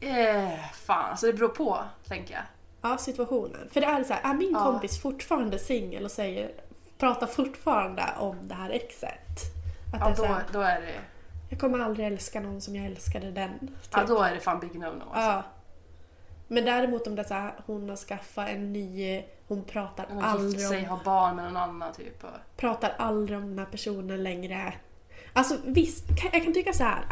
Eh, 0.00 0.70
fan, 0.74 1.10
alltså 1.10 1.26
det 1.26 1.32
beror 1.32 1.48
på, 1.48 1.84
tänker 2.08 2.34
jag. 2.34 2.42
Ja, 2.90 2.98
situationen. 2.98 3.68
För 3.72 3.80
det 3.80 3.86
är 3.86 4.04
så 4.04 4.12
här, 4.12 4.30
är 4.30 4.34
min 4.34 4.52
Ja. 4.52 4.64
kompis 4.64 5.02
fortfarande 5.02 5.58
singel 5.58 6.04
och 6.04 6.10
säger, 6.10 6.52
pratar 6.98 7.26
fortfarande 7.26 8.04
om 8.18 8.36
det 8.48 8.54
här 8.54 8.70
exet? 8.70 9.12
Att 9.94 10.00
Ja, 10.00 10.10
är 10.10 10.16
då, 10.16 10.24
här, 10.24 10.44
då, 10.52 10.60
är 10.60 10.80
det, 10.80 10.94
jag 11.50 11.60
kommer 11.60 11.78
aldrig 11.78 12.06
älska 12.06 12.40
någon 12.40 12.60
som 12.60 12.76
jag 12.76 12.86
älskade 12.86 13.30
den. 13.30 13.58
Typ. 13.58 13.70
ja, 13.90 14.04
då 14.06 14.22
är 14.22 14.34
det 14.34 14.40
fan 14.40 14.60
big 14.60 14.70
no-no. 14.70 15.02
Alltså. 15.12 15.30
Ja. 15.30 15.42
Men 16.48 16.64
däremot 16.64 17.06
om 17.06 17.14
det 17.16 17.22
är 17.22 17.26
så 17.26 17.34
här, 17.34 17.52
hon 17.66 17.88
har 17.88 17.96
skaffat 17.96 18.48
en 18.48 18.72
ny, 18.72 19.22
hon 19.48 19.64
pratar 19.64 20.06
Hon 20.08 20.24
aldrig 20.24 20.60
sig, 20.60 20.78
om 20.78 20.84
har 20.84 21.04
barn 21.04 21.36
med 21.36 21.44
någon 21.44 21.56
annan 21.56 21.92
typ. 21.92 22.24
Och... 22.24 22.30
pratar 22.56 22.94
aldrig 22.98 23.38
om 23.38 23.48
den 23.48 23.58
här 23.58 23.66
personen 23.66 24.22
längre. 24.22 24.74
Alltså 25.32 25.56
visst, 25.64 26.04
jag 26.32 26.44
kan 26.44 26.54
tycka 26.54 26.72
så 26.72 26.84
här. 26.84 27.04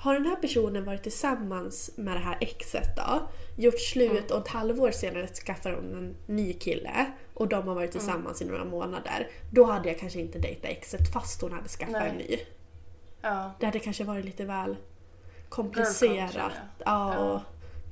Har 0.00 0.14
den 0.14 0.26
här 0.26 0.36
personen 0.36 0.84
varit 0.84 1.02
tillsammans 1.02 1.90
med 1.96 2.16
det 2.16 2.20
här 2.20 2.38
exet 2.40 2.96
då, 2.96 3.28
gjort 3.56 3.80
slut 3.80 4.30
och 4.30 4.38
ett 4.38 4.48
halvår 4.48 4.90
senare 4.90 5.26
skaffar 5.26 5.72
hon 5.72 5.94
en 5.94 6.16
ny 6.26 6.52
kille 6.52 7.12
och 7.34 7.48
de 7.48 7.68
har 7.68 7.74
varit 7.74 7.92
tillsammans 7.92 8.42
i 8.42 8.44
några 8.44 8.64
månader. 8.64 9.28
Då 9.52 9.64
hade 9.64 9.88
jag 9.88 9.98
kanske 9.98 10.20
inte 10.20 10.38
dejtat 10.38 10.70
exet 10.70 11.12
fast 11.12 11.42
hon 11.42 11.52
hade 11.52 11.68
skaffat 11.68 11.92
Nej. 11.92 12.10
en 12.10 12.16
ny. 12.16 12.38
Ja. 13.20 13.52
Det 13.60 13.66
hade 13.66 13.78
kanske 13.78 14.04
varit 14.04 14.24
lite 14.24 14.44
väl 14.44 14.76
komplicerat. 15.48 16.52
Ja, 16.78 17.14
Ja. 17.14 17.42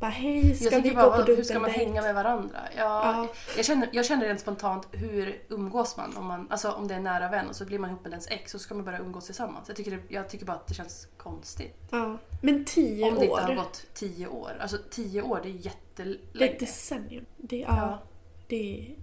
Bara 0.01 0.11
hej, 0.11 0.55
ska 0.55 0.65
Jag 0.65 0.71
vi 0.71 0.75
tänker 0.83 0.91
gå 1.03 1.11
bara, 1.11 1.25
på 1.25 1.33
hur 1.33 1.43
ska 1.43 1.59
man 1.59 1.71
hänga 1.71 2.03
med 2.03 2.15
varandra? 2.15 2.59
Ja, 2.77 2.83
Ja. 3.17 3.29
Jag, 3.57 3.65
känner, 3.65 3.89
jag 3.93 4.07
känner 4.07 4.27
rent 4.27 4.41
spontant, 4.41 4.89
hur 4.93 5.43
umgås 5.49 5.97
man? 5.97 6.17
Om, 6.17 6.27
man, 6.27 6.47
alltså, 6.51 6.73
om 6.73 6.89
det 6.89 6.95
är 6.95 6.99
en 6.99 7.05
nära 7.05 7.29
vän 7.29 7.49
och 7.49 7.57
så 7.57 7.65
blir 7.65 7.79
man 7.79 7.91
ihop 7.91 8.03
med 8.05 8.11
ens 8.13 8.29
ex 8.31 8.55
och 8.55 8.61
så 8.61 8.65
ska 8.65 8.75
man 8.75 8.85
börja 8.85 8.99
umgås 8.99 9.27
tillsammans. 9.27 9.69
Jag 9.69 9.77
tycker, 9.77 9.91
det, 9.91 9.99
jag 10.09 10.29
tycker 10.29 10.47
bara 10.47 10.57
att 10.57 10.67
det 10.67 10.75
känns 10.75 11.09
konstigt. 11.17 11.77
Ja. 11.91 12.19
Men 12.43 12.65
tio 12.65 13.05
Om 13.09 13.15
det 13.19 13.25
inte 13.25 13.41
har 13.43 13.51
år, 13.51 13.55
gått 13.55 13.87
tio 13.95 14.27
år. 14.27 14.53
Alltså 14.61 14.79
tio 14.91 15.23
år, 15.23 15.41
det 15.43 15.49
är 15.49 15.53
det 15.53 15.59
är 15.59 15.63
jättelänge. 15.65 16.53
ett 16.53 16.61
decennium. 16.61 17.25
Det, 17.37 17.57
ja, 17.59 17.67
Ja. 17.77 17.99
det 18.49 18.79
är, 18.81 18.95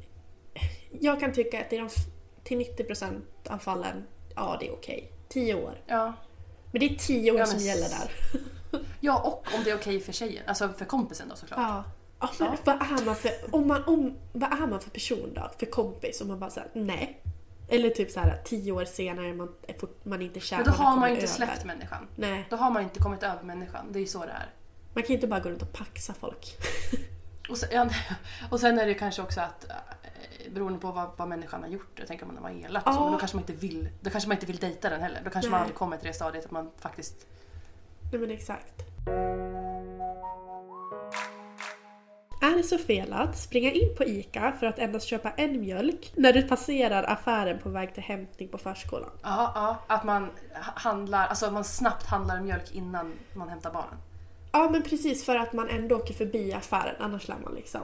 jag 0.99 1.19
kan 1.19 1.33
tycka 1.33 1.61
att 1.61 1.73
i 1.73 1.77
de, 1.77 1.89
till 2.43 2.57
90% 2.59 3.21
av 3.49 3.57
fallen, 3.57 4.03
ja 4.35 4.57
det 4.59 4.67
är 4.67 4.73
okej. 4.73 5.11
Tio 5.29 5.55
år. 5.55 5.81
Ja. 5.87 6.13
Men 6.71 6.79
det 6.79 6.85
är 6.85 6.95
tio 6.95 7.31
år 7.31 7.39
Ja, 7.39 7.45
som 7.45 7.55
men 7.57 7.65
gäller 7.65 7.85
s- 7.85 8.07
där. 8.31 8.41
Ja, 8.99 9.19
och 9.19 9.55
om 9.57 9.63
det 9.63 9.71
är 9.71 9.76
okej 9.76 9.99
för 9.99 10.11
tjejen. 10.13 10.43
Alltså 10.47 10.69
för 10.69 10.86
kompisen 10.86 11.30
då 11.30 11.36
såklart. 11.36 11.59
Ja. 11.59 11.84
Ja, 12.19 12.30
men 12.39 12.47
Ja. 12.47 12.57
Vad, 12.63 12.76
är 12.76 13.05
man 13.05 13.15
för, 13.15 13.32
om 13.51 13.67
man, 13.67 13.84
om, 13.84 14.17
vad 14.32 14.53
är 14.53 14.67
man 14.67 14.82
för 14.82 14.89
person 14.89 15.34
då? 15.36 15.51
För 15.59 15.65
kompis? 15.65 16.21
Om 16.21 16.28
man 16.28 16.39
bara 16.39 16.49
säger 16.49 16.69
nej. 16.73 17.21
Eller 17.67 17.89
typ 17.89 18.11
så 18.11 18.19
här 18.19 18.41
tio 18.45 18.71
år 18.71 18.86
senare 18.86 19.34
man, 19.34 19.55
är 19.67 19.73
fort, 19.73 20.05
man 20.05 20.21
inte 20.21 20.39
känner 20.39 20.63
Men 20.65 20.73
då 20.73 20.84
har 20.84 20.97
man 20.97 21.09
ju 21.09 21.15
inte 21.15 21.28
släppt 21.28 21.65
människan. 21.65 22.07
Nej, 22.15 22.47
Då 22.49 22.55
har 22.55 22.71
man 22.71 22.84
inte 22.84 22.99
kommit 22.99 23.23
över 23.23 23.43
människan. 23.43 23.86
Det 23.91 23.99
är 23.99 24.01
ju 24.01 24.07
så 24.07 24.26
det 24.26 24.32
är. 24.32 24.49
man 24.93 25.03
kan 25.03 25.07
ju 25.07 25.13
inte 25.15 25.28
bara 25.28 25.39
gå 25.39 25.49
runt 25.49 25.61
och 25.61 25.73
paxa 25.73 26.13
folk. 26.13 26.57
Och 27.49 27.57
sen, 27.57 27.69
ja, 27.71 27.89
och 28.49 28.59
sen 28.59 28.80
är 28.80 28.86
det 28.86 28.93
kanske 28.93 29.21
också 29.21 29.41
att 29.41 29.69
eh, 29.69 30.51
beroende 30.53 30.80
på 30.80 30.91
vad, 30.91 31.09
vad 31.17 31.28
människan 31.28 31.61
har 31.63 31.69
gjort, 31.69 31.91
jag 31.95 32.07
tänker 32.07 32.26
om 32.26 32.34
man 32.34 32.43
var 32.43 32.65
elak 32.65 32.88
och 32.88 32.93
så, 32.93 32.99
Ja. 32.99 33.03
men 33.03 33.13
då 33.13 33.19
kanske 33.19 33.38
man 33.38 33.43
inte 33.43 33.53
vill, 33.53 33.89
då 34.01 34.09
kanske 34.09 34.28
man 34.28 34.36
inte 34.38 34.45
vill 34.45 34.57
dejta 34.57 34.89
den 34.89 35.01
heller. 35.01 35.21
Då 35.23 35.30
kanske 35.30 35.51
man 35.51 35.57
Nej. 35.57 35.63
aldrig 35.63 35.78
kommer 35.78 35.97
till 35.97 36.07
det 36.07 36.13
stadiet 36.13 36.45
att 36.45 36.51
man 36.51 36.71
faktiskt... 36.80 37.28
Nej 38.11 38.21
men 38.21 38.31
exakt. 38.31 38.81
Är 42.41 42.57
det 42.57 42.63
så 42.63 42.77
fel 42.77 43.13
att 43.13 43.37
springa 43.37 43.71
in 43.71 43.95
på 43.97 44.03
ICA 44.03 44.53
för 44.59 44.65
att 44.67 44.79
endast 44.79 45.07
köpa 45.07 45.31
en 45.31 45.59
mjölk 45.61 46.11
när 46.15 46.33
du 46.33 46.41
passerar 46.41 47.03
affären 47.03 47.59
på 47.59 47.69
väg 47.69 47.93
till 47.93 48.03
hämtning 48.03 48.49
på 48.49 48.57
förskolan? 48.57 49.09
Ja, 49.23 49.51
ja, 49.55 49.95
att 49.95 50.03
man 50.03 50.23
ha- 50.53 50.73
handlar, 50.75 51.27
alltså 51.27 51.51
man 51.51 51.63
snabbt 51.63 52.05
handlar 52.05 52.41
mjölk 52.41 52.71
innan 52.71 53.13
man 53.33 53.49
hämtar 53.49 53.73
barnen. 53.73 53.97
Ja 54.51 54.69
men 54.71 54.81
precis 54.83 55.25
för 55.25 55.35
att 55.35 55.53
man 55.53 55.69
ändå 55.69 55.95
åker 55.95 56.13
förbi 56.13 56.53
affären 56.53 56.95
annars 56.99 57.27
lär 57.27 57.37
man 57.43 57.53
liksom. 57.55 57.81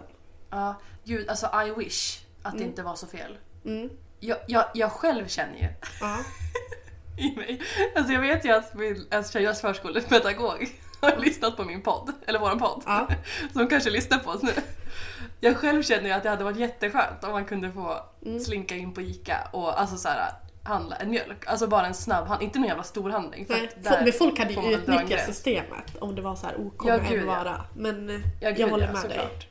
Ja, 0.50 0.76
gud 1.04 1.30
alltså 1.30 1.48
I 1.68 1.74
wish 1.84 2.20
att 2.44 2.58
det 2.58 2.64
inte 2.64 2.84
var 2.84 2.96
så 2.96 3.08
fel. 3.08 3.38
Mm. 3.66 3.90
Jag, 4.20 4.38
jag, 4.48 4.66
jag 4.74 4.92
själv 4.92 5.28
känner 5.28 5.58
ju 5.60 5.68
Ja. 6.02 6.18
i 7.18 7.36
mig, 7.36 7.62
alltså 7.96 8.14
jag 8.14 8.22
vet 8.22 8.46
ju 8.46 8.52
att 8.52 8.74
min 8.74 9.08
alltså 9.12 9.34
tjejers 9.34 9.62
förskolepedagog 9.62 10.68
har 11.02 11.18
lyssnat 11.18 11.58
på 11.58 11.64
min 11.64 11.82
podd, 11.82 12.14
eller 12.28 12.40
våran 12.40 12.60
podd, 12.60 12.84
Ja. 12.86 13.08
som 13.54 13.68
kanske 13.68 13.90
lyssnar 13.90 14.18
på 14.20 14.30
oss 14.32 14.44
nu. 14.44 14.52
Jag 15.40 15.58
själv 15.58 15.84
känner 15.84 16.04
ju 16.06 16.12
att 16.12 16.24
det 16.24 16.30
hade 16.30 16.44
varit 16.44 16.58
jätteskönt 16.58 17.24
om 17.24 17.32
man 17.32 17.46
kunde 17.46 17.72
få 17.72 17.98
Mm. 18.26 18.40
slinka 18.40 18.76
in 18.76 18.94
på 18.94 19.02
ICA 19.02 19.38
och 19.52 19.82
alltså 19.82 19.98
så 19.98 20.10
här, 20.10 20.32
handla 20.64 20.96
en 20.96 21.10
mjölk. 21.10 21.48
Alltså 21.48 21.68
bara 21.68 21.88
en 21.88 21.94
snabb 21.94 22.28
handling, 22.28 22.48
inte 22.50 22.60
någon 22.60 22.68
jävla 22.68 22.84
stor 22.84 23.10
handling. 23.10 23.46
För 23.46 23.54
Nej, 23.54 23.68
att 23.68 23.76
fo- 23.76 23.84
där 23.90 24.04
men 24.04 24.14
folk 24.14 24.40
hade 24.40 24.54
ju 24.54 24.74
utnyttjat 24.74 25.26
systemet 25.26 25.96
om 26.00 26.16
det 26.16 26.22
var 26.22 26.36
så 26.36 26.46
här 26.46 26.56
OK 26.62 26.84
Ja, 26.88 26.98
med 26.98 27.10
gud, 27.10 27.22
ja. 27.24 27.26
vara. 27.26 27.66
Men 27.76 28.10
eh, 28.10 28.16
Ja, 28.16 28.22
jag 28.40 28.56
gud, 28.56 28.70
håller 28.70 28.86
ja, 28.86 28.92
med 28.94 29.02
dig. 29.02 29.12
såklart. 29.12 29.48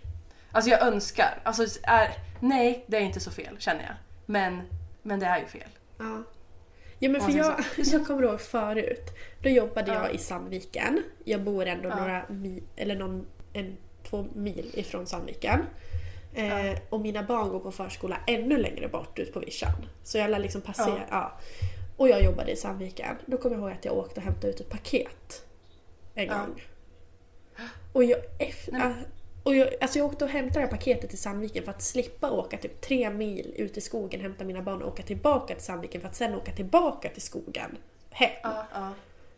Alltså 0.52 0.70
jag 0.70 0.82
önskar, 0.82 1.40
alltså 1.44 1.62
är, 1.82 2.10
nej 2.40 2.84
det 2.88 2.96
är 2.96 3.00
inte 3.00 3.20
så 3.20 3.30
fel 3.30 3.56
känner 3.58 3.82
jag. 3.82 3.94
Men, 4.26 4.62
men 5.02 5.20
det 5.20 5.26
är 5.26 5.38
ju 5.40 5.46
fel. 5.46 5.68
Ja. 5.98 6.22
Ja 7.02 7.08
men 7.08 7.20
för 7.20 7.32
jag, 7.32 7.64
jag 7.76 8.06
kommer 8.06 8.22
ihåg 8.22 8.40
förut, 8.40 9.10
då 9.42 9.48
jobbade 9.48 9.92
Ja. 9.92 10.04
jag 10.06 10.14
i 10.14 10.18
Sandviken. 10.18 11.02
Jag 11.24 11.42
bor 11.42 11.66
ändå 11.66 11.88
några 11.88 12.22
mil, 12.28 12.62
eller 12.76 12.96
någon, 12.96 13.26
en, 13.52 13.76
två 14.10 14.26
mil 14.34 14.70
ifrån 14.74 15.06
Sandviken. 15.06 15.60
Eh, 16.34 16.78
och 16.88 17.00
mina 17.00 17.22
barn 17.22 17.48
går 17.48 17.60
på 17.60 17.72
förskola 17.72 18.18
ännu 18.26 18.56
längre 18.58 18.88
bort 18.88 19.18
ut 19.18 19.32
på 19.32 19.40
vischan. 19.40 19.86
Så 20.02 20.18
jag 20.18 20.30
lär 20.30 20.38
liksom 20.38 20.60
passera, 20.60 21.00
ja. 21.10 21.38
Och 21.96 22.08
jag 22.08 22.24
jobbade 22.24 22.52
i 22.52 22.56
Sandviken. 22.56 23.16
Då 23.26 23.36
kommer 23.36 23.56
jag 23.56 23.62
ihåg 23.62 23.72
att 23.72 23.84
jag 23.84 23.96
åkte 23.96 24.20
och 24.20 24.24
hämtade 24.24 24.52
ut 24.52 24.60
ett 24.60 24.70
paket. 24.70 25.46
En 26.14 26.28
gång. 26.28 26.62
Och 27.92 28.04
jag, 28.04 28.18
efter, 28.38 28.94
och 29.50 29.56
jag, 29.56 29.68
alltså 29.80 29.98
jag 29.98 30.06
åkte 30.06 30.24
och 30.24 30.30
hämtade 30.30 30.60
det 30.60 30.64
här 30.64 30.76
paketet 30.76 31.10
till 31.10 31.18
Sandviken 31.18 31.64
för 31.64 31.70
att 31.70 31.82
slippa 31.82 32.30
åka 32.30 32.56
typ 32.56 32.80
tre 32.80 33.10
mil 33.10 33.54
ut 33.56 33.76
i 33.76 33.80
skogen, 33.80 34.20
hämta 34.20 34.44
mina 34.44 34.62
barn 34.62 34.82
och 34.82 34.88
åka 34.88 35.02
tillbaka 35.02 35.54
till 35.54 35.64
Sandviken 35.64 36.00
för 36.00 36.08
att 36.08 36.16
sen 36.16 36.34
åka 36.34 36.52
tillbaka 36.52 37.08
till 37.08 37.22
skogen 37.22 37.76
hem. 38.10 38.30
Ja, 38.42 38.66
ja. 38.74 38.92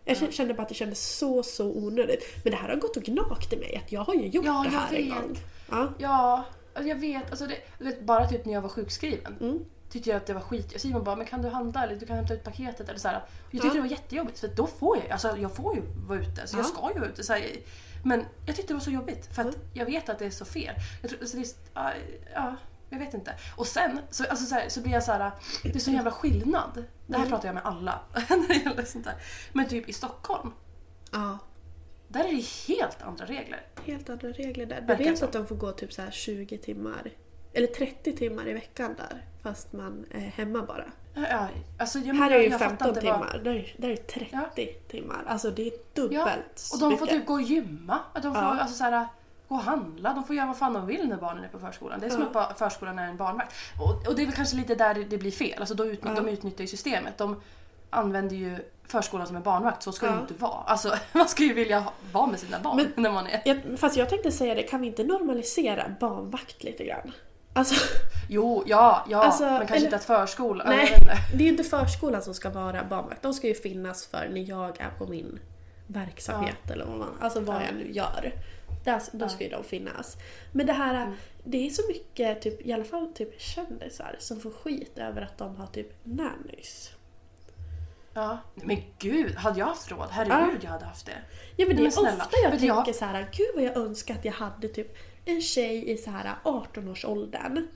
Jag 0.04 0.16
kände- 0.16 0.32
kände 0.32 0.54
bara 0.54 0.62
att 0.62 0.68
det 0.68 0.74
kändes 0.74 1.16
så, 1.18 1.42
så 1.42 1.66
onödigt. 1.66 2.24
Men 2.44 2.50
det 2.50 2.56
här 2.56 2.68
har 2.68 2.76
gått 2.76 2.96
och 2.96 3.02
gnagt 3.02 3.52
i 3.52 3.56
mig, 3.56 3.76
att 3.84 3.92
jag 3.92 4.00
har 4.00 4.14
ju 4.14 4.26
gjort 4.26 4.44
det 4.44 4.50
här 4.50 4.94
en 4.94 5.04
vet. 5.08 5.14
gång. 5.14 5.36
Ja. 5.70 5.92
Ja, 5.98 6.44
alltså 6.74 6.88
jag 6.88 6.96
vet. 6.96 7.30
Alltså 7.30 7.46
det, 7.46 7.84
vet, 7.84 8.00
bara 8.00 8.28
typ 8.28 8.44
när 8.44 8.52
jag 8.52 8.60
var 8.60 8.68
sjukskriven 8.68 9.36
Mm. 9.40 9.64
Tyckte 9.92 10.10
jag 10.10 10.16
att 10.16 10.26
det 10.26 10.34
var 10.34 10.40
skit. 10.40 10.80
Simon 10.80 11.04
bara, 11.04 11.16
men 11.16 11.26
kan 11.26 11.42
du 11.42 11.48
handla 11.48 11.84
eller 11.84 11.96
du 11.96 12.06
kan 12.06 12.16
hämta 12.16 12.34
ut 12.34 12.44
paketet 12.44 12.88
eller 12.88 12.98
så 12.98 13.08
här. 13.08 13.14
Jag 13.50 13.50
tyckte 13.50 13.66
Ja. 13.66 13.74
det 13.74 13.80
var 13.80 13.86
jättejobbigt 13.88 14.38
för 14.38 14.48
då 14.48 14.66
får 14.66 14.96
jag, 14.96 15.10
alltså 15.10 15.36
jag 15.36 15.56
får 15.56 15.74
ju 15.74 15.82
vara 16.06 16.18
ute. 16.20 16.46
Så 16.46 16.56
jag 16.56 16.64
Ja. 16.64 16.68
ska 16.68 16.92
ju 16.94 17.00
vara 17.00 17.10
ute. 17.10 17.24
Så 17.24 17.32
här, 17.32 17.56
men 18.04 18.24
jag 18.46 18.56
tyckte 18.56 18.70
det 18.72 18.74
var 18.74 18.80
så 18.80 18.90
jobbigt 18.90 19.34
för 19.34 19.42
att 19.48 19.56
jag 19.74 19.86
vet 19.86 20.08
att 20.08 20.18
det 20.18 20.26
är 20.26 20.30
så 20.30 20.44
fel. 20.44 20.74
Jag 21.02 21.10
tror, 21.10 21.20
alltså 21.20 21.36
det 21.36 21.42
är, 21.42 21.48
ja, 21.74 21.92
ja, 22.34 22.56
jag 22.90 22.98
vet 22.98 23.14
inte. 23.14 23.34
Och 23.56 23.66
sen 23.66 24.00
så, 24.10 24.24
alltså 24.24 24.46
så, 24.46 24.54
här, 24.54 24.68
så 24.68 24.80
blir 24.80 24.92
jag 24.92 25.02
så 25.02 25.12
här, 25.12 25.30
det 25.62 25.74
är 25.74 25.78
så 25.78 25.90
jävla 25.90 26.10
skillnad. 26.10 26.84
Det 27.06 27.18
här 27.18 27.26
pratar 27.26 27.48
jag 27.48 27.54
med 27.54 27.64
alla 27.66 28.00
när 28.28 28.48
det 28.48 28.54
gäller 28.54 28.84
sånt 28.84 29.04
där. 29.04 29.14
Men 29.52 29.68
typ 29.68 29.88
i 29.88 29.92
Stockholm, 29.92 30.52
ja. 31.12 31.38
där 32.08 32.24
är 32.24 32.32
det 32.36 32.74
helt 32.74 33.02
andra 33.02 33.26
regler. 33.26 33.66
Helt 33.84 34.10
andra 34.10 34.28
regler 34.28 34.66
där. 34.66 34.80
Du 34.80 34.86
Verkar 34.86 35.04
vet 35.04 35.18
så. 35.18 35.24
att 35.24 35.32
de 35.32 35.46
får 35.46 35.56
gå 35.56 35.72
typ 35.72 35.92
så 35.92 36.02
här 36.02 36.10
20 36.10 36.58
timmar, 36.58 37.10
eller 37.52 37.66
30 37.66 38.16
timmar 38.16 38.48
i 38.48 38.52
veckan 38.52 38.94
där. 38.98 39.24
Fast 39.42 39.72
man 39.72 40.04
är 40.10 40.18
hemma 40.20 40.62
bara. 40.62 40.84
Ja, 41.14 41.48
alltså 41.78 41.98
jag, 41.98 42.14
Här 42.14 42.30
är 42.30 42.38
ju 42.38 42.48
jag 42.48 42.52
fattar 42.60 42.68
15 42.68 42.88
att 42.88 42.94
det 42.94 43.00
var- 43.00 43.12
timmar, 43.12 43.40
där, 43.44 43.54
är- 43.54 43.74
där 43.78 43.88
är 43.88 43.96
det 43.96 44.02
30 44.06 44.66
timmar. 44.88 45.22
Alltså 45.26 45.50
det 45.50 45.66
är 45.66 45.72
dubbelt 45.94 46.18
Ja, 46.70 46.74
och 46.74 46.80
de 46.90 46.98
får 46.98 47.06
typ 47.06 47.26
gå 47.26 47.34
och 47.34 47.42
gymma. 47.42 47.98
De 48.14 48.22
får 48.34 48.42
Ja. 48.42 48.58
alltså, 48.60 48.76
så 48.76 48.84
här, 48.84 49.06
gå 49.48 49.54
och 49.54 49.60
handla. 49.62 50.12
De 50.14 50.24
får 50.24 50.36
göra 50.36 50.46
vad 50.46 50.56
fan 50.58 50.72
de 50.72 50.86
vill 50.86 51.08
när 51.08 51.16
barnen 51.16 51.44
är 51.44 51.48
på 51.48 51.58
förskolan. 51.58 52.00
Det 52.00 52.06
är 52.06 52.10
som 52.10 52.26
Ja. 52.34 52.40
att 52.40 52.58
förskolan 52.58 52.98
är 52.98 53.08
en 53.08 53.16
barnvakt. 53.16 53.54
Och, 53.80 54.08
och 54.08 54.16
det 54.16 54.22
är 54.22 54.26
väl 54.26 54.34
kanske 54.34 54.56
lite 54.56 54.74
där 54.74 54.94
det, 54.94 55.18
blir 55.18 55.30
fel. 55.30 55.58
Alltså, 55.60 55.74
då 55.74 55.86
ut, 55.86 56.00
Ja. 56.04 56.10
De 56.14 56.28
utnyttjar 56.28 56.60
ju 56.62 56.68
systemet. 56.68 57.18
De 57.18 57.40
använder 57.90 58.36
ju 58.36 58.58
förskolan 58.86 59.26
som 59.26 59.36
en 59.36 59.42
barnvakt. 59.42 59.82
Så 59.82 59.92
ska 59.92 60.06
det 60.06 60.12
Ja. 60.12 60.16
ju 60.16 60.22
inte 60.22 60.34
vara. 60.34 60.52
Alltså, 60.66 60.94
man 61.12 61.28
ska 61.28 61.42
ju 61.42 61.52
vilja 61.52 61.84
vara 62.12 62.26
med 62.26 62.40
sina 62.40 62.58
barn 62.60 62.76
Men- 62.76 62.92
när 63.02 63.12
man 63.12 63.26
är... 63.26 63.42
Jag, 63.44 63.60
fast 63.78 63.96
jag 63.96 64.08
tänkte 64.08 64.32
säga 64.32 64.54
det, 64.54 64.62
kan 64.62 64.80
vi 64.80 64.86
inte 64.86 65.04
normalisera 65.04 65.84
barnvakt 66.00 66.62
lite 66.64 66.84
grann? 66.84 67.12
Alltså, 67.52 67.74
Jo, 68.28 68.62
ja, 68.66 69.06
ja. 69.10 69.22
Alltså, 69.24 69.42
men 69.44 69.58
kanske 69.58 69.74
eller- 69.76 69.84
inte 69.84 69.96
att 69.96 70.04
förskolan... 70.04 70.66
nej, 70.68 70.96
det 71.34 71.38
är 71.38 71.42
ju 71.42 71.48
inte 71.48 71.64
förskolan 71.64 72.22
som 72.22 72.34
ska 72.34 72.50
vara 72.50 72.84
barnvakt. 72.84 73.22
De 73.22 73.34
ska 73.34 73.46
ju 73.48 73.54
finnas 73.54 74.06
för 74.06 74.28
när 74.28 74.48
jag 74.48 74.80
är 74.80 74.90
på 74.98 75.06
min 75.06 75.38
verksamhet 75.86 76.70
eller 76.70 76.84
vad 76.84 76.98
man, 76.98 77.08
alltså 77.20 77.40
vad 77.40 77.56
Ja. 77.56 77.62
jag 77.66 77.74
nu 77.74 77.92
gör. 77.92 78.32
Där, 78.84 79.02
då 79.12 79.28
ska 79.28 79.44
ju 79.44 79.50
de 79.50 79.64
finnas. 79.64 80.16
Men 80.52 80.66
det 80.66 80.72
här, 80.72 80.94
Mm. 80.94 81.14
det 81.44 81.66
är 81.66 81.70
så 81.70 81.82
mycket, 81.88 82.42
typ, 82.42 82.66
i 82.66 82.72
alla 82.72 82.84
fall 82.84 83.12
typ 83.14 83.40
kändisar 83.40 84.16
som 84.18 84.40
får 84.40 84.50
skit 84.50 84.98
över 84.98 85.22
att 85.22 85.38
de 85.38 85.56
har 85.56 85.66
typ 85.66 85.92
nannys. 86.04 86.90
Ja. 88.14 88.38
Men 88.54 88.82
gud, 88.98 89.34
hade 89.34 89.58
jag 89.58 89.66
haft 89.66 89.90
råd? 89.90 90.08
Herregud, 90.10 90.64
jag 90.64 90.70
hade 90.70 90.84
haft 90.84 91.06
det. 91.06 91.12
Ja 91.56 91.66
men 91.66 91.76
det 91.76 91.80
är 91.80 91.82
Men 91.82 91.92
snälla, 91.92 92.24
ofta 92.24 92.36
jag 92.42 92.52
du, 92.52 92.58
tänker 92.58 92.66
jag- 92.86 92.94
så 92.94 93.04
här, 93.04 93.26
gud 93.32 93.46
vad 93.54 93.64
jag 93.64 93.76
önskar 93.76 94.14
att 94.14 94.24
jag 94.24 94.32
hade 94.32 94.68
typ 94.68 94.96
en 95.24 95.40
tjej 95.40 95.90
i 95.90 95.96
så 95.96 96.10
här 96.10 96.34
18-årsåldern. 96.44 97.66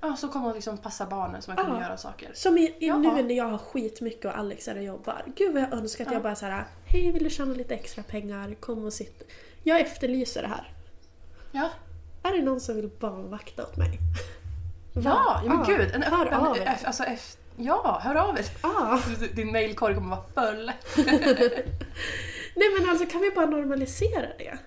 Ja, 0.00 0.16
så 0.16 0.28
kommer 0.28 0.46
man 0.46 0.54
liksom 0.54 0.78
passa 0.78 1.06
barnen 1.06 1.42
så 1.42 1.50
man 1.50 1.56
kan 1.64 1.74
Ja. 1.76 1.82
göra 1.82 1.96
saker. 1.96 2.30
Som 2.34 2.58
i, 2.58 2.74
i 2.78 2.90
nu 2.90 3.22
när 3.22 3.34
jag 3.34 3.44
har 3.44 3.58
skitmycket 3.58 4.24
och 4.24 4.38
Alex 4.38 4.68
är 4.68 4.76
och 4.76 4.82
jobbar. 4.82 5.22
Gud 5.36 5.52
vad 5.54 5.62
jag 5.62 5.72
önskar 5.72 6.04
att 6.04 6.10
Ja. 6.10 6.14
jag 6.14 6.22
bara 6.22 6.34
så 6.34 6.46
här, 6.46 6.64
hej 6.86 7.12
vill 7.12 7.24
du 7.24 7.30
tjäna 7.30 7.54
lite 7.54 7.74
extra 7.74 8.02
pengar? 8.02 8.54
Kom 8.60 8.84
och 8.84 8.92
sitt. 8.92 9.22
Jag 9.62 9.80
efterlyser 9.80 10.42
det 10.42 10.48
här. 10.48 10.72
Ja. 11.52 11.70
Är 12.22 12.32
det 12.32 12.42
någon 12.42 12.60
som 12.60 12.76
vill 12.76 12.90
barnvakta 13.00 13.62
åt 13.62 13.76
mig? 13.76 13.98
Ja, 14.94 15.40
ja 15.44 15.48
men 15.48 15.58
Ja, 15.58 15.64
gud. 15.76 15.90
En 15.94 16.02
hör 16.02 16.26
öppen... 16.26 16.40
av 16.46 16.56
er. 16.58 16.78
Alltså, 16.84 17.04
ja, 17.56 18.00
hör 18.02 18.14
av 18.14 18.38
er. 18.38 18.44
Ah. 18.60 18.98
Din 19.34 19.52
mailkorg 19.52 19.94
kommer 19.94 20.16
vara 20.16 20.24
full. 20.52 20.72
Nej 22.54 22.68
men 22.80 22.90
alltså 22.90 23.06
kan 23.06 23.20
vi 23.20 23.30
bara 23.30 23.46
normalisera 23.46 24.26
det? 24.38 24.58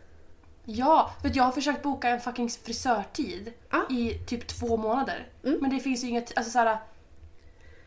Ja, 0.75 1.11
för 1.21 1.31
jag 1.33 1.43
har 1.43 1.51
försökt 1.51 1.83
boka 1.83 2.09
en 2.09 2.19
fucking 2.21 2.49
frisörtid 2.49 3.53
Ja. 3.69 3.85
i 3.89 4.13
typ 4.27 4.47
två 4.47 4.77
månader. 4.77 5.27
Mm. 5.43 5.57
Men 5.61 5.69
det 5.69 5.79
finns 5.79 6.03
ju 6.03 6.07
inget, 6.07 6.37
alltså 6.37 6.51
såhär, 6.51 6.77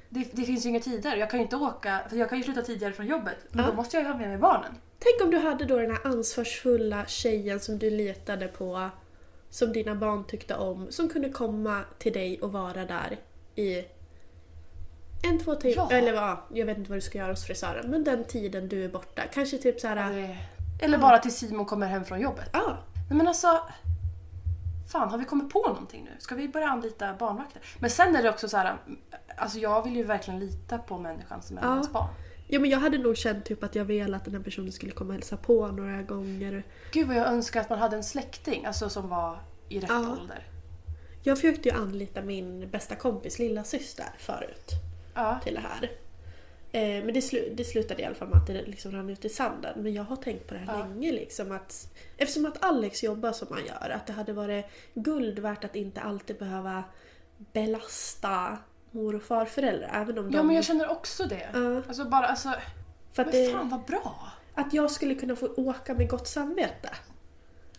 det, 0.09 0.29
det 0.33 0.43
finns 0.43 0.65
ju 0.65 0.69
inga 0.69 0.81
tider. 0.81 1.17
Jag 1.17 1.31
kan 1.31 1.39
ju 1.41 1.45
inte 1.45 1.57
åka, 1.57 2.01
för 2.09 2.17
jag 2.17 2.29
kan 2.29 2.39
ju 2.39 2.45
sluta 2.45 2.63
tidigare 2.63 2.93
från 2.93 3.07
jobbet. 3.07 3.37
Men 3.51 3.65
Ja. 3.65 3.71
då 3.71 3.77
måste 3.77 3.97
jag 3.97 4.05
ju 4.05 4.11
ha 4.13 4.19
med 4.19 4.29
mig 4.29 4.39
barnen. 4.39 4.75
Tänk 4.99 5.23
om 5.25 5.31
du 5.31 5.39
hade 5.49 5.65
då 5.65 5.79
den 5.79 5.91
här 5.91 6.07
ansvarsfulla 6.07 7.07
tjejen 7.07 7.61
som 7.61 7.79
du 7.79 7.91
letade 7.91 8.49
på, 8.49 8.91
som 9.51 9.73
dina 9.73 9.95
barn 9.95 10.25
tyckte 10.25 10.55
om, 10.55 10.87
som 10.93 11.09
kunde 11.09 11.29
komma 11.29 11.81
till 11.99 12.13
dig 12.13 12.41
och 12.41 12.53
vara 12.53 12.85
där 12.85 13.17
i 13.55 13.85
en, 15.23 15.39
två 15.45 15.55
timmar, 15.55 15.87
Ja. 15.91 15.97
eller 15.97 16.13
vad, 16.13 16.37
jag 16.53 16.67
vet 16.67 16.79
inte 16.79 16.91
vad 16.91 16.97
du 16.97 17.03
ska 17.03 17.19
göra 17.19 17.31
hos 17.33 17.45
frisören, 17.47 17.91
men 17.91 18.05
den 18.05 18.25
tiden 18.25 18.69
du 18.69 18.85
är 18.85 18.89
borta. 18.89 19.23
Kanske 19.33 19.59
typ 19.59 19.81
så 19.81 19.89
här. 19.89 20.13
Det- 20.13 20.37
Eller 20.85 20.99
bara 20.99 21.19
till 21.19 21.35
Simon 21.35 21.67
kommer 21.67 21.87
hem 21.87 22.05
från 22.05 22.21
jobbet. 22.21 22.51
ja. 22.53 22.77
Nej 23.11 23.17
men 23.19 23.29
alltså... 23.29 23.63
Fan, 24.93 25.09
har 25.11 25.19
vi 25.19 25.25
kommit 25.25 25.51
på 25.53 25.63
någonting 25.69 26.05
nu? 26.05 26.11
Ska 26.19 26.35
vi 26.35 26.49
börja 26.49 26.69
anlita 26.69 27.15
barnvakter? 27.15 27.63
Men 27.79 27.91
sen 27.91 28.17
är 28.17 28.23
det 28.23 28.31
också 28.31 28.49
så 28.49 28.57
här. 28.57 28.77
Alltså 29.37 29.59
jag 29.59 29.83
vill 29.83 29.97
ju 29.97 30.03
verkligen 30.03 30.41
lita 30.41 30.79
på 30.79 30.99
människan 30.99 31.43
som 31.43 31.59
är 31.59 31.63
Ja. 31.63 31.73
ens 31.73 31.93
barn. 31.93 32.09
ja, 32.49 32.61
men 32.61 32.71
jag 32.71 32.79
hade 32.79 32.99
nog 32.99 33.17
känt 33.17 33.45
typ 33.45 33.63
att 33.65 33.75
jag 33.75 33.85
ville 33.85 34.17
att 34.17 34.25
den 34.25 34.35
här 34.35 34.43
personen 34.43 34.73
skulle 34.73 34.93
komma 34.93 35.09
och 35.09 35.15
hälsa 35.15 35.37
på 35.37 35.67
några 35.67 36.03
gånger. 36.03 36.65
Gud 36.93 37.07
vad 37.09 37.17
jag 37.17 37.27
önskar 37.27 37.61
att 37.61 37.71
man 37.71 37.79
hade 37.79 37.97
en 37.97 38.05
släkting, 38.05 38.67
alltså 38.67 38.89
som 38.89 39.09
var 39.09 39.39
i 39.69 39.81
rätt 39.81 39.91
Ja. 39.91 39.99
ålder. 40.13 40.47
Jag 41.23 41.37
försökte 41.39 41.69
ju 41.69 41.75
anlita 41.75 42.23
min 42.23 42.71
bästa 42.71 42.95
kompis 42.95 43.39
lilla 43.39 43.65
syster 43.65 44.07
förut. 44.19 44.71
Ja. 45.15 45.41
till 45.45 45.55
det 45.55 45.61
här. 45.61 45.91
Eh, 46.75 47.05
men 47.05 47.15
det, 47.15 47.21
slu- 47.21 47.55
det 47.55 47.65
slutade 47.65 48.03
i 48.03 48.05
alla 48.05 48.15
fall 48.15 48.29
med 48.29 48.39
att 48.39 48.47
det 48.47 48.53
liksom 48.67 48.93
rann 48.93 49.11
ut 49.11 49.25
i 49.25 49.29
sanden. 49.29 49.83
Men 49.83 49.95
jag 49.95 50.03
har 50.05 50.17
tänkt 50.17 50.47
på 50.47 50.55
det 50.55 50.61
här 50.61 50.79
Ja. 50.79 50.87
länge. 50.87 51.13
Liksom 51.13 51.53
att, 51.53 51.89
eftersom 52.17 52.47
att 52.47 52.65
Alex 52.65 53.03
jobbar 53.03 53.33
som 53.33 53.49
han 53.51 53.67
gör, 53.67 53.91
att 53.91 54.07
det 54.07 54.13
hade 54.13 54.33
varit 54.33 54.65
guld 54.95 55.39
värt 55.39 55.65
att 55.65 55.77
inte 55.77 56.01
alltid 56.01 56.39
behöva 56.39 56.85
belasta 57.53 58.59
mor 58.91 59.15
och 59.15 59.23
farföräldrar. 59.23 59.91
Även 59.95 60.19
om 60.19 60.31
de... 60.31 60.37
Ja 60.37 60.43
men 60.43 60.57
jag 60.57 60.65
känner 60.65 60.91
också 60.91 61.25
det. 61.27 61.49
Ja. 61.55 61.77
Alltså 61.89 62.05
bara 62.05 62.27
alltså... 62.27 62.53
för 63.13 63.23
att, 63.23 63.33
Men 63.33 63.45
det, 63.45 63.51
fan 63.53 63.69
vad 63.69 63.85
bra! 63.85 64.31
att 64.55 64.75
jag 64.75 64.91
skulle 64.91 65.15
kunna 65.15 65.37
få 65.37 65.47
åka 65.57 65.95
med 65.95 66.09
gott 66.11 66.29
samvete. 66.29 66.91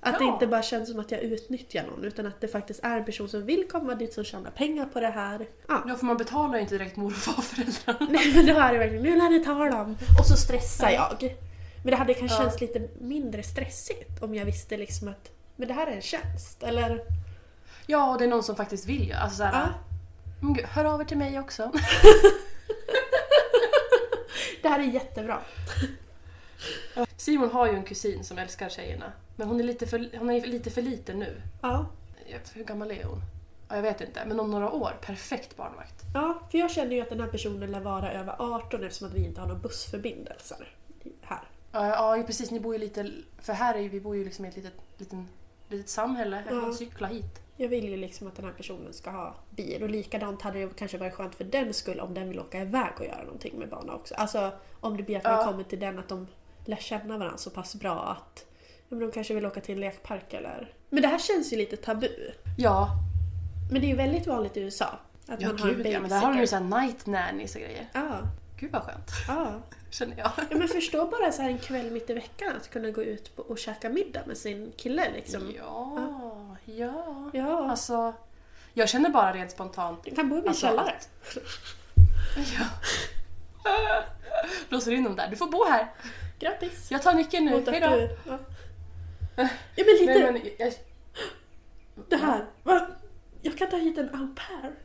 Att 0.06 0.20
det 0.20 0.26
inte 0.26 0.48
bara 0.48 0.62
känns 0.62 0.90
som 0.92 1.00
att 1.00 1.12
jag 1.12 1.22
utnyttjar 1.22 1.84
någon 1.84 2.04
utan 2.04 2.26
att 2.28 2.42
det 2.42 2.48
faktiskt 2.48 2.80
är 2.84 2.98
en 2.98 3.06
person 3.06 3.30
som 3.30 3.46
vill 3.46 3.68
komma 3.72 3.96
dit 3.96 4.14
som 4.14 4.24
tjänar 4.24 4.52
pengar 4.52 4.86
på 4.86 5.00
det 5.00 5.08
här. 5.08 5.48
Ja. 5.68 5.84
Ja 5.88 5.96
för 5.96 6.06
man 6.06 6.18
betalar 6.18 6.56
ju 6.56 6.62
inte 6.62 6.78
direkt 6.78 6.96
mor 6.96 7.08
och 7.08 7.14
farföräldrar. 7.14 8.08
Nej 8.12 8.34
men 8.36 8.46
då 8.46 8.54
är 8.54 8.74
det 8.74 8.80
verkligen, 8.80 9.04
nu 9.04 9.16
lär 9.16 9.30
ni 9.30 9.44
tala 9.44 9.82
om. 9.82 9.98
Och 10.20 10.26
så 10.26 10.36
stressar 10.38 10.90
jag. 10.90 11.36
Men 11.84 11.92
det 11.92 11.96
hade 11.98 12.14
kanske 12.14 12.38
Ja. 12.38 12.42
känts 12.44 12.62
lite 12.62 12.88
mindre 13.02 13.44
stressigt 13.44 14.24
om 14.24 14.36
jag 14.36 14.46
visste 14.46 14.78
liksom 14.78 15.08
att 15.08 15.32
men 15.56 15.68
det 15.68 15.74
här 15.74 15.88
är 15.88 15.92
en 15.92 16.02
tjänst. 16.02 16.64
Eller 16.64 17.02
Ja 17.88 18.12
och 18.12 18.18
det 18.18 18.24
är 18.24 18.28
någon 18.30 18.44
som 18.44 18.56
faktiskt 18.56 18.86
vill 18.86 19.08
ju. 19.08 19.14
Alltså 19.14 19.38
såhär... 19.38 19.54
Ja. 19.54 19.68
Men 20.42 20.54
gud, 20.54 20.66
hör 20.66 20.86
av 20.86 21.02
er 21.02 21.06
till 21.06 21.18
mig 21.18 21.40
också. 21.40 21.72
det 24.62 24.70
här 24.70 24.80
är 24.80 24.84
jättebra. 24.84 25.40
Simon 27.18 27.52
har 27.52 27.68
ju 27.68 27.74
en 27.76 27.84
kusin 27.84 28.24
som 28.24 28.38
älskar 28.38 28.70
tjejerna. 28.70 29.12
Men 29.36 29.48
hon 29.48 29.60
är 29.60 29.64
lite 29.64 29.88
för, 29.88 30.18
hon 30.20 30.30
är 30.30 30.42
lite 30.42 30.70
för 30.72 30.82
liten 30.82 31.20
nu. 31.20 31.42
Ja. 31.62 31.86
Hur 32.54 32.64
gammal 32.64 32.92
är 32.92 33.04
hon? 33.04 33.22
Ja, 33.70 33.76
jag 33.76 33.82
vet 33.84 34.02
inte, 34.02 34.26
men 34.26 34.40
om 34.40 34.52
några 34.52 34.72
år, 34.72 34.92
perfekt 35.02 35.58
barnvakt. 35.58 36.04
ja, 36.14 36.40
för 36.52 36.58
jag 36.58 36.72
känner 36.72 36.96
ju 36.96 37.02
att 37.02 37.10
den 37.10 37.20
här 37.20 37.28
personen 37.28 37.72
lär 37.72 37.80
vara 37.80 38.12
över 38.12 38.36
18 38.40 38.84
eftersom 38.84 39.08
att 39.08 39.14
vi 39.14 39.26
inte 39.26 39.42
har 39.42 39.48
några 39.48 39.62
bussförbindelser 39.62 40.68
här. 41.22 41.44
Ja, 41.72 42.16
ja 42.18 42.24
precis. 42.24 42.52
Ni 42.52 42.60
bor 42.60 42.74
ju 42.74 42.80
lite... 42.80 43.12
För 43.42 43.54
här 43.54 43.76
är 43.76 43.90
vi 43.90 44.02
bor 44.02 44.16
ju 44.16 44.24
liksom 44.26 44.46
i 44.46 44.48
ett 44.48 44.56
litet, 44.56 44.74
liten, 44.98 45.28
litet 45.70 45.90
samhälle. 45.90 46.36
Jag 46.36 46.48
kan 46.62 46.70
Ja. 46.70 46.74
cykla 46.74 47.08
hit. 47.08 47.42
Jag 47.58 47.68
vill 47.70 47.90
ju 47.90 47.98
liksom 47.98 48.28
att 48.28 48.36
den 48.36 48.46
här 48.46 48.52
personen 48.54 48.94
ska 48.94 49.10
ha 49.10 49.36
bil 49.50 49.84
och 49.84 49.90
likadant 49.90 50.42
hade 50.42 50.60
det 50.66 50.76
kanske 50.76 50.98
varit 50.98 51.14
skönt 51.14 51.36
för 51.36 51.44
den 51.44 51.74
skull 51.74 52.00
om 52.00 52.14
den 52.14 52.30
vill 52.30 52.40
åka 52.40 52.62
iväg 52.62 52.92
och 53.00 53.06
göra 53.06 53.24
någonting 53.24 53.60
med 53.60 53.70
barnen 53.70 53.90
också. 53.90 54.16
Alltså 54.16 54.52
om 54.80 54.98
det 54.98 55.04
blir 55.04 55.18
att 55.18 55.24
man 55.24 55.34
Ja. 55.34 55.46
kommer 55.46 55.64
till 55.64 55.80
den 55.80 56.00
att 56.00 56.08
de 56.08 56.28
lär 56.66 56.78
känna 56.78 57.18
varandra 57.18 57.38
så 57.38 57.50
pass 57.50 57.76
bra 57.76 58.00
att 58.00 58.46
men 58.90 59.00
de 59.00 59.12
kanske 59.12 59.34
vill 59.34 59.46
åka 59.46 59.62
till 59.62 59.76
en 59.76 59.82
lekpark 59.82 60.34
eller... 60.34 60.74
Men 60.90 61.02
det 61.02 61.08
här 61.08 61.20
känns 61.20 61.54
ju 61.54 61.58
lite 61.58 61.78
tabu. 61.78 62.10
Ja, 62.58 62.90
Men 63.72 63.82
det 63.82 63.88
är 63.88 63.90
ju 63.90 63.96
väldigt 63.96 64.28
vanligt 64.28 64.58
i 64.58 64.62
USA. 64.62 65.00
Att 65.28 65.42
ja 65.42 65.48
man 65.48 65.60
har 65.60 65.70
en 65.70 65.76
gud 65.76 65.88
ja. 65.88 66.00
Men 66.00 66.10
där 66.10 66.18
har 66.18 66.28
de 66.28 66.34
ju 66.34 66.38
babysitter. 66.38 66.60
såhär 66.70 66.82
night 66.82 67.06
nannies 67.06 67.56
och 67.56 67.62
grejer. 67.62 67.88
Ja, 67.94 68.20
Gud 68.58 68.72
vad 68.72 68.82
skönt. 68.84 69.12
ja. 69.28 69.48
Känner 69.90 70.18
jag. 70.18 70.32
Ja 70.50 70.58
men 70.58 70.68
förstå 70.68 71.06
bara 71.08 71.32
så 71.32 71.42
här 71.42 71.50
en 71.50 71.58
kväll 71.58 71.92
mitt 71.92 72.10
i 72.10 72.14
veckan 72.14 72.54
att 72.62 72.70
kunna 72.70 72.90
gå 72.92 73.04
ut 73.04 73.32
och 73.40 73.58
käka 73.58 73.90
middag 73.90 74.22
med 74.26 74.38
sin 74.38 74.72
kille 74.78 75.12
liksom. 75.14 75.54
Ja, 75.58 76.56
ja. 76.66 77.30
Ja. 77.34 77.70
Alltså, 77.70 78.14
jag 78.74 78.90
känner 78.90 79.10
bara 79.10 79.34
rent 79.34 79.52
spontant... 79.52 80.04
Du 80.04 80.16
kan 80.16 80.30
bo 80.30 80.36
i 80.36 80.40
min 80.40 80.48
Alltså, 80.48 80.68
källare. 80.68 80.94
Ja. 82.36 82.66
Låser 84.70 84.92
in 84.92 85.04
dem 85.04 85.16
där. 85.16 85.28
Du 85.28 85.36
får 85.36 85.48
bo 85.48 85.66
här. 85.70 85.88
Grattis! 86.40 86.92
Jag 86.92 87.02
tar 87.02 87.14
nyckeln 87.14 87.46
nu. 87.46 87.72
Hejdå. 87.72 87.88
du- 87.90 88.18
Ja. 88.28 88.38
Ja 89.36 89.50
men 89.76 89.86
lite 89.86 90.06
Nej, 90.06 90.32
men 90.32 90.42
jag, 90.58 90.74
det 92.10 92.16
här. 92.18 92.46
Va? 92.64 92.88
Jag 93.42 93.58
kan 93.58 93.70
ta 93.70 93.78
hit 93.78 93.98
en 93.98 94.10
au 94.16 94.28
pair. 94.36 94.76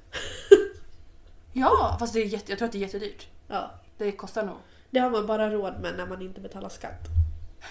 ja, 1.53 1.97
fast 2.01 2.15
det 2.15 2.21
är 2.21 2.25
jätte, 2.25 2.53
jag 2.53 2.59
tror 2.59 2.67
att 2.67 2.73
det 2.73 2.79
är 2.79 2.83
jättedyrt. 2.83 3.29
Ja. 3.49 3.71
Det 3.99 4.13
kostar 4.13 4.47
nog. 4.47 4.57
Det 4.91 5.01
har 5.01 5.11
man 5.11 5.27
bara 5.27 5.51
råd 5.51 5.81
med 5.81 5.97
när 5.97 6.07
man 6.07 6.23
inte 6.23 6.41
betalar 6.41 6.69
skatt. 6.69 7.09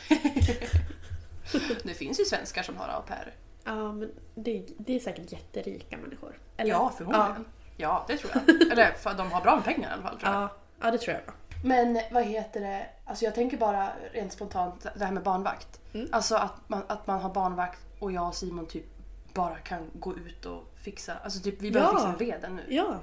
Det 1.84 1.94
finns 1.94 2.20
ju 2.20 2.26
svenskar 2.26 2.64
som 2.64 2.78
har 2.78 2.88
au 2.88 3.02
pair. 3.02 3.34
Ja 3.64 3.92
men 3.92 4.12
det, 4.36 4.66
det 4.78 4.96
är 4.96 5.00
säkert 5.00 5.32
jätterika 5.32 5.98
människor. 5.98 6.40
Eller? 6.58 6.70
Ja, 6.70 6.94
förmodligen. 6.98 7.46
Ja. 7.78 8.06
det 8.08 8.18
tror 8.18 8.32
jag. 8.34 8.72
Eller 8.72 8.92
för 8.92 9.14
de 9.14 9.32
har 9.32 9.42
bra 9.42 9.56
med 9.56 9.66
pengar 9.66 9.90
i 9.90 9.94
alla 9.94 10.02
fall 10.02 10.20
tror 10.20 10.34
jag. 10.34 10.42
Ja, 10.42 10.50
ja 10.82 10.92
det 10.92 10.98
tror 10.98 11.16
jag. 11.26 11.34
Men 11.64 12.00
vad 12.12 12.24
heter 12.24 12.62
det, 12.62 12.86
alltså 13.06 13.26
jag 13.26 13.36
tänker 13.36 13.58
bara 13.58 13.90
rent 14.12 14.32
spontant 14.34 14.86
det 14.96 15.06
här 15.06 15.12
med 15.12 15.24
barnvakt. 15.24 15.80
Alltså 16.12 16.36
att 16.36 16.70
man, 16.70 16.82
att 16.88 17.08
man 17.08 17.20
har 17.22 17.30
barnvakt 17.34 17.80
och 18.00 18.12
jag 18.12 18.28
och 18.28 18.36
Simon 18.36 18.66
typ 18.66 18.86
bara 19.34 19.56
kan 19.56 19.90
gå 19.94 20.16
ut 20.18 20.46
och 20.46 20.64
fixa, 20.84 21.14
alltså 21.24 21.40
typ 21.40 21.62
vi 21.62 21.72
behöver 21.72 21.94
Ja. 21.94 22.00
fixa 22.18 22.18
veden 22.18 22.56
nu. 22.56 22.76
Ja. 22.76 23.00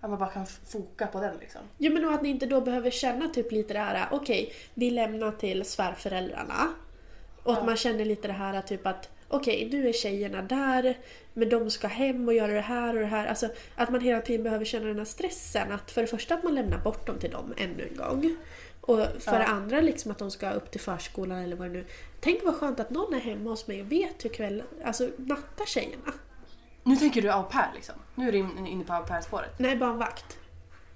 Att 0.00 0.10
man 0.10 0.18
bara 0.18 0.30
kan 0.30 0.46
foka 0.46 1.06
på 1.06 1.20
den 1.20 1.36
liksom. 1.36 1.60
Jo 1.78 1.92
men 1.92 2.04
och 2.04 2.12
att 2.14 2.22
ni 2.22 2.28
inte 2.28 2.46
då 2.46 2.60
behöver 2.60 2.90
känna 2.90 3.28
typ 3.28 3.52
lite 3.52 3.72
det 3.72 3.78
här, 3.80 4.08
okej, 4.10 4.52
vi 4.74 4.90
lämnar 4.90 5.32
till 5.32 5.64
svärföräldrarna. 5.64 6.68
Och 7.42 7.52
att 7.52 7.66
man 7.66 7.76
känner 7.76 8.04
lite 8.04 8.28
det 8.28 8.34
här 8.34 8.62
typ 8.62 8.86
att 8.86 9.08
okej, 9.32 9.68
nu 9.72 9.88
är 9.88 9.92
tjejerna 9.92 10.42
där, 10.42 10.98
men 11.32 11.48
de 11.48 11.70
ska 11.70 11.86
hem 11.86 12.28
och 12.28 12.34
göra 12.34 12.52
det 12.52 12.60
här 12.60 12.94
och 12.94 13.00
det 13.00 13.06
här. 13.06 13.26
Alltså 13.26 13.48
att 13.76 13.90
man 13.90 14.00
hela 14.00 14.20
tiden 14.20 14.42
behöver 14.42 14.64
känna 14.64 14.86
den 14.86 14.98
här 14.98 15.04
stressen. 15.04 15.72
Att 15.72 15.90
för 15.90 16.00
det 16.00 16.06
första 16.06 16.34
att 16.34 16.42
man 16.42 16.54
lämnar 16.54 16.78
bort 16.78 17.06
dem 17.06 17.18
till 17.18 17.30
dem 17.30 17.54
ännu 17.56 17.88
en 17.88 17.96
gång. 17.96 18.36
Och 18.80 18.98
för 19.18 19.38
det 19.38 19.46
andra 19.46 19.80
liksom 19.80 20.10
att 20.10 20.18
de 20.18 20.30
ska 20.30 20.50
upp 20.50 20.70
till 20.70 20.80
förskolan 20.80 21.38
eller 21.38 21.56
vad 21.56 21.66
det 21.68 21.72
nu 21.72 21.84
Tänk 22.20 22.44
vad 22.44 22.54
skönt 22.54 22.80
att 22.80 22.90
någon 22.90 23.14
är 23.14 23.20
hemma 23.20 23.50
hos 23.50 23.66
mig 23.66 23.80
och 23.80 23.92
vet 23.92 24.24
hur 24.24 24.30
kväll, 24.30 24.62
alltså 24.84 25.08
nattar 25.16 25.64
tjejerna. 25.64 26.12
Nu 26.84 26.96
tänker 26.96 27.22
du 27.22 27.30
au 27.30 27.42
pair 27.42 27.70
liksom. 27.74 27.94
Nu 28.14 28.28
är 28.28 28.32
du 28.32 28.38
in- 28.38 28.66
inne 28.66 28.84
på 28.84 28.92
au 28.92 29.04
pair-spåret. 29.04 29.58
Nej, 29.58 29.76
barnvakt. 29.76 30.38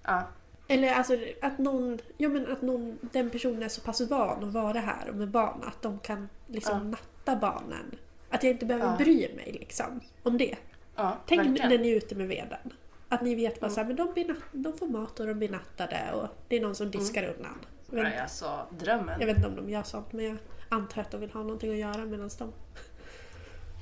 Ja. 0.03 0.23
Eller 0.69 0.95
alltså 0.95 1.19
att 1.43 1.59
någon, 1.59 1.99
ja 2.17 2.29
men 2.29 2.53
att 2.53 2.63
någon, 2.63 2.99
den 3.13 3.31
personen 3.31 3.63
är 3.63 3.69
så 3.69 3.81
pass 3.81 4.01
van 4.01 4.45
att 4.45 4.53
vara 4.53 4.81
här 4.81 5.09
och 5.09 5.17
med 5.17 5.29
barn 5.29 5.65
att 5.67 5.83
de 5.83 5.99
kan 5.99 6.29
liksom 6.47 6.91
natta 6.91 7.37
barnen. 7.37 7.95
Att 8.37 8.43
jag 8.43 8.51
inte 8.53 8.67
behöver 8.67 8.87
Ja. 8.87 8.97
bry 8.97 9.35
mig 9.37 9.57
liksom 9.61 10.01
om 10.23 10.39
det. 10.39 10.57
Ja, 10.97 11.17
Tänk 11.27 11.41
verkligen. 11.41 11.71
när 11.71 11.79
ni 11.79 11.91
är 11.93 11.97
ute 11.97 12.15
med 12.15 12.29
veden. 12.29 12.73
Att 13.09 13.23
ni 13.23 13.35
vet 13.35 13.61
bara 13.61 13.71
såhär, 13.71 13.87
men 13.87 13.97
de, 13.97 14.13
blir 14.13 14.35
de 14.53 14.79
får 14.79 14.87
mat 14.89 15.21
och 15.21 15.27
de 15.27 15.35
blir 15.35 15.49
nattade 15.49 16.01
och 16.15 16.29
det 16.49 16.57
är 16.57 16.61
någon 16.61 16.75
som 16.75 16.91
diskar 16.91 17.23
undan. 17.37 17.59
Jag 17.91 17.97
vet, 17.97 18.05
Nej, 18.05 18.19
alltså 18.19 18.67
drömmen. 18.79 19.21
jag 19.21 19.27
vet 19.27 19.37
inte 19.37 19.49
om 19.49 19.57
de 19.57 19.71
gör 19.71 19.83
sånt 19.83 20.13
men 20.13 20.25
jag 20.25 20.37
antar 20.69 21.01
att 21.03 21.11
de 21.11 21.21
vill 21.21 21.31
ha 21.31 21.43
någonting 21.43 21.71
att 21.73 21.79
göra 21.79 22.05
medan 22.07 22.31
de... 22.39 22.53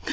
Ja, 0.07 0.12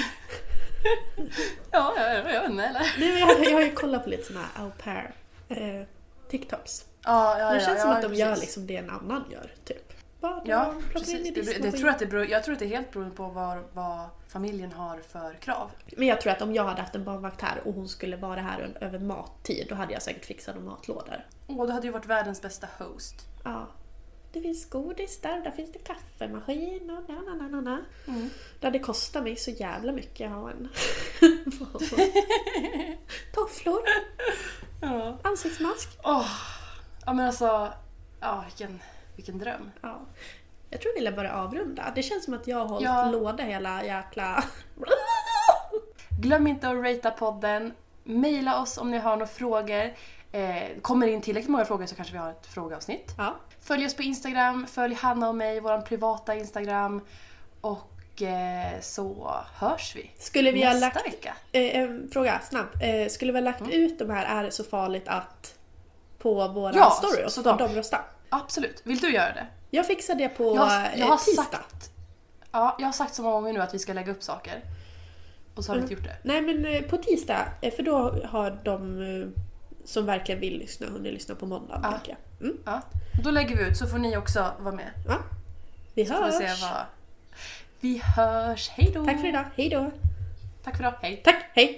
ja, 1.71 1.93
ja, 1.97 2.13
jag 2.13 2.23
vet 2.23 2.49
inte 2.49 2.63
eller? 2.63 2.99
Nej, 2.99 3.19
jag, 3.19 3.45
jag 3.45 3.53
har 3.53 3.61
ju 3.61 3.71
kollat 3.71 4.03
på 4.03 4.09
lite 4.09 4.23
såna 4.23 4.39
här 4.39 4.63
au 4.65 4.71
pair 4.83 5.13
eh, 5.49 5.87
TikToks. 6.29 6.85
Ja, 7.05 7.39
ja, 7.39 7.49
Det 7.49 7.53
ja, 7.53 7.59
känns 7.65 7.77
ja, 7.77 7.81
som 7.83 7.91
att 7.91 8.01
de 8.01 8.07
precis. 8.07 8.19
gör 8.19 8.35
liksom 8.35 8.67
det 8.67 8.75
en 8.77 8.89
annan 8.89 9.23
gör, 9.31 9.51
typ. 9.65 9.90
Ja, 10.45 10.73
plocka 10.91 11.11
in 11.11 11.25
i 11.25 11.31
precis. 11.31 11.55
Det, 11.55 11.61
det, 11.61 11.71
tror 11.71 11.85
jag, 11.85 11.93
att 11.93 11.99
det 11.99 12.05
beror, 12.05 12.25
jag 12.25 12.43
tror 12.43 12.53
att 12.53 12.59
det 12.59 12.65
är 12.65 12.69
helt 12.69 12.91
beroende 12.91 13.15
på 13.15 13.27
vad, 13.27 13.57
vad 13.73 14.09
familjen 14.27 14.71
har 14.71 14.97
för 14.99 15.33
krav. 15.33 15.71
Men 15.97 16.07
jag 16.07 16.21
tror 16.21 16.31
att 16.33 16.41
om 16.41 16.53
jag 16.53 16.63
hade 16.63 16.81
haft 16.81 16.95
en 16.95 17.03
barnvakt 17.03 17.41
här 17.41 17.67
och 17.67 17.73
hon 17.73 17.89
skulle 17.89 18.17
vara 18.17 18.41
här 18.41 18.77
över 18.81 18.99
mattid, 18.99 19.65
då 19.69 19.75
hade 19.75 19.93
jag 19.93 20.01
säkert 20.01 20.25
fixat 20.25 20.55
några 20.55 20.69
matlådor. 20.69 21.25
Åh, 21.47 21.65
du 21.67 21.71
hade 21.73 21.87
ju 21.87 21.93
varit 21.93 22.05
världens 22.05 22.41
bästa 22.41 22.67
host. 22.77 23.15
Ja. 23.43 23.67
Det 24.33 24.41
finns 24.41 24.69
godis 24.69 25.21
där, 25.21 25.41
där 25.41 25.51
finns 25.51 25.71
det 25.71 25.79
kaffemaskin 25.79 26.89
och 26.89 27.09
na, 27.09 27.21
na, 27.21 27.33
na, 27.33 27.47
na, 27.47 27.61
na. 27.61 27.81
Det 28.59 28.67
hade 28.67 28.79
kostat 28.79 29.23
mig 29.23 29.35
så 29.35 29.51
jävla 29.51 29.91
mycket 29.91 30.27
att 30.31 30.37
ha 30.37 30.49
en 30.51 30.69
Tofflor, 33.33 33.81
Ja. 34.81 35.17
ansiktsmask. 35.21 35.89
Åh, 36.03 36.31
ja 37.05 37.13
men 37.13 37.27
alltså, 37.27 37.73
ja 38.19 38.43
vilken, 38.45 38.79
vilken 39.15 39.37
dröm. 39.37 39.71
Ja. 39.81 39.99
Jag 40.69 40.81
tror 40.81 40.93
vi 40.99 41.05
vill 41.05 41.13
börja 41.15 41.33
avrunda. 41.33 41.91
Det 41.95 42.03
känns 42.03 42.25
som 42.25 42.33
att 42.33 42.47
jag 42.47 42.57
har 42.57 42.67
hållit 42.67 42.85
Ja. 42.85 43.05
låda 43.11 43.43
hela 43.43 43.83
jäkla... 43.85 44.43
Glöm 46.21 46.47
inte 46.47 46.69
att 46.69 46.75
ratea 46.75 47.11
podden. 47.11 47.73
Maila 48.03 48.61
oss 48.61 48.77
om 48.77 48.91
ni 48.91 48.97
har 48.97 49.11
några 49.11 49.27
frågor. 49.27 49.93
Eh, 50.31 50.63
kommer 50.81 51.07
in 51.07 51.21
tillräckligt 51.21 51.49
många 51.51 51.65
frågor 51.65 51.85
så 51.85 51.95
kanske 51.95 52.11
vi 52.13 52.17
har 52.19 52.29
ett 52.31 52.47
frågeavsnitt. 52.47 53.13
Ja. 53.17 53.35
Följ 53.61 53.85
oss 53.85 53.95
på 53.95 54.01
Instagram, 54.03 54.67
följ 54.67 54.95
Hanna 54.95 55.29
och 55.29 55.35
mig, 55.35 55.59
vår 55.59 55.81
privata 55.81 56.35
Instagram. 56.35 57.01
Och 57.61 58.21
eh, 58.21 58.79
så 58.81 59.35
hörs 59.55 59.95
vi 59.95 60.11
Skulle 60.19 60.51
vi 60.51 60.63
ha 60.63 60.73
nästa 60.73 60.85
lagt... 60.85 61.05
vecka. 61.07 61.33
Eh, 61.51 61.79
en 61.79 62.09
fråga, 62.13 62.39
snabbt. 62.49 62.75
Eh, 62.81 63.07
skulle 63.09 63.31
vi 63.31 63.37
ha 63.39 63.45
lagt 63.45 63.69
ut 63.69 63.99
de 63.99 64.09
här 64.09 64.39
Är 64.39 64.43
det 64.43 64.51
så 64.51 64.63
farligt 64.63 65.07
att 65.07 65.55
på 66.17 66.47
våra 66.47 66.75
Ja, 66.75 66.89
story 66.89 67.25
och 67.25 67.31
så 67.31 67.43
får 67.43 67.57
de 67.57 67.67
rösta? 67.67 67.97
Absolut. 68.33 68.81
Vill 68.83 68.97
du 68.99 69.13
göra 69.13 69.33
det? 69.33 69.47
Jag 69.69 69.87
fixar 69.87 70.15
det 70.15 70.29
på 70.29 70.55
Jag, 70.55 70.85
eh, 70.85 70.99
jag 70.99 71.07
har 71.07 71.17
tisdag. 71.17 71.43
sagt... 71.43 71.91
Ja, 72.51 72.75
jag 72.79 72.85
har 72.87 72.93
sagt 72.93 73.15
så 73.15 73.21
många 73.23 73.33
gånger 73.35 73.53
nu 73.53 73.59
att 73.61 73.73
vi 73.73 73.79
ska 73.79 73.93
lägga 73.93 74.11
upp 74.11 74.23
saker. 74.23 74.61
Och 75.55 75.63
så 75.65 75.71
har 75.71 75.75
vi 75.75 75.81
inte 75.81 75.93
gjort 75.93 76.03
det. 76.03 76.17
Nej 76.23 76.41
men 76.41 76.65
eh, 76.65 76.81
på 76.81 76.97
tisdag, 76.97 77.45
eh, 77.61 77.73
för 77.73 77.83
då 77.83 77.97
har 78.25 78.59
de 78.63 79.33
som 79.85 80.05
verkligen 80.05 80.41
vill 80.41 80.57
lyssna 80.59 80.87
hunnit 80.87 81.13
lyssna 81.13 81.35
på 81.35 81.45
måndag. 81.45 81.79
Ja. 81.83 81.99
jag. 82.39 82.47
Mm. 82.47 82.57
Ja. 82.65 82.81
Då 83.23 83.31
lägger 83.31 83.55
vi 83.55 83.63
ut 83.63 83.77
så 83.77 83.87
får 83.87 83.97
ni 83.97 84.17
också 84.17 84.51
vara 84.59 84.75
med. 84.75 84.91
Ja. 85.07 85.17
Vi 85.93 86.05
Så 86.05 86.13
får 86.13 86.25
vi 86.25 86.31
hörs! 86.31 86.59
se 86.59 86.65
vad... 86.67 86.85
Vi 87.79 88.01
hörs. 88.15 88.69
Hej 88.69 88.91
då! 88.93 89.05
Tack 89.05 89.21
för 89.21 89.27
idag, 89.27 89.45
hej 89.55 89.69
då! 89.69 89.91
Tack 90.63 90.77
för 90.77 90.83
idag. 90.83 90.93
Hej! 91.01 91.21
Tack, 91.23 91.43
hej! 91.53 91.77